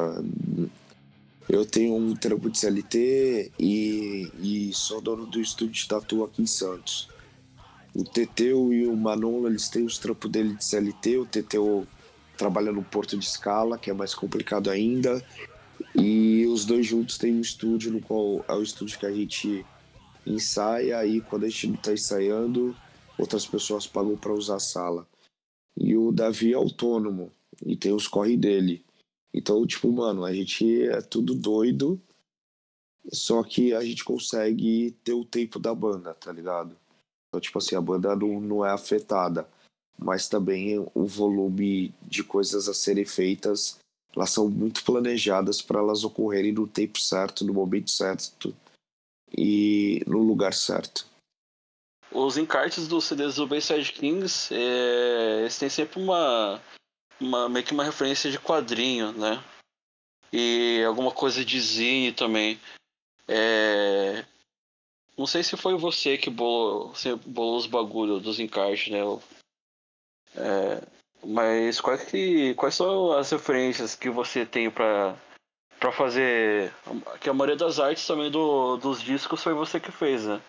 eu 1.49 1.65
tenho 1.65 1.95
um 1.95 2.15
trampo 2.15 2.47
de 2.47 2.59
CLT 2.59 3.53
e, 3.57 4.31
e 4.39 4.71
sou 4.71 5.01
dono 5.01 5.25
do 5.25 5.41
estúdio 5.41 5.73
de 5.73 5.87
tatu 5.87 6.23
aqui 6.23 6.43
em 6.43 6.45
Santos. 6.45 7.09
O 7.95 8.03
Teteu 8.03 8.71
e 8.71 8.85
o 8.85 8.95
Manon, 8.95 9.47
eles 9.47 9.67
têm 9.67 9.83
os 9.83 9.97
trampos 9.97 10.29
dele 10.29 10.53
de 10.53 10.63
CLT. 10.63 11.17
O 11.17 11.25
Teteu 11.25 11.87
trabalha 12.37 12.71
no 12.71 12.83
Porto 12.83 13.17
de 13.17 13.25
Escala, 13.25 13.79
que 13.79 13.89
é 13.89 13.93
mais 13.93 14.13
complicado 14.13 14.69
ainda. 14.69 15.25
E 15.95 16.45
os 16.45 16.65
dois 16.65 16.85
juntos 16.85 17.17
têm 17.17 17.33
um 17.33 17.41
estúdio, 17.41 17.91
no 17.91 17.99
qual 17.99 18.45
é 18.47 18.53
o 18.53 18.61
estúdio 18.61 18.99
que 18.99 19.07
a 19.07 19.11
gente 19.11 19.65
ensaia. 20.27 21.03
E 21.03 21.19
quando 21.19 21.45
a 21.45 21.49
gente 21.49 21.65
não 21.65 21.75
está 21.75 21.91
ensaiando, 21.91 22.75
outras 23.17 23.47
pessoas 23.47 23.87
pagam 23.87 24.15
para 24.15 24.33
usar 24.33 24.57
a 24.57 24.59
sala. 24.59 25.07
E 25.75 25.97
o 25.97 26.11
Davi 26.11 26.51
é 26.51 26.55
autônomo 26.55 27.31
e 27.65 27.75
tem 27.75 27.91
os 27.91 28.07
corre 28.07 28.37
dele. 28.37 28.85
Então, 29.33 29.65
tipo, 29.65 29.91
mano, 29.91 30.25
a 30.25 30.33
gente 30.33 30.83
é 30.83 31.01
tudo 31.01 31.35
doido, 31.35 32.01
só 33.11 33.43
que 33.43 33.73
a 33.73 33.83
gente 33.83 34.03
consegue 34.03 34.91
ter 35.03 35.13
o 35.13 35.25
tempo 35.25 35.59
da 35.59 35.73
banda, 35.73 36.13
tá 36.13 36.31
ligado? 36.31 36.75
Então, 37.27 37.39
tipo 37.39 37.57
assim, 37.57 37.75
a 37.75 37.81
banda 37.81 38.15
não, 38.15 38.39
não 38.41 38.65
é 38.65 38.71
afetada, 38.71 39.47
mas 39.97 40.27
também 40.27 40.79
o 40.93 41.05
volume 41.05 41.93
de 42.01 42.23
coisas 42.23 42.67
a 42.67 42.73
serem 42.73 43.05
feitas, 43.05 43.79
elas 44.15 44.31
são 44.31 44.49
muito 44.49 44.83
planejadas 44.83 45.61
para 45.61 45.79
elas 45.79 46.03
ocorrerem 46.03 46.51
no 46.51 46.67
tempo 46.67 46.99
certo, 46.99 47.45
no 47.45 47.53
momento 47.53 47.91
certo 47.91 48.55
e 49.37 50.01
no 50.07 50.23
lugar 50.23 50.53
certo. 50.53 51.05
Os 52.11 52.37
encartes 52.37 52.87
dos 52.87 53.05
CDs 53.05 53.35
do 53.35 53.45
Bayside 53.45 53.93
Kings, 53.93 54.51
é, 54.51 55.41
eles 55.41 55.59
têm 55.59 55.69
sempre 55.69 56.01
uma 56.01 56.59
uma, 57.19 57.49
meio 57.49 57.65
que 57.65 57.73
uma 57.73 57.83
referência 57.83 58.31
de 58.31 58.39
quadrinho, 58.39 59.11
né? 59.11 59.43
E 60.31 60.83
alguma 60.87 61.11
coisa 61.11 61.43
de 61.43 61.59
zine 61.59 62.11
também. 62.11 62.59
É... 63.27 64.25
Não 65.17 65.27
sei 65.27 65.43
se 65.43 65.57
foi 65.57 65.75
você 65.75 66.17
que 66.17 66.29
bolou, 66.29 66.89
você 66.89 67.15
bolou 67.15 67.57
os 67.57 67.65
bagulho 67.65 68.19
dos 68.19 68.39
encartes, 68.39 68.91
né? 68.91 68.99
É... 70.35 70.87
Mas 71.25 71.81
quais, 71.81 72.03
que, 72.05 72.53
quais 72.55 72.75
são 72.75 73.11
as 73.11 73.29
referências 73.29 73.95
que 73.95 74.09
você 74.09 74.45
tem 74.45 74.71
para 74.71 75.17
para 75.79 75.91
fazer 75.91 76.73
que 77.21 77.29
a 77.29 77.33
maioria 77.33 77.55
das 77.55 77.79
artes 77.79 78.05
também 78.05 78.29
do, 78.29 78.77
dos 78.77 79.01
discos 79.01 79.41
foi 79.41 79.53
você 79.53 79.79
que 79.79 79.91
fez, 79.91 80.25
né? 80.25 80.41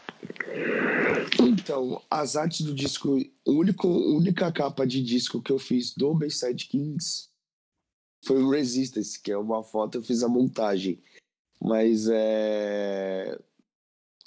Então, 1.41 2.03
as 2.11 2.37
artes 2.37 2.63
do 2.63 2.75
disco, 2.75 3.17
a 3.47 3.51
única, 3.51 4.53
capa 4.53 4.87
de 4.87 5.03
disco 5.03 5.41
que 5.41 5.53
eu 5.53 5.59
fiz 5.59 5.95
do 5.95 6.15
Bayside 6.15 6.67
Kings 6.67 7.29
foi 8.25 8.43
o 8.43 8.51
Resistance, 8.51 9.21
que 9.21 9.33
é 9.33 9.39
uma 9.39 9.63
foto, 9.63 9.97
eu 9.97 10.03
fiz 10.03 10.23
a 10.23 10.29
montagem. 10.29 11.01
Mas 11.61 12.09
é. 12.11 13.39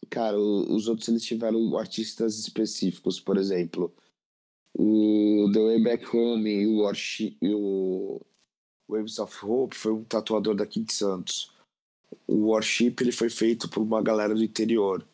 Cara, 0.09 0.37
os 0.37 0.87
outros 0.87 1.07
eles 1.07 1.23
tiveram 1.23 1.77
artistas 1.77 2.37
específicos, 2.37 3.19
por 3.19 3.37
exemplo. 3.37 3.93
O 4.77 5.49
The 5.53 5.59
Way 5.59 5.83
Back 5.83 6.15
Home 6.15 6.49
e 6.49 6.67
o, 6.67 6.77
Worship, 6.77 7.37
e 7.41 7.53
o 7.53 8.21
Waves 8.95 9.19
of 9.19 9.45
Hope 9.45 9.75
foi 9.75 9.91
um 9.91 10.03
tatuador 10.03 10.55
daqui 10.55 10.81
de 10.81 10.93
Santos. 10.93 11.51
O 12.27 12.47
Worship 12.47 12.95
ele 13.01 13.11
foi 13.11 13.29
feito 13.29 13.69
por 13.69 13.81
uma 13.81 14.01
galera 14.01 14.33
do 14.33 14.43
interior. 14.43 15.05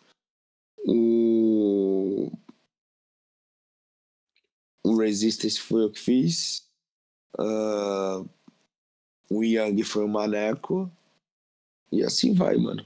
O, 0.85 2.31
o 4.85 4.97
Resistance 4.97 5.59
foi 5.59 5.83
eu 5.83 5.91
que 5.91 5.99
fiz. 5.99 6.67
Uh... 7.37 8.27
O 9.29 9.43
Yang 9.43 9.83
foi 9.83 10.03
o 10.03 10.07
Maneco. 10.07 10.91
E 11.91 12.03
assim 12.03 12.33
vai, 12.33 12.57
mano. 12.57 12.83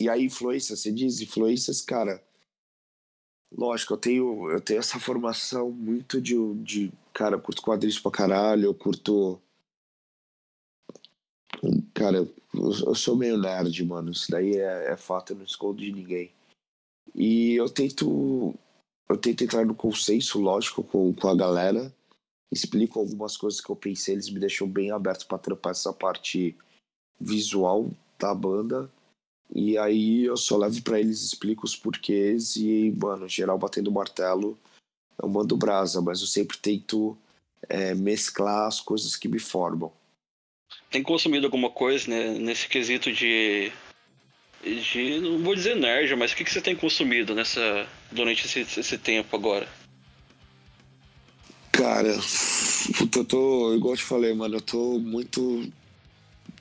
E 0.00 0.08
a 0.08 0.16
influência, 0.18 0.74
você 0.74 0.90
diz 0.90 1.20
influências, 1.20 1.82
cara. 1.82 2.22
Lógico, 3.54 3.92
eu 3.92 3.98
tenho, 3.98 4.50
eu 4.50 4.60
tenho 4.60 4.80
essa 4.80 4.98
formação 4.98 5.70
muito 5.70 6.20
de, 6.20 6.34
de. 6.62 6.92
Cara, 7.12 7.36
eu 7.36 7.40
curto 7.40 7.60
quadrinhos 7.60 8.00
pra 8.00 8.10
caralho, 8.10 8.64
eu 8.64 8.74
curto. 8.74 9.40
Cara, 11.94 12.28
eu, 12.54 12.94
sou 12.94 13.16
meio 13.16 13.38
nerd, 13.38 13.84
mano. 13.84 14.10
Isso 14.10 14.30
daí 14.30 14.56
é, 14.56 14.92
é 14.92 14.96
fato, 14.96 15.32
eu 15.32 15.36
não 15.36 15.44
escondo 15.44 15.80
de 15.80 15.92
ninguém. 15.92 16.30
E 17.14 17.54
eu 17.54 17.68
tento 17.68 18.54
eu 19.08 19.16
tento 19.18 19.44
entrar 19.44 19.66
no 19.66 19.74
consenso, 19.74 20.40
lógico, 20.40 20.82
com, 20.82 21.12
com 21.12 21.28
a 21.28 21.34
galera. 21.34 21.94
Explico 22.50 22.98
algumas 22.98 23.36
coisas 23.36 23.60
que 23.60 23.70
eu 23.70 23.76
pensei, 23.76 24.14
eles 24.14 24.30
me 24.30 24.40
deixam 24.40 24.66
bem 24.66 24.90
aberto 24.90 25.26
para 25.26 25.38
trampar 25.38 25.72
essa 25.72 25.92
parte 25.92 26.56
visual 27.20 27.90
da 28.18 28.34
banda. 28.34 28.90
E 29.54 29.76
aí 29.76 30.24
eu 30.24 30.36
só 30.36 30.56
levo 30.56 30.82
para 30.82 30.98
eles, 30.98 31.22
explico 31.22 31.66
os 31.66 31.76
porquês 31.76 32.56
e, 32.56 32.90
mano, 32.98 33.28
geral 33.28 33.58
batendo 33.58 33.92
martelo, 33.92 34.58
eu 35.22 35.28
mando 35.28 35.56
brasa, 35.56 36.00
mas 36.00 36.20
eu 36.22 36.26
sempre 36.26 36.56
tento 36.56 37.16
é, 37.68 37.94
mesclar 37.94 38.66
as 38.66 38.80
coisas 38.80 39.14
que 39.14 39.28
me 39.28 39.38
formam. 39.38 39.92
Tem 40.92 41.02
consumido 41.02 41.46
alguma 41.46 41.70
coisa, 41.70 42.08
né, 42.08 42.38
nesse 42.38 42.68
quesito 42.68 43.10
de 43.10 43.72
de, 44.62 45.18
não 45.18 45.38
vou 45.42 45.54
dizer 45.54 45.74
nerd, 45.74 46.14
mas 46.14 46.32
o 46.32 46.36
que, 46.36 46.44
que 46.44 46.52
você 46.52 46.60
tem 46.60 46.76
consumido 46.76 47.34
nessa 47.34 47.86
durante 48.12 48.46
esse, 48.46 48.60
esse 48.60 48.98
tempo 48.98 49.34
agora? 49.34 49.66
Cara, 51.72 52.16
puta, 52.96 53.18
eu 53.20 53.24
tô, 53.24 53.74
igual 53.74 53.94
eu 53.94 53.96
te 53.96 54.04
falei, 54.04 54.32
mano, 54.34 54.56
eu 54.56 54.60
tô 54.60 54.98
muito 54.98 55.68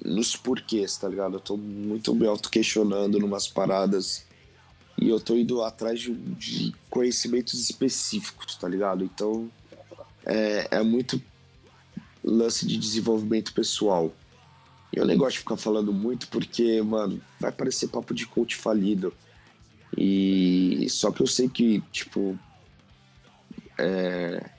nos 0.03 0.35
porquês, 0.35 0.97
tá 0.97 1.07
ligado? 1.07 1.35
Eu 1.35 1.39
tô 1.39 1.57
muito 1.57 2.15
me 2.15 2.25
auto-questionando 2.25 3.19
numas 3.19 3.47
paradas 3.47 4.25
e 4.99 5.09
eu 5.09 5.19
tô 5.19 5.35
indo 5.35 5.61
atrás 5.63 5.99
de, 5.99 6.13
de 6.13 6.73
conhecimentos 6.89 7.53
específicos, 7.53 8.55
tá 8.55 8.67
ligado? 8.67 9.03
Então, 9.03 9.51
é, 10.25 10.67
é 10.71 10.81
muito 10.81 11.21
lance 12.23 12.65
de 12.65 12.77
desenvolvimento 12.77 13.53
pessoal. 13.53 14.11
Eu 14.93 15.05
nem 15.05 15.17
gosto 15.17 15.33
de 15.33 15.39
ficar 15.39 15.57
falando 15.57 15.93
muito 15.93 16.27
porque, 16.27 16.81
mano, 16.81 17.21
vai 17.39 17.51
parecer 17.51 17.87
papo 17.87 18.13
de 18.13 18.25
coach 18.25 18.55
falido. 18.55 19.13
E 19.97 20.85
só 20.89 21.11
que 21.11 21.21
eu 21.21 21.27
sei 21.27 21.47
que, 21.47 21.81
tipo, 21.91 22.37
é... 23.77 24.49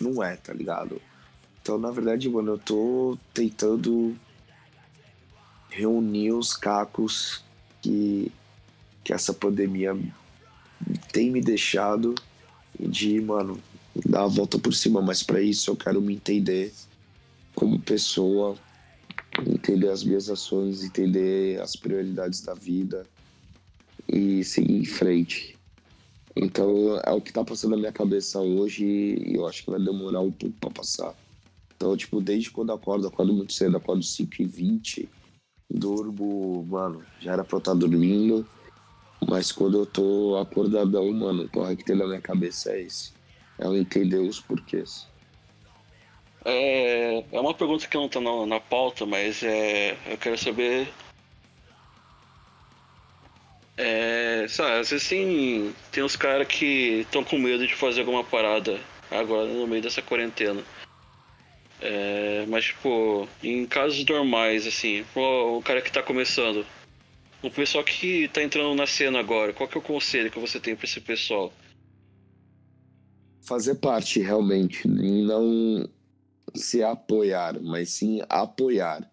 não 0.00 0.22
é, 0.22 0.36
tá 0.36 0.52
ligado? 0.52 1.00
Então, 1.62 1.78
na 1.78 1.90
verdade, 1.90 2.28
mano, 2.28 2.52
eu 2.52 2.58
tô 2.58 3.18
tentando 3.32 4.14
reunir 5.70 6.32
os 6.32 6.54
cacos 6.54 7.42
que, 7.80 8.30
que 9.02 9.12
essa 9.12 9.32
pandemia 9.32 9.96
tem 11.10 11.30
me 11.30 11.40
deixado 11.40 12.14
de, 12.78 13.20
mano, 13.20 13.58
dar 14.04 14.24
a 14.24 14.26
volta 14.26 14.58
por 14.58 14.74
cima. 14.74 15.00
Mas 15.00 15.22
para 15.22 15.40
isso 15.40 15.70
eu 15.70 15.76
quero 15.76 16.00
me 16.00 16.14
entender 16.14 16.72
como 17.54 17.78
pessoa, 17.78 18.56
entender 19.46 19.88
as 19.88 20.04
minhas 20.04 20.28
ações, 20.28 20.84
entender 20.84 21.60
as 21.60 21.76
prioridades 21.76 22.40
da 22.40 22.54
vida 22.54 23.06
e 24.08 24.44
seguir 24.44 24.76
em 24.76 24.84
frente. 24.84 25.56
Então 26.36 26.98
é 27.04 27.12
o 27.12 27.20
que 27.20 27.32
tá 27.32 27.44
passando 27.44 27.72
na 27.72 27.76
minha 27.76 27.92
cabeça 27.92 28.40
hoje 28.40 28.84
e 28.84 29.34
eu 29.34 29.46
acho 29.46 29.64
que 29.64 29.70
vai 29.70 29.80
demorar 29.80 30.20
um 30.20 30.32
pouco 30.32 30.56
para 30.60 30.70
passar. 30.70 31.14
Então, 31.76 31.96
tipo, 31.96 32.20
desde 32.20 32.50
quando 32.50 32.72
acordo, 32.72 33.06
acordo 33.06 33.32
muito 33.32 33.52
cedo, 33.52 33.76
acordo 33.76 34.02
5 34.02 34.34
e 34.40 34.44
20 34.44 35.08
durmo, 35.70 36.64
mano, 36.68 37.02
já 37.20 37.32
era 37.32 37.44
pra 37.44 37.56
eu 37.56 37.58
estar 37.58 37.72
tá 37.72 37.78
dormindo, 37.78 38.46
mas 39.28 39.50
quando 39.50 39.78
eu 39.78 39.86
tô 39.86 40.36
acordadão, 40.36 41.10
mano, 41.12 41.48
o 41.52 41.76
que 41.76 41.84
tem 41.84 41.96
na 41.96 42.06
minha 42.06 42.20
cabeça 42.20 42.70
é 42.70 42.82
esse. 42.82 43.12
É 43.58 43.66
eu 43.66 43.76
entender 43.76 44.18
os 44.18 44.40
porquês. 44.40 45.06
É, 46.44 47.24
é 47.32 47.40
uma 47.40 47.54
pergunta 47.54 47.86
que 47.86 47.96
não 47.96 48.08
tá 48.08 48.20
na, 48.20 48.46
na 48.46 48.60
pauta, 48.60 49.06
mas 49.06 49.42
é, 49.42 49.96
eu 50.06 50.18
quero 50.18 50.36
saber. 50.36 50.88
É, 53.76 54.46
sabe, 54.48 54.80
às 54.80 54.90
vezes 54.90 55.08
tem, 55.08 55.74
tem 55.90 56.04
uns 56.04 56.14
caras 56.14 56.46
que 56.46 57.00
estão 57.00 57.24
com 57.24 57.38
medo 57.38 57.66
de 57.66 57.74
fazer 57.74 58.00
alguma 58.00 58.22
parada 58.22 58.78
agora 59.10 59.46
no 59.48 59.66
meio 59.66 59.82
dessa 59.82 60.02
quarentena. 60.02 60.62
É, 61.80 62.44
mas, 62.46 62.66
tipo, 62.66 63.28
em 63.42 63.66
casos 63.66 64.04
normais, 64.04 64.66
assim, 64.66 65.04
o 65.14 65.60
cara 65.62 65.82
que 65.82 65.90
tá 65.90 66.02
começando, 66.02 66.64
o 67.42 67.50
pessoal 67.50 67.82
que 67.82 68.28
tá 68.28 68.42
entrando 68.42 68.74
na 68.74 68.86
cena 68.86 69.18
agora, 69.18 69.52
qual 69.52 69.68
que 69.68 69.76
é 69.76 69.80
o 69.80 69.82
conselho 69.82 70.30
que 70.30 70.38
você 70.38 70.60
tem 70.60 70.76
para 70.76 70.84
esse 70.84 71.00
pessoal? 71.00 71.52
Fazer 73.42 73.74
parte, 73.76 74.20
realmente, 74.20 74.86
não 74.86 75.88
se 76.54 76.82
apoiar, 76.82 77.60
mas 77.60 77.90
sim 77.90 78.20
apoiar. 78.28 79.10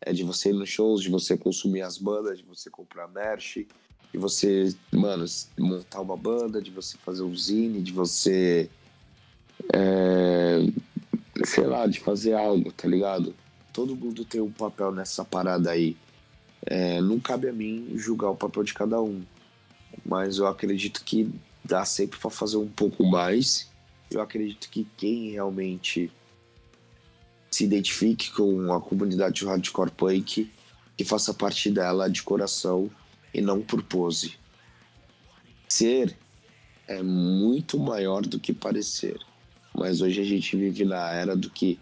É 0.00 0.12
de 0.12 0.24
você 0.24 0.50
ir 0.50 0.54
nos 0.54 0.68
shows, 0.68 1.02
de 1.02 1.10
você 1.10 1.36
consumir 1.36 1.82
as 1.82 1.98
bandas, 1.98 2.38
de 2.38 2.44
você 2.44 2.70
comprar 2.70 3.08
merch, 3.08 3.66
de 4.12 4.18
você, 4.18 4.74
mano, 4.92 5.24
montar 5.58 6.00
uma 6.00 6.16
banda, 6.16 6.60
de 6.60 6.70
você 6.70 6.96
fazer 6.98 7.22
um 7.22 7.36
zine, 7.36 7.82
de 7.82 7.92
você. 7.92 8.70
É, 9.74 10.58
sei 11.44 11.66
lá, 11.66 11.86
de 11.86 12.00
fazer 12.00 12.34
algo, 12.34 12.72
tá 12.72 12.88
ligado? 12.88 13.34
Todo 13.72 13.94
mundo 13.94 14.24
tem 14.24 14.40
um 14.40 14.50
papel 14.50 14.90
nessa 14.90 15.24
parada 15.24 15.70
aí. 15.70 15.96
É, 16.66 17.00
não 17.00 17.20
cabe 17.20 17.48
a 17.48 17.52
mim 17.52 17.92
julgar 17.94 18.30
o 18.30 18.36
papel 18.36 18.62
de 18.62 18.74
cada 18.74 19.00
um, 19.00 19.22
mas 20.04 20.38
eu 20.38 20.46
acredito 20.46 21.02
que 21.04 21.30
dá 21.64 21.84
sempre 21.84 22.18
para 22.18 22.30
fazer 22.30 22.56
um 22.56 22.68
pouco 22.68 23.04
mais. 23.04 23.70
Eu 24.10 24.20
acredito 24.20 24.68
que 24.68 24.86
quem 24.96 25.30
realmente 25.30 26.10
se 27.60 27.64
identifique 27.64 28.30
com 28.30 28.72
a 28.72 28.80
comunidade 28.80 29.44
hardcore 29.44 29.90
punk, 29.90 30.50
que 30.96 31.04
faça 31.04 31.34
parte 31.34 31.70
dela 31.70 32.08
de 32.08 32.22
coração 32.22 32.90
e 33.34 33.42
não 33.42 33.60
por 33.60 33.82
pose. 33.82 34.38
Ser 35.68 36.16
é 36.88 37.02
muito 37.02 37.78
maior 37.78 38.22
do 38.22 38.40
que 38.40 38.54
parecer, 38.54 39.18
mas 39.74 40.00
hoje 40.00 40.22
a 40.22 40.24
gente 40.24 40.56
vive 40.56 40.86
na 40.86 41.12
era 41.12 41.36
do 41.36 41.50
que 41.50 41.78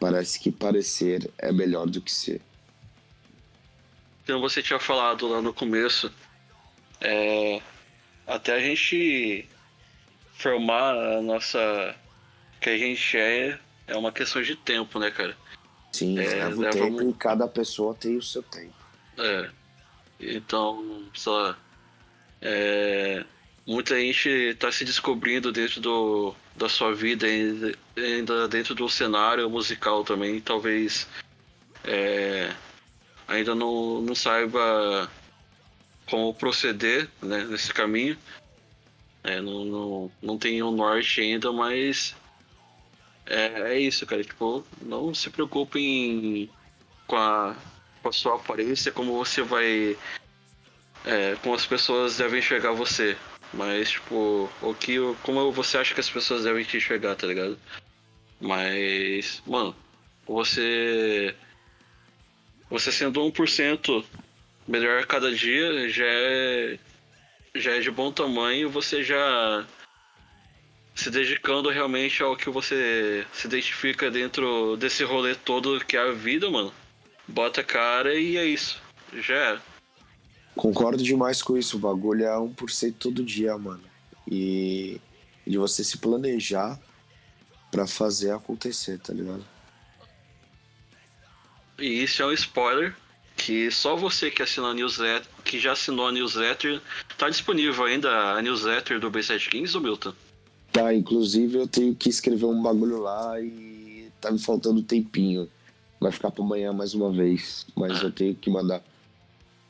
parece 0.00 0.40
que 0.40 0.50
parecer 0.50 1.30
é 1.36 1.52
melhor 1.52 1.86
do 1.86 2.00
que 2.00 2.10
ser. 2.10 2.40
Então 4.24 4.40
você 4.40 4.62
tinha 4.62 4.78
falado 4.78 5.28
lá 5.28 5.42
no 5.42 5.52
começo, 5.52 6.10
é, 7.02 7.60
até 8.26 8.54
a 8.54 8.60
gente 8.60 9.46
formar 10.32 10.94
a 10.94 11.20
nossa 11.20 11.94
que 12.62 12.70
a 12.70 12.78
gente 12.78 13.18
é 13.18 13.58
é 13.90 13.96
uma 13.96 14.12
questão 14.12 14.40
de 14.40 14.54
tempo, 14.54 14.98
né, 14.98 15.10
cara? 15.10 15.36
Sim, 15.92 16.18
é, 16.18 16.46
leva 16.46 16.60
o 16.60 16.70
tempo 16.70 17.10
e 17.10 17.12
cada 17.12 17.48
pessoa 17.48 17.94
tem 17.94 18.16
o 18.16 18.22
seu 18.22 18.42
tempo. 18.42 18.74
É. 19.18 19.50
Então, 20.20 21.04
lá. 21.26 21.58
É, 22.40 23.24
muita 23.66 23.98
gente 23.98 24.28
está 24.28 24.70
se 24.70 24.84
descobrindo 24.84 25.52
dentro 25.52 25.80
do, 25.80 26.34
da 26.56 26.68
sua 26.68 26.94
vida, 26.94 27.26
ainda, 27.26 27.74
ainda 27.96 28.48
dentro 28.48 28.74
do 28.74 28.88
cenário 28.88 29.50
musical 29.50 30.04
também. 30.04 30.40
Talvez 30.40 31.08
é, 31.84 32.54
ainda 33.26 33.54
não, 33.54 34.00
não 34.00 34.14
saiba 34.14 35.10
como 36.08 36.32
proceder 36.32 37.08
né, 37.20 37.44
nesse 37.44 37.72
caminho. 37.72 38.16
É, 39.22 39.40
não, 39.40 39.64
não, 39.64 40.12
não 40.22 40.38
tem 40.38 40.62
um 40.62 40.70
norte 40.70 41.20
ainda, 41.20 41.52
mas 41.52 42.14
é, 43.26 43.74
é 43.74 43.78
isso, 43.78 44.06
cara. 44.06 44.22
Tipo, 44.22 44.64
não 44.82 45.14
se 45.14 45.30
preocupem 45.30 46.50
com 47.06 47.16
a, 47.16 47.56
com 48.02 48.08
a 48.08 48.12
sua 48.12 48.36
aparência, 48.36 48.92
como 48.92 49.16
você 49.16 49.42
vai. 49.42 49.96
É, 51.04 51.36
como 51.42 51.54
as 51.54 51.66
pessoas 51.66 52.18
devem 52.18 52.40
enxergar 52.40 52.72
você. 52.72 53.16
Mas, 53.52 53.90
tipo, 53.90 54.48
o 54.62 54.74
que, 54.74 54.96
como 55.22 55.50
você 55.50 55.78
acha 55.78 55.94
que 55.94 56.00
as 56.00 56.10
pessoas 56.10 56.44
devem 56.44 56.64
te 56.64 56.76
enxergar, 56.76 57.16
tá 57.16 57.26
ligado? 57.26 57.58
Mas, 58.40 59.42
mano, 59.46 59.74
você. 60.26 61.34
Você 62.70 62.92
sendo 62.92 63.20
1% 63.20 64.04
melhor 64.68 65.00
a 65.00 65.06
cada 65.06 65.34
dia 65.34 65.88
já 65.88 66.04
é, 66.06 66.78
já 67.56 67.72
é 67.72 67.80
de 67.80 67.90
bom 67.90 68.12
tamanho, 68.12 68.70
você 68.70 69.02
já 69.02 69.66
se 71.00 71.10
dedicando 71.10 71.70
realmente 71.70 72.22
ao 72.22 72.36
que 72.36 72.50
você 72.50 73.26
se 73.32 73.46
identifica 73.46 74.10
dentro 74.10 74.76
desse 74.76 75.02
rolê 75.02 75.34
todo 75.34 75.82
que 75.84 75.96
é 75.96 76.00
a 76.00 76.12
vida, 76.12 76.50
mano. 76.50 76.72
Bota 77.26 77.62
a 77.62 77.64
cara 77.64 78.14
e 78.14 78.36
é 78.36 78.44
isso. 78.44 78.82
Já 79.14 79.34
era. 79.34 79.62
Concordo 80.54 81.02
demais 81.02 81.42
com 81.42 81.56
isso. 81.56 81.78
O 81.78 81.80
bagulho 81.80 82.24
é 82.24 82.36
1% 82.36 82.94
todo 82.98 83.24
dia, 83.24 83.56
mano. 83.56 83.82
E 84.30 85.00
de 85.46 85.56
você 85.56 85.82
se 85.82 85.96
planejar 85.96 86.78
para 87.70 87.86
fazer 87.86 88.32
acontecer, 88.32 88.98
tá 88.98 89.14
ligado? 89.14 89.44
E 91.78 92.02
isso 92.02 92.22
é 92.22 92.26
um 92.26 92.32
spoiler 92.32 92.94
que 93.36 93.70
só 93.70 93.96
você 93.96 94.30
que 94.30 94.42
assina 94.42 94.68
a 94.68 94.74
newsletter, 94.74 95.26
que 95.42 95.58
já 95.58 95.72
assinou 95.72 96.08
a 96.08 96.12
newsletter, 96.12 96.78
tá 97.16 97.30
disponível 97.30 97.86
ainda 97.86 98.34
a 98.34 98.42
newsletter 98.42 99.00
do 99.00 99.10
B7 99.10 99.48
Kings, 99.48 99.74
ou 99.74 99.82
Milton? 99.82 100.12
Tá, 100.72 100.94
inclusive 100.94 101.58
eu 101.58 101.66
tenho 101.66 101.94
que 101.94 102.08
escrever 102.08 102.46
um 102.46 102.62
bagulho 102.62 103.00
lá 103.00 103.40
e 103.40 104.10
tá 104.20 104.30
me 104.30 104.38
faltando 104.38 104.82
tempinho. 104.82 105.50
Vai 105.98 106.12
ficar 106.12 106.30
pra 106.30 106.44
amanhã 106.44 106.72
mais 106.72 106.94
uma 106.94 107.12
vez, 107.12 107.66
mas 107.76 108.02
eu 108.02 108.10
tenho 108.10 108.34
que 108.34 108.48
mandar. 108.48 108.82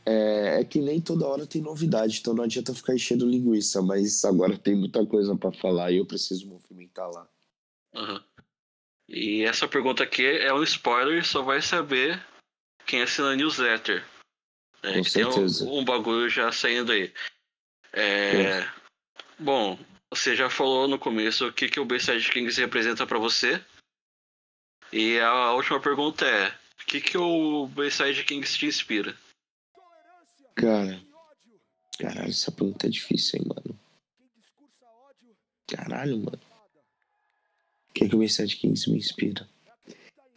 É, 0.05 0.61
é, 0.61 0.65
que 0.65 0.81
nem 0.81 1.01
toda 1.01 1.27
hora 1.27 1.47
tem 1.47 1.61
novidade, 1.61 2.19
então 2.21 2.35
não 2.35 2.45
adianta 2.45 2.75
ficar 2.75 2.95
enchendo 2.95 3.29
linguiça, 3.29 3.83
mas 3.83 4.25
agora 4.25 4.57
tem 4.57 4.75
muita 4.75 5.05
coisa 5.05 5.37
para 5.37 5.53
falar 5.53 5.91
e 5.91 5.99
eu 5.99 6.07
preciso 6.07 6.47
movimentar 6.47 7.11
lá. 7.11 7.29
Uhum. 7.95 8.21
E 9.09 9.43
essa 9.43 9.67
pergunta 9.67 10.05
aqui 10.05 10.25
é 10.25 10.53
um 10.55 10.63
spoiler, 10.63 11.25
só 11.27 11.43
vai 11.43 11.61
saber 11.61 12.25
quem 12.87 13.03
assina 13.03 13.33
a 13.33 13.37
newsletter. 13.37 14.05
É, 14.83 14.95
Com 14.95 15.05
certeza. 15.05 15.65
Tem 15.65 15.73
um, 15.73 15.81
um, 15.81 15.85
bagulho 15.85 16.29
já 16.29 16.51
saindo 16.53 16.93
aí. 16.93 17.13
É, 17.93 18.67
bom, 19.39 19.79
você 20.11 20.35
já 20.35 20.51
falou 20.51 20.89
no 20.89 20.99
começo 20.99 21.47
o 21.47 21.53
que, 21.53 21.69
que 21.69 21.79
o 21.79 21.87
B7 21.87 22.33
Kings 22.33 22.61
representa 22.61 23.07
para 23.07 23.19
você. 23.19 23.65
E 24.93 25.21
a 25.21 25.53
última 25.53 25.81
pergunta 25.81 26.27
é: 26.27 26.49
o 26.83 26.87
que, 26.87 27.01
que 27.01 27.17
o 27.17 27.69
Bayside 27.69 28.25
Kings 28.25 28.59
te 28.59 28.67
inspira? 28.67 29.17
Cara, 30.57 31.01
caralho, 31.99 32.29
essa 32.29 32.51
pergunta 32.51 32.87
é 32.87 32.91
difícil, 32.91 33.39
hein, 33.39 33.47
mano. 33.49 33.79
Caralho, 35.69 36.19
mano. 36.19 36.41
O 37.89 37.93
que, 37.93 38.09
que 38.09 38.15
o 38.17 38.19
Bayside 38.19 38.57
Kings 38.57 38.91
me 38.91 38.99
inspira? 38.99 39.49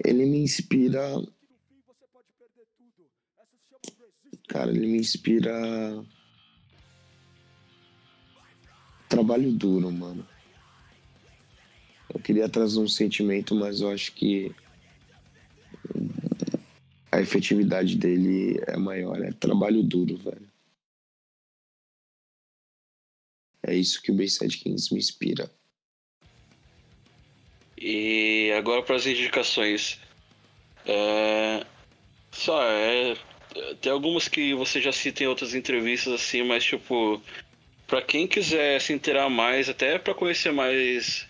Ele 0.06 0.26
me 0.26 0.38
inspira. 0.40 1.02
Cara, 4.48 4.70
ele 4.70 4.86
me 4.86 5.00
inspira. 5.00 5.52
Trabalho 9.14 9.52
duro, 9.52 9.92
mano. 9.92 10.28
Eu 12.12 12.20
queria 12.20 12.50
trazer 12.50 12.80
um 12.80 12.88
sentimento, 12.88 13.54
mas 13.54 13.80
eu 13.80 13.92
acho 13.92 14.12
que 14.12 14.52
a 17.12 17.22
efetividade 17.22 17.96
dele 17.96 18.60
é 18.66 18.76
maior. 18.76 19.22
É 19.24 19.32
trabalho 19.32 19.84
duro, 19.84 20.18
velho. 20.18 20.50
É 23.62 23.76
isso 23.76 24.02
que 24.02 24.12
o 24.12 24.16
Bayside 24.16 24.58
Kings 24.58 24.92
me 24.92 25.00
inspira. 25.00 25.52
E 27.78 28.52
agora 28.58 28.82
para 28.82 28.96
as 28.96 29.06
indicações. 29.06 30.00
É... 30.88 31.64
Só 32.32 32.60
é. 32.64 33.16
Tem 33.80 33.92
algumas 33.92 34.28
que 34.28 34.56
você 34.56 34.82
já 34.82 34.92
cita 34.92 35.24
em 35.24 35.28
outras 35.28 35.54
entrevistas 35.54 36.14
assim, 36.14 36.42
mas 36.42 36.66
tipo. 36.66 37.22
Pra 37.94 38.02
quem 38.02 38.28
quiser 38.28 38.82
se 38.82 38.92
inteirar 38.92 39.30
mais, 39.30 39.70
até 39.70 40.00
para 40.00 40.16
conhecer 40.16 40.52
mais 40.52 41.28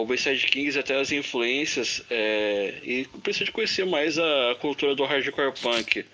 o 0.00 0.06
Bayside 0.06 0.46
Kings 0.46 0.78
até 0.78 0.98
as 0.98 1.12
influências 1.12 2.02
é, 2.08 2.80
e 2.82 3.04
precisa 3.22 3.44
de 3.44 3.52
conhecer 3.52 3.84
mais 3.84 4.18
a 4.18 4.56
cultura 4.62 4.94
do 4.94 5.04
hardcore 5.04 5.52
punk. 5.60 6.06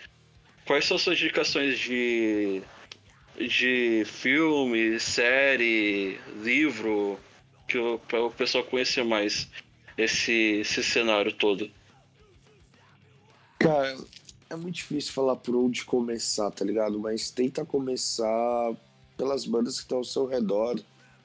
Quais 0.67 0.87
são 0.87 0.97
as 0.97 1.03
suas 1.05 1.21
indicações 1.21 1.79
de, 1.79 2.61
de 3.39 4.03
filme, 4.07 4.99
série, 4.99 6.19
livro, 6.43 7.17
que 7.69 7.79
para 8.09 8.25
o 8.25 8.31
pessoal 8.33 8.65
conhecer 8.65 9.05
mais 9.05 9.49
esse, 9.97 10.33
esse 10.63 10.83
cenário 10.83 11.33
todo? 11.33 11.71
Cara, 13.61 13.97
é 14.51 14.57
muito 14.57 14.75
difícil 14.75 15.13
falar 15.13 15.37
por 15.37 15.55
onde 15.55 15.85
começar, 15.85 16.51
tá 16.51 16.65
ligado? 16.65 16.99
Mas 16.99 17.31
tenta 17.31 17.65
começar 17.65 18.75
pelas 19.21 19.45
bandas 19.45 19.77
que 19.77 19.83
estão 19.83 19.99
ao 19.99 20.05
seu 20.05 20.25
redor 20.25 20.81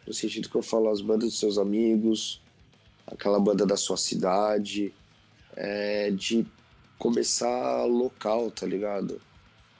no 0.06 0.14
sentido 0.14 0.50
que 0.50 0.56
eu 0.56 0.62
falo 0.62 0.89
as 0.89 1.00
bandas 1.00 1.30
dos 1.30 1.39
seus 1.39 1.58
amigos, 1.58 2.41
aquela 3.08 3.39
banda 3.39 3.66
da 3.66 3.78
sua 3.78 3.96
cidade, 3.96 4.93
é, 5.56 6.12
de 6.12 6.46
começar 7.00 7.86
local, 7.86 8.52
tá 8.52 8.66
ligado? 8.66 9.22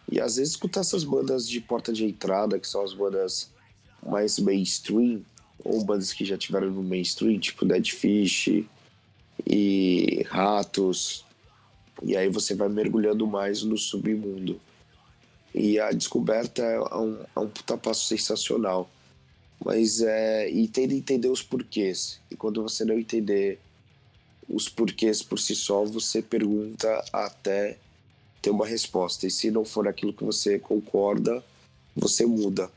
E 0.10 0.22
às 0.22 0.38
vezes 0.38 0.54
escutar 0.54 0.80
essas 0.80 1.04
bandas 1.04 1.48
de 1.48 1.60
porta 1.60 1.92
de 1.92 2.06
entrada, 2.06 2.58
que 2.58 2.68
são 2.68 2.84
as 2.84 2.94
bandas 2.94 3.52
mais 4.02 4.40
mainstream, 4.40 5.22
ou 5.62 5.84
bandas 5.84 6.14
que 6.14 6.24
já 6.24 6.38
tiveram 6.38 6.72
no 6.72 6.84
mainstream, 6.84 7.38
tipo 7.38 7.66
Dead 7.66 7.90
Fish, 7.90 8.64
e 9.46 10.26
ratos. 10.30 11.26
E 12.02 12.16
aí 12.16 12.30
você 12.30 12.56
vai 12.56 12.70
mergulhando 12.70 13.28
mais 13.28 13.62
no 13.62 13.78
submundo. 13.78 14.60
E 15.58 15.80
a 15.80 15.90
descoberta 15.92 16.62
é 16.62 16.98
um, 16.98 17.18
é 17.34 17.40
um 17.40 17.48
puta 17.48 17.78
passo 17.78 18.08
sensacional. 18.08 18.90
Mas 19.64 20.02
é. 20.02 20.50
E 20.50 20.68
tem 20.68 20.86
de 20.86 20.96
entender 20.96 21.30
os 21.30 21.42
porquês. 21.42 22.20
E 22.30 22.36
quando 22.36 22.62
você 22.62 22.84
não 22.84 23.00
entender 23.00 23.58
os 24.50 24.68
porquês 24.68 25.24
por 25.24 25.40
si 25.40 25.56
só, 25.56 25.86
você 25.86 26.22
pergunta 26.22 27.04
até 27.14 27.78
ter 28.42 28.50
uma 28.50 28.68
resposta. 28.68 29.26
E 29.26 29.32
se 29.32 29.50
não 29.50 29.64
for 29.64 29.88
aquilo 29.88 30.14
que 30.14 30.26
você 30.26 30.60
concorda, 30.60 31.42
você 31.96 32.26
muda. 32.26 32.70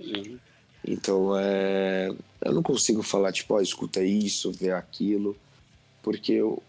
Uhum. 0.00 0.36
Então 0.84 1.38
é. 1.38 2.12
Eu 2.40 2.52
não 2.54 2.62
consigo 2.62 3.04
falar, 3.04 3.30
tipo, 3.30 3.54
ó, 3.54 3.60
escuta 3.60 4.02
isso, 4.02 4.50
vê 4.50 4.72
aquilo. 4.72 5.36
Porque 6.02 6.42
o, 6.42 6.60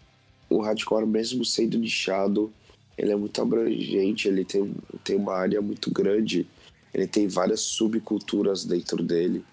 o 0.48 0.60
hardcore, 0.60 1.04
mesmo 1.04 1.44
sendo 1.44 1.76
nichado, 1.76 2.52
ele 2.96 3.12
é 3.12 3.16
muito 3.16 3.40
abrangente, 3.40 4.28
ele 4.28 4.44
tem, 4.44 4.74
tem 5.04 5.16
uma 5.16 5.34
área 5.34 5.60
muito 5.60 5.90
grande, 5.90 6.46
ele 6.94 7.06
tem 7.06 7.28
várias 7.28 7.60
subculturas 7.60 8.64
dentro 8.64 9.02
dele. 9.02 9.44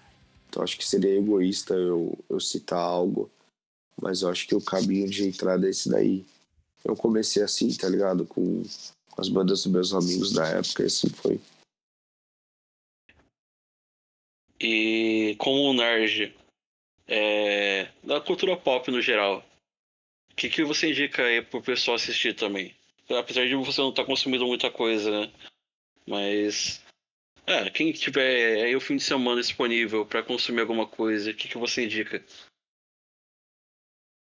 Então 0.48 0.62
acho 0.62 0.78
que 0.78 0.86
seria 0.86 1.18
egoísta 1.18 1.74
eu, 1.74 2.16
eu 2.28 2.40
citar 2.40 2.78
algo, 2.78 3.30
mas 4.00 4.22
eu 4.22 4.30
acho 4.30 4.46
que 4.46 4.54
o 4.54 4.60
caminho 4.60 5.08
de 5.08 5.26
entrada 5.26 5.66
é 5.66 5.70
esse 5.70 5.88
daí. 5.88 6.24
Eu 6.84 6.96
comecei 6.96 7.42
assim, 7.42 7.74
tá 7.76 7.88
ligado? 7.88 8.26
Com 8.26 8.62
as 9.16 9.28
bandas 9.28 9.62
dos 9.62 9.72
meus 9.72 9.94
amigos 9.94 10.32
da 10.32 10.46
época, 10.48 10.82
e 10.82 10.86
assim 10.86 11.08
foi. 11.08 11.40
E 14.60 15.34
como 15.38 15.70
um 15.70 15.74
nerd 15.74 16.34
é, 17.06 17.90
da 18.02 18.20
cultura 18.20 18.56
pop 18.56 18.90
no 18.90 19.02
geral, 19.02 19.44
o 20.30 20.34
que, 20.34 20.48
que 20.48 20.64
você 20.64 20.90
indica 20.90 21.22
aí 21.22 21.42
pro 21.42 21.62
pessoal 21.62 21.96
assistir 21.96 22.34
também? 22.34 22.74
Apesar 23.08 23.46
de 23.46 23.54
você 23.54 23.80
não 23.80 23.90
estar 23.90 24.02
tá 24.02 24.06
consumindo 24.06 24.46
muita 24.46 24.70
coisa, 24.70 25.10
né? 25.10 25.32
Mas. 26.06 26.82
É, 27.46 27.68
quem 27.68 27.92
tiver 27.92 28.64
aí 28.64 28.74
o 28.74 28.80
fim 28.80 28.96
de 28.96 29.02
semana 29.02 29.40
disponível 29.40 30.06
para 30.06 30.22
consumir 30.22 30.62
alguma 30.62 30.86
coisa, 30.86 31.30
o 31.30 31.34
que, 31.34 31.46
que 31.46 31.58
você 31.58 31.84
indica? 31.84 32.24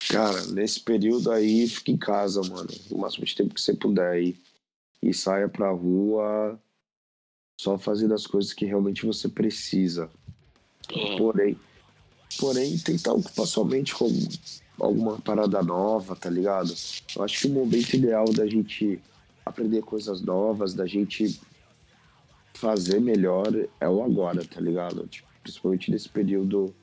Cara, 0.08 0.46
nesse 0.48 0.80
período 0.80 1.32
aí, 1.32 1.68
fica 1.68 1.92
em 1.92 1.98
casa, 1.98 2.42
mano. 2.42 2.70
O 2.92 2.98
máximo 2.98 3.26
de 3.26 3.36
tempo 3.36 3.54
que 3.54 3.62
você 3.62 3.74
puder 3.74 4.12
aí. 4.12 4.36
E 5.02 5.14
saia 5.14 5.48
pra 5.48 5.72
rua 5.72 6.60
só 7.60 7.78
fazendo 7.78 8.14
as 8.14 8.26
coisas 8.26 8.54
que 8.54 8.66
realmente 8.66 9.06
você 9.06 9.28
precisa. 9.28 10.10
Uhum. 10.94 11.18
Porém, 11.18 11.60
porém, 12.40 12.78
tentar 12.80 13.14
ocupar 13.14 13.46
sua 13.46 13.66
mente 13.66 13.94
com 13.94 14.08
alguma 14.80 15.20
parada 15.20 15.62
nova, 15.62 16.16
tá 16.16 16.30
ligado? 16.30 16.74
Eu 17.16 17.24
acho 17.24 17.42
que 17.42 17.48
o 17.48 17.52
momento 17.52 17.94
ideal 17.94 18.26
da 18.26 18.46
gente 18.46 19.02
aprender 19.46 19.82
coisas 19.82 20.22
novas, 20.22 20.74
da 20.74 20.86
gente 20.86 21.40
fazer 22.54 23.00
melhor 23.00 23.48
é 23.80 23.90
o 23.90 24.04
agora, 24.04 24.46
tá 24.46 24.60
ligado? 24.60 25.08
Tipo, 25.08 25.28
principalmente 25.42 25.92
nesse 25.92 26.10
período 26.10 26.74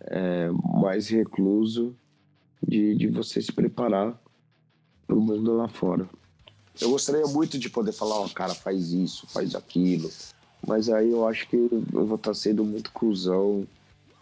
é, 0.00 0.50
mais 0.80 1.08
recluso 1.08 1.94
de, 2.66 2.94
de 2.94 3.08
você 3.08 3.40
se 3.40 3.52
preparar 3.52 4.20
para 5.06 5.16
o 5.16 5.20
mundo 5.20 5.56
lá 5.56 5.68
fora. 5.68 6.08
Eu 6.80 6.90
gostaria 6.90 7.26
muito 7.26 7.58
de 7.58 7.68
poder 7.68 7.92
falar, 7.92 8.20
ó, 8.20 8.26
oh, 8.26 8.28
cara, 8.28 8.54
faz 8.54 8.92
isso, 8.92 9.26
faz 9.26 9.54
aquilo, 9.54 10.10
mas 10.66 10.88
aí 10.88 11.10
eu 11.10 11.26
acho 11.26 11.48
que 11.48 11.56
eu 11.56 12.06
vou 12.06 12.16
estar 12.16 12.30
tá 12.30 12.34
sendo 12.34 12.64
muito 12.64 12.92
cuzão 12.92 13.66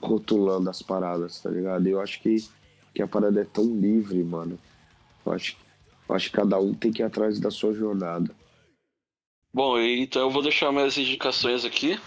rotulando 0.01 0.71
as 0.71 0.81
paradas, 0.81 1.41
tá 1.41 1.51
ligado? 1.51 1.87
Eu 1.87 2.01
acho 2.01 2.23
que 2.23 2.49
que 2.97 3.03
a 3.03 3.07
parada 3.07 3.43
é 3.43 3.45
tão 3.45 3.79
livre, 3.79 4.23
mano. 4.25 4.59
Eu 5.25 5.33
acho, 5.33 5.55
eu 6.09 6.15
acho 6.15 6.31
que 6.31 6.37
cada 6.37 6.59
um 6.59 6.73
tem 6.73 6.91
que 6.91 7.03
ir 7.03 7.05
atrás 7.05 7.39
da 7.39 7.51
sua 7.51 7.75
jornada. 7.75 8.35
Bom, 9.53 9.79
então 9.79 10.23
eu 10.23 10.31
vou 10.31 10.43
deixar 10.43 10.73
minhas 10.73 10.97
indicações 10.97 11.67
aqui. 11.67 12.01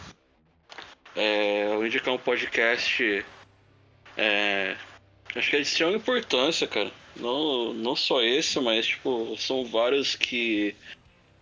É, 1.15 1.67
eu 1.67 1.75
vou 1.75 1.85
indicar 1.85 2.11
um 2.11 2.17
podcast. 2.17 3.23
É, 4.17 4.75
acho 5.35 5.49
que 5.51 5.57
é 5.57 5.61
de 5.61 5.67
extrema 5.67 5.95
importância, 5.95 6.67
cara. 6.67 6.91
Não, 7.15 7.71
não 7.71 7.95
só 7.95 8.23
esse, 8.23 8.59
mas 8.59 8.87
tipo, 8.87 9.35
são 9.37 9.65
vários 9.65 10.15
que 10.15 10.75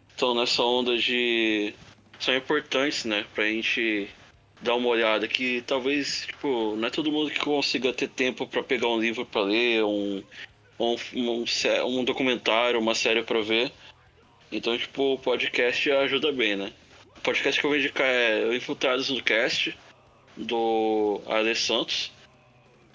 estão 0.09 0.35
nessa 0.35 0.61
onda 0.61 0.97
de. 0.97 1.73
são 2.19 2.35
importantes, 2.35 3.05
né? 3.05 3.25
Pra 3.33 3.45
gente 3.45 4.09
dar 4.62 4.76
uma 4.76 4.89
olhada 4.89 5.28
que 5.28 5.62
talvez 5.62 6.26
tipo 6.26 6.76
não 6.76 6.88
é 6.88 6.91
todo 6.91 7.12
mundo 7.12 7.30
que 7.30 7.39
consiga 7.39 7.93
ter 7.93 8.08
tempo 8.08 8.47
para 8.47 8.64
pegar 8.64 8.88
um 8.88 8.99
livro 8.99 9.26
para 9.26 9.41
ler 9.41 9.84
um 9.84 10.24
um, 10.80 10.95
um 11.16 11.45
um, 11.86 12.03
documentário 12.03 12.80
uma 12.80 12.95
série 12.95 13.24
para 13.24 13.41
ver. 13.41 13.72
Então 14.51 14.78
tipo 14.78 15.14
o 15.14 15.20
podcast 15.20 15.91
ajuda 15.91 16.32
bem 16.32 16.55
né? 16.55 16.72
O 17.18 17.22
podcast 17.22 17.60
que 17.60 17.66
eu 17.66 17.70
vou 17.70 17.80
indicar 17.80 18.08
é 18.08 18.55
Infiltrados 18.55 19.10
no 19.10 19.24
Cast 19.24 19.78
do 20.36 21.22
Ale 21.26 21.55
Santos. 21.55 22.12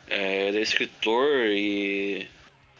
É, 0.08 0.48
ele 0.48 0.58
é 0.58 0.62
escritor 0.62 1.46
e 1.46 2.28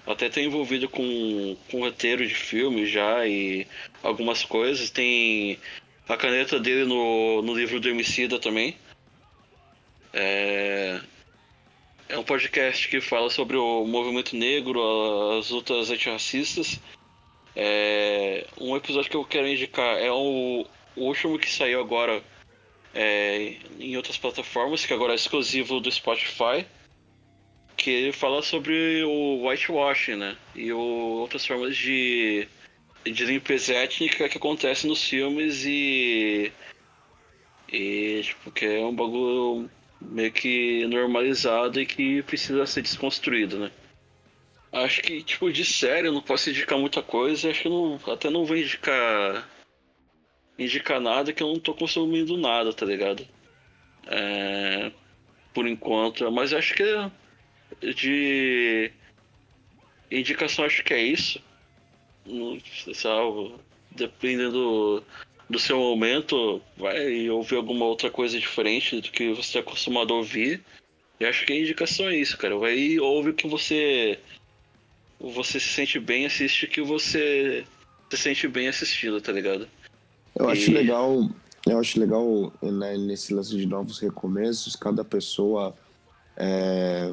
até 0.06 0.28
tem 0.28 0.46
envolvido 0.46 0.88
com, 0.88 1.56
com 1.70 1.80
roteiro 1.80 2.26
de 2.26 2.34
filme 2.34 2.86
já 2.86 3.26
e 3.26 3.66
algumas 4.02 4.44
coisas. 4.44 4.90
Tem 4.90 5.58
a 6.08 6.16
caneta 6.16 6.58
dele 6.58 6.84
no, 6.84 7.42
no 7.42 7.54
livro 7.54 7.80
do 7.80 7.88
Emicida 7.88 8.38
também. 8.38 8.76
É, 10.12 11.00
é 12.08 12.18
um 12.18 12.24
podcast 12.24 12.88
que 12.88 13.00
fala 13.00 13.30
sobre 13.30 13.56
o 13.56 13.86
movimento 13.86 14.36
negro, 14.36 14.80
as 15.38 15.50
lutas 15.50 15.90
antirracistas. 15.90 16.78
É, 17.54 18.46
um 18.60 18.76
episódio 18.76 19.10
que 19.10 19.16
eu 19.16 19.24
quero 19.24 19.48
indicar 19.48 19.98
é 19.98 20.10
o, 20.10 20.66
o 20.96 21.04
último 21.04 21.38
que 21.38 21.50
saiu 21.50 21.80
agora 21.80 22.22
é, 22.94 23.56
em 23.78 23.96
outras 23.96 24.18
plataformas, 24.18 24.84
que 24.84 24.92
agora 24.92 25.12
é 25.12 25.16
exclusivo 25.16 25.80
do 25.80 25.90
Spotify, 25.90 26.66
que 27.76 27.90
ele 27.90 28.12
fala 28.12 28.42
sobre 28.42 29.02
o 29.04 29.46
whitewashing, 29.46 30.16
né? 30.16 30.36
E 30.54 30.72
o, 30.72 30.78
outras 30.78 31.46
formas 31.46 31.76
de 31.76 32.46
de 33.04 33.24
limpeza 33.24 33.74
étnica 33.74 34.28
que 34.28 34.38
acontece 34.38 34.86
nos 34.86 35.02
filmes 35.02 35.64
e. 35.64 36.52
E, 37.72 38.20
tipo, 38.22 38.50
que 38.50 38.66
é 38.66 38.84
um 38.84 38.94
bagulho 38.94 39.70
meio 40.00 40.30
que 40.30 40.86
normalizado 40.86 41.80
e 41.80 41.86
que 41.86 42.22
precisa 42.22 42.66
ser 42.66 42.82
desconstruído, 42.82 43.58
né? 43.58 43.70
Acho 44.70 45.00
que, 45.02 45.22
tipo, 45.22 45.50
de 45.50 45.64
série 45.64 46.08
eu 46.08 46.12
não 46.12 46.20
posso 46.20 46.50
indicar 46.50 46.78
muita 46.78 47.02
coisa, 47.02 47.50
acho 47.50 47.62
que 47.62 47.68
não, 47.68 47.98
até 48.06 48.28
não 48.28 48.44
vou 48.44 48.56
indicar. 48.56 49.48
indicar 50.58 51.00
nada 51.00 51.32
que 51.32 51.42
eu 51.42 51.48
não 51.48 51.58
tô 51.58 51.74
consumindo 51.74 52.36
nada, 52.36 52.72
tá 52.72 52.84
ligado? 52.84 53.26
É, 54.06 54.92
por 55.54 55.66
enquanto, 55.66 56.30
mas 56.30 56.52
acho 56.52 56.74
que 56.74 56.84
de 57.94 58.90
indicação 60.10 60.64
acho 60.64 60.84
que 60.84 60.92
é 60.92 61.00
isso 61.00 61.40
sabe, 62.94 63.54
dependendo 63.90 65.02
do, 65.48 65.58
seu 65.58 65.78
momento, 65.78 66.60
vai 66.76 67.28
ouvir 67.30 67.56
alguma 67.56 67.84
outra 67.84 68.10
coisa 68.10 68.38
diferente 68.38 69.00
do 69.00 69.10
que 69.10 69.30
você 69.30 69.40
está 69.40 69.60
acostumado 69.60 70.12
a 70.12 70.18
ouvir. 70.18 70.62
E 71.20 71.24
acho 71.24 71.46
que 71.46 71.52
a 71.52 71.58
indicação 71.58 72.08
é 72.08 72.16
isso, 72.16 72.36
cara. 72.36 72.56
Vai 72.56 72.98
ouve 72.98 73.30
o 73.30 73.34
que 73.34 73.46
você 73.46 74.18
você 75.20 75.60
se 75.60 75.68
sente 75.68 76.00
bem, 76.00 76.26
assiste 76.26 76.64
o 76.64 76.68
que 76.68 76.82
você 76.82 77.64
se 78.10 78.16
sente 78.16 78.48
bem 78.48 78.66
assistindo, 78.66 79.20
tá 79.20 79.30
ligado? 79.30 79.68
Eu 80.34 80.48
e... 80.48 80.52
acho 80.52 80.72
legal, 80.72 81.28
eu 81.66 81.78
acho 81.78 82.00
legal 82.00 82.52
né, 82.60 82.96
nesse 82.98 83.32
lance 83.32 83.56
de 83.56 83.66
novos 83.66 84.00
recomeços, 84.00 84.74
cada 84.74 85.04
pessoa 85.04 85.76
é 86.36 87.12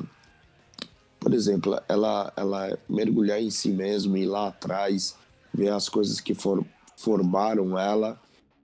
por 1.20 1.34
exemplo, 1.34 1.80
ela, 1.88 2.32
ela 2.36 2.78
mergulhar 2.88 3.42
em 3.42 3.50
si 3.50 3.70
mesma, 3.70 4.18
ir 4.18 4.26
lá 4.26 4.48
atrás, 4.48 5.16
ver 5.54 5.70
as 5.70 5.90
coisas 5.90 6.20
que 6.22 6.34
for, 6.34 6.66
formaram 6.96 7.78
ela 7.78 8.20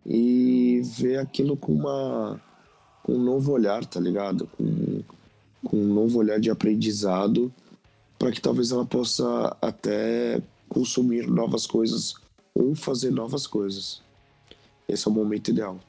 e 0.06 0.82
ver 0.84 1.20
aquilo 1.20 1.58
com 1.58 1.74
uma 1.74 2.42
com 3.04 3.14
um 3.14 3.24
novo 3.24 3.52
olhar, 3.52 3.86
tá 3.86 4.00
ligado? 4.00 4.50
Com, 4.58 5.04
com 5.64 5.78
um 5.78 5.94
novo 5.94 6.18
olhar 6.18 6.40
de 6.40 6.50
aprendizado 6.50 7.54
para 8.18 8.32
que 8.32 8.42
talvez 8.42 8.72
ela 8.72 8.86
possa 8.86 9.56
até 9.62 10.42
consumir 10.68 11.28
novas 11.28 11.68
coisas 11.68 12.16
ou 12.54 12.74
fazer 12.74 13.12
novas 13.12 13.46
coisas. 13.46 14.02
Esse 14.88 15.08
é 15.08 15.12
o 15.12 15.14
momento 15.14 15.50
ideal. 15.50 15.80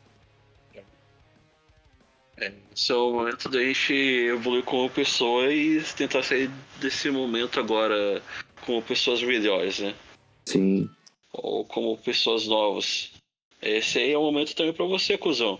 É, 2.38 2.52
esse 2.74 2.92
é 2.92 2.94
o 2.94 3.12
momento 3.12 3.48
da 3.48 3.62
gente 3.62 3.92
evoluir 3.92 4.62
como 4.64 4.90
pessoa 4.90 5.52
e 5.52 5.82
tentar 5.96 6.22
sair 6.22 6.50
desse 6.80 7.10
momento 7.10 7.58
agora 7.58 8.22
como 8.64 8.82
pessoas 8.82 9.22
melhores, 9.22 9.78
né? 9.78 9.94
Sim. 10.44 10.88
Ou 11.32 11.64
como 11.64 11.96
pessoas 11.96 12.46
novas. 12.46 13.12
Esse 13.62 13.98
aí 13.98 14.12
é 14.12 14.18
o 14.18 14.22
momento 14.22 14.54
também 14.54 14.72
para 14.72 14.84
você, 14.84 15.16
cuzão. 15.16 15.58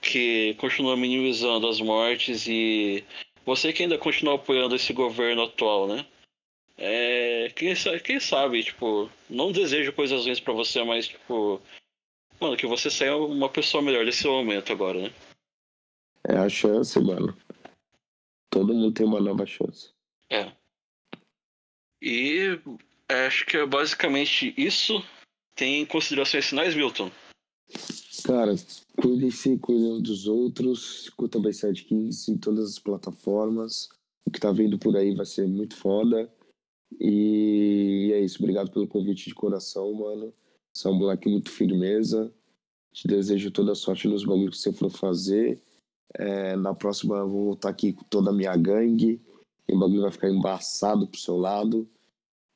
Que 0.00 0.54
continua 0.54 0.96
minimizando 0.96 1.68
as 1.68 1.80
mortes 1.80 2.46
e 2.46 3.04
você 3.44 3.72
que 3.72 3.82
ainda 3.82 3.98
continua 3.98 4.36
apoiando 4.36 4.74
esse 4.74 4.92
governo 4.92 5.42
atual, 5.42 5.86
né? 5.86 6.06
É, 6.78 7.52
quem, 7.54 7.74
quem 8.02 8.20
sabe, 8.20 8.64
tipo, 8.64 9.10
não 9.30 9.52
desejo 9.52 9.92
coisas 9.92 10.24
ruins 10.24 10.40
para 10.40 10.52
você, 10.52 10.82
mas, 10.84 11.08
tipo, 11.08 11.60
mano, 12.40 12.56
que 12.56 12.66
você 12.66 12.90
saia 12.90 13.16
uma 13.16 13.48
pessoa 13.48 13.82
melhor 13.82 14.04
desse 14.04 14.26
momento 14.26 14.72
agora, 14.72 15.00
né? 15.00 15.12
É 16.28 16.36
a 16.36 16.48
chance, 16.48 16.98
mano. 16.98 17.36
Todo 18.50 18.74
mundo 18.74 18.92
tem 18.92 19.06
uma 19.06 19.20
nova 19.20 19.46
chance. 19.46 19.90
É. 20.30 20.52
E 22.02 22.58
acho 23.08 23.46
que 23.46 23.56
é 23.56 23.66
basicamente 23.66 24.52
isso. 24.56 25.04
Tem 25.54 25.86
considerações 25.86 26.46
finais, 26.46 26.74
Milton? 26.74 27.10
Cara, 28.24 28.54
cuidem-se, 29.00 29.58
cuidem 29.58 30.02
dos 30.02 30.26
outros. 30.26 31.02
Escuta 31.02 31.38
Bayside 31.38 31.84
15 31.84 32.32
em 32.32 32.38
todas 32.38 32.70
as 32.70 32.78
plataformas. 32.78 33.88
O 34.24 34.30
que 34.30 34.40
tá 34.40 34.50
vindo 34.50 34.78
por 34.78 34.96
aí 34.96 35.14
vai 35.14 35.26
ser 35.26 35.46
muito 35.46 35.76
foda. 35.76 36.30
E 37.00 38.10
é 38.14 38.20
isso. 38.20 38.38
Obrigado 38.40 38.70
pelo 38.70 38.88
convite 38.88 39.26
de 39.26 39.34
coração, 39.34 39.92
mano. 39.94 40.32
Você 40.74 40.88
é 40.88 40.90
um 40.90 40.94
moleque 40.94 41.28
muito 41.28 41.50
firmeza. 41.50 42.32
Te 42.92 43.06
desejo 43.06 43.50
toda 43.50 43.72
a 43.72 43.76
sorte 43.76 44.08
nos 44.08 44.24
bagulhos 44.24 44.56
que 44.56 44.62
você 44.62 44.72
for 44.72 44.90
fazer. 44.90 45.60
É, 46.18 46.56
na 46.56 46.74
próxima 46.74 47.16
eu 47.16 47.28
vou 47.28 47.44
voltar 47.46 47.68
aqui 47.68 47.92
com 47.92 48.04
toda 48.04 48.30
a 48.30 48.32
minha 48.32 48.56
gangue. 48.56 49.20
E 49.68 49.74
o 49.74 49.78
bagulho 49.78 50.02
vai 50.02 50.10
ficar 50.10 50.30
embaçado 50.30 51.06
pro 51.06 51.20
seu 51.20 51.36
lado. 51.36 51.88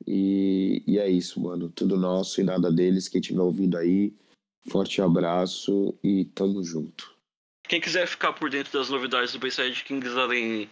E, 0.07 0.83
e 0.87 0.97
é 0.97 1.09
isso, 1.09 1.39
mano. 1.39 1.69
Tudo 1.69 1.97
nosso 1.97 2.41
e 2.41 2.43
nada 2.43 2.71
deles. 2.71 3.07
Quem 3.07 3.21
tiver 3.21 3.41
ouvindo 3.41 3.77
aí, 3.77 4.13
forte 4.69 5.01
abraço 5.01 5.93
e 6.03 6.25
tamo 6.25 6.63
junto. 6.63 7.13
Quem 7.67 7.79
quiser 7.79 8.07
ficar 8.07 8.33
por 8.33 8.49
dentro 8.49 8.77
das 8.77 8.89
novidades 8.89 9.33
do 9.33 9.39
Bayside 9.39 9.83
Kings 9.83 10.17
além 10.17 10.69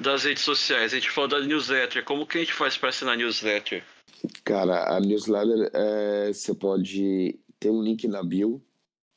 das 0.00 0.24
redes 0.24 0.42
sociais, 0.42 0.92
a 0.92 0.96
gente 0.96 1.10
falou 1.10 1.28
da 1.28 1.40
newsletter. 1.40 2.04
Como 2.04 2.26
que 2.26 2.38
a 2.38 2.40
gente 2.40 2.52
faz 2.52 2.76
para 2.76 2.88
assinar 2.88 3.14
a 3.14 3.16
newsletter? 3.16 3.84
Cara, 4.44 4.96
a 4.96 5.00
newsletter 5.00 5.70
é, 5.72 6.32
você 6.32 6.54
pode 6.54 7.38
ter 7.60 7.70
um 7.70 7.82
link 7.82 8.06
na 8.08 8.22
bio 8.22 8.60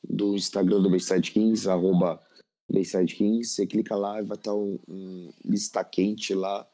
do 0.08 0.36
Instagram 0.36 0.80
do 0.80 0.90
Bayside 0.90 1.30
Kings, 1.30 1.68
arroba 1.68 2.20
Bayside 2.70 3.14
Kings. 3.14 3.50
Você 3.50 3.66
clica 3.66 3.96
lá 3.96 4.20
e 4.20 4.24
vai 4.24 4.36
estar 4.36 4.54
um, 4.54 4.78
um 4.88 5.32
lista 5.44 5.84
quente 5.84 6.34
lá 6.34 6.68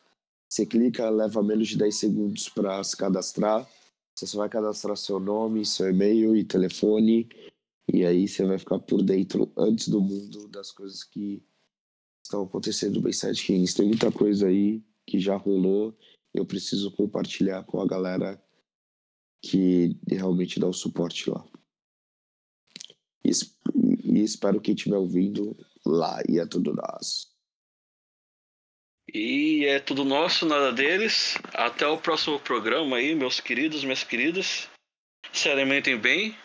você 0.53 0.67
clica, 0.67 1.09
leva 1.09 1.43
menos 1.43 1.69
de 1.69 1.79
10 1.79 1.97
segundos 1.97 2.47
para 2.51 2.85
se 2.85 2.95
cadastrar. 2.95 3.67
Você 4.15 4.27
só 4.27 4.37
vai 4.37 4.51
cadastrar 4.51 4.95
seu 4.99 5.19
nome, 5.19 5.65
seu 5.65 5.89
e-mail 5.89 6.37
e 6.37 6.45
telefone. 6.45 7.27
E 7.91 8.05
aí 8.05 8.29
você 8.29 8.45
vai 8.45 8.59
ficar 8.59 8.79
por 8.79 9.03
dentro 9.03 9.51
antes 9.57 9.89
do 9.89 9.99
mundo 9.99 10.47
das 10.49 10.71
coisas 10.71 11.05
que 11.05 11.43
estão 12.23 12.43
acontecendo 12.43 12.97
no 12.97 13.01
Bayside 13.01 13.43
Kings. 13.43 13.75
Tem 13.75 13.87
muita 13.87 14.13
coisa 14.13 14.47
aí 14.47 14.85
que 15.07 15.19
já 15.19 15.37
rolou. 15.37 15.97
Eu 16.35 16.45
preciso 16.45 16.91
compartilhar 16.93 17.65
com 17.65 17.81
a 17.81 17.87
galera 17.87 18.39
que 19.41 19.99
realmente 20.07 20.61
dá 20.61 20.69
o 20.69 20.75
suporte 20.75 21.31
lá. 21.31 21.43
E, 23.25 23.31
e 24.05 24.21
espero 24.21 24.61
que 24.61 24.73
estiver 24.73 24.99
ouvindo 24.99 25.57
lá 25.85 26.23
e 26.29 26.39
é 26.39 26.47
tudo 26.47 26.75
nosso. 26.75 27.33
E 29.13 29.67
é 29.67 29.79
tudo 29.79 30.05
nosso, 30.05 30.47
nada 30.47 30.73
deles. 30.73 31.37
Até 31.53 31.87
o 31.87 31.99
próximo 31.99 32.41
programa 32.41 32.97
aí, 32.97 33.15
meus 33.15 33.41
queridos, 33.41 33.85
minhas 33.85 34.05
queridas. 34.05 34.69
Se 35.33 35.49
alimentem 35.49 35.99
bem. 35.99 36.37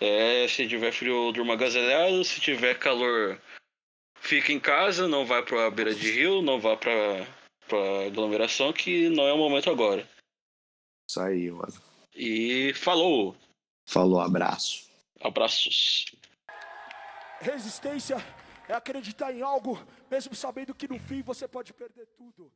É, 0.00 0.46
se 0.48 0.68
tiver 0.68 0.92
frio, 0.92 1.32
durma 1.32 1.54
agasalhado. 1.54 2.22
Se 2.24 2.40
tiver 2.40 2.78
calor, 2.78 3.40
fique 4.20 4.52
em 4.52 4.60
casa. 4.60 5.08
Não 5.08 5.26
vá 5.26 5.42
pra 5.42 5.70
beira 5.70 5.94
de 5.94 6.10
rio, 6.10 6.42
não 6.42 6.60
vá 6.60 6.76
pra, 6.76 7.26
pra 7.66 8.06
aglomeração, 8.06 8.72
que 8.72 9.08
não 9.08 9.26
é 9.26 9.32
o 9.32 9.38
momento 9.38 9.70
agora. 9.70 10.08
Isso 11.08 11.20
aí, 11.20 11.50
mano. 11.50 11.74
E 12.14 12.72
falou! 12.74 13.36
Falou, 13.86 14.20
abraço. 14.20 14.88
Abraços. 15.20 16.06
Resistência 17.40 18.16
é 18.68 18.72
acreditar 18.72 19.32
em 19.32 19.42
algo, 19.42 19.78
mesmo 20.10 20.34
sabendo 20.34 20.74
que 20.74 20.88
no 20.88 20.98
fim 20.98 21.22
você 21.22 21.46
pode 21.46 21.72
perder 21.72 22.06
tudo. 22.16 22.52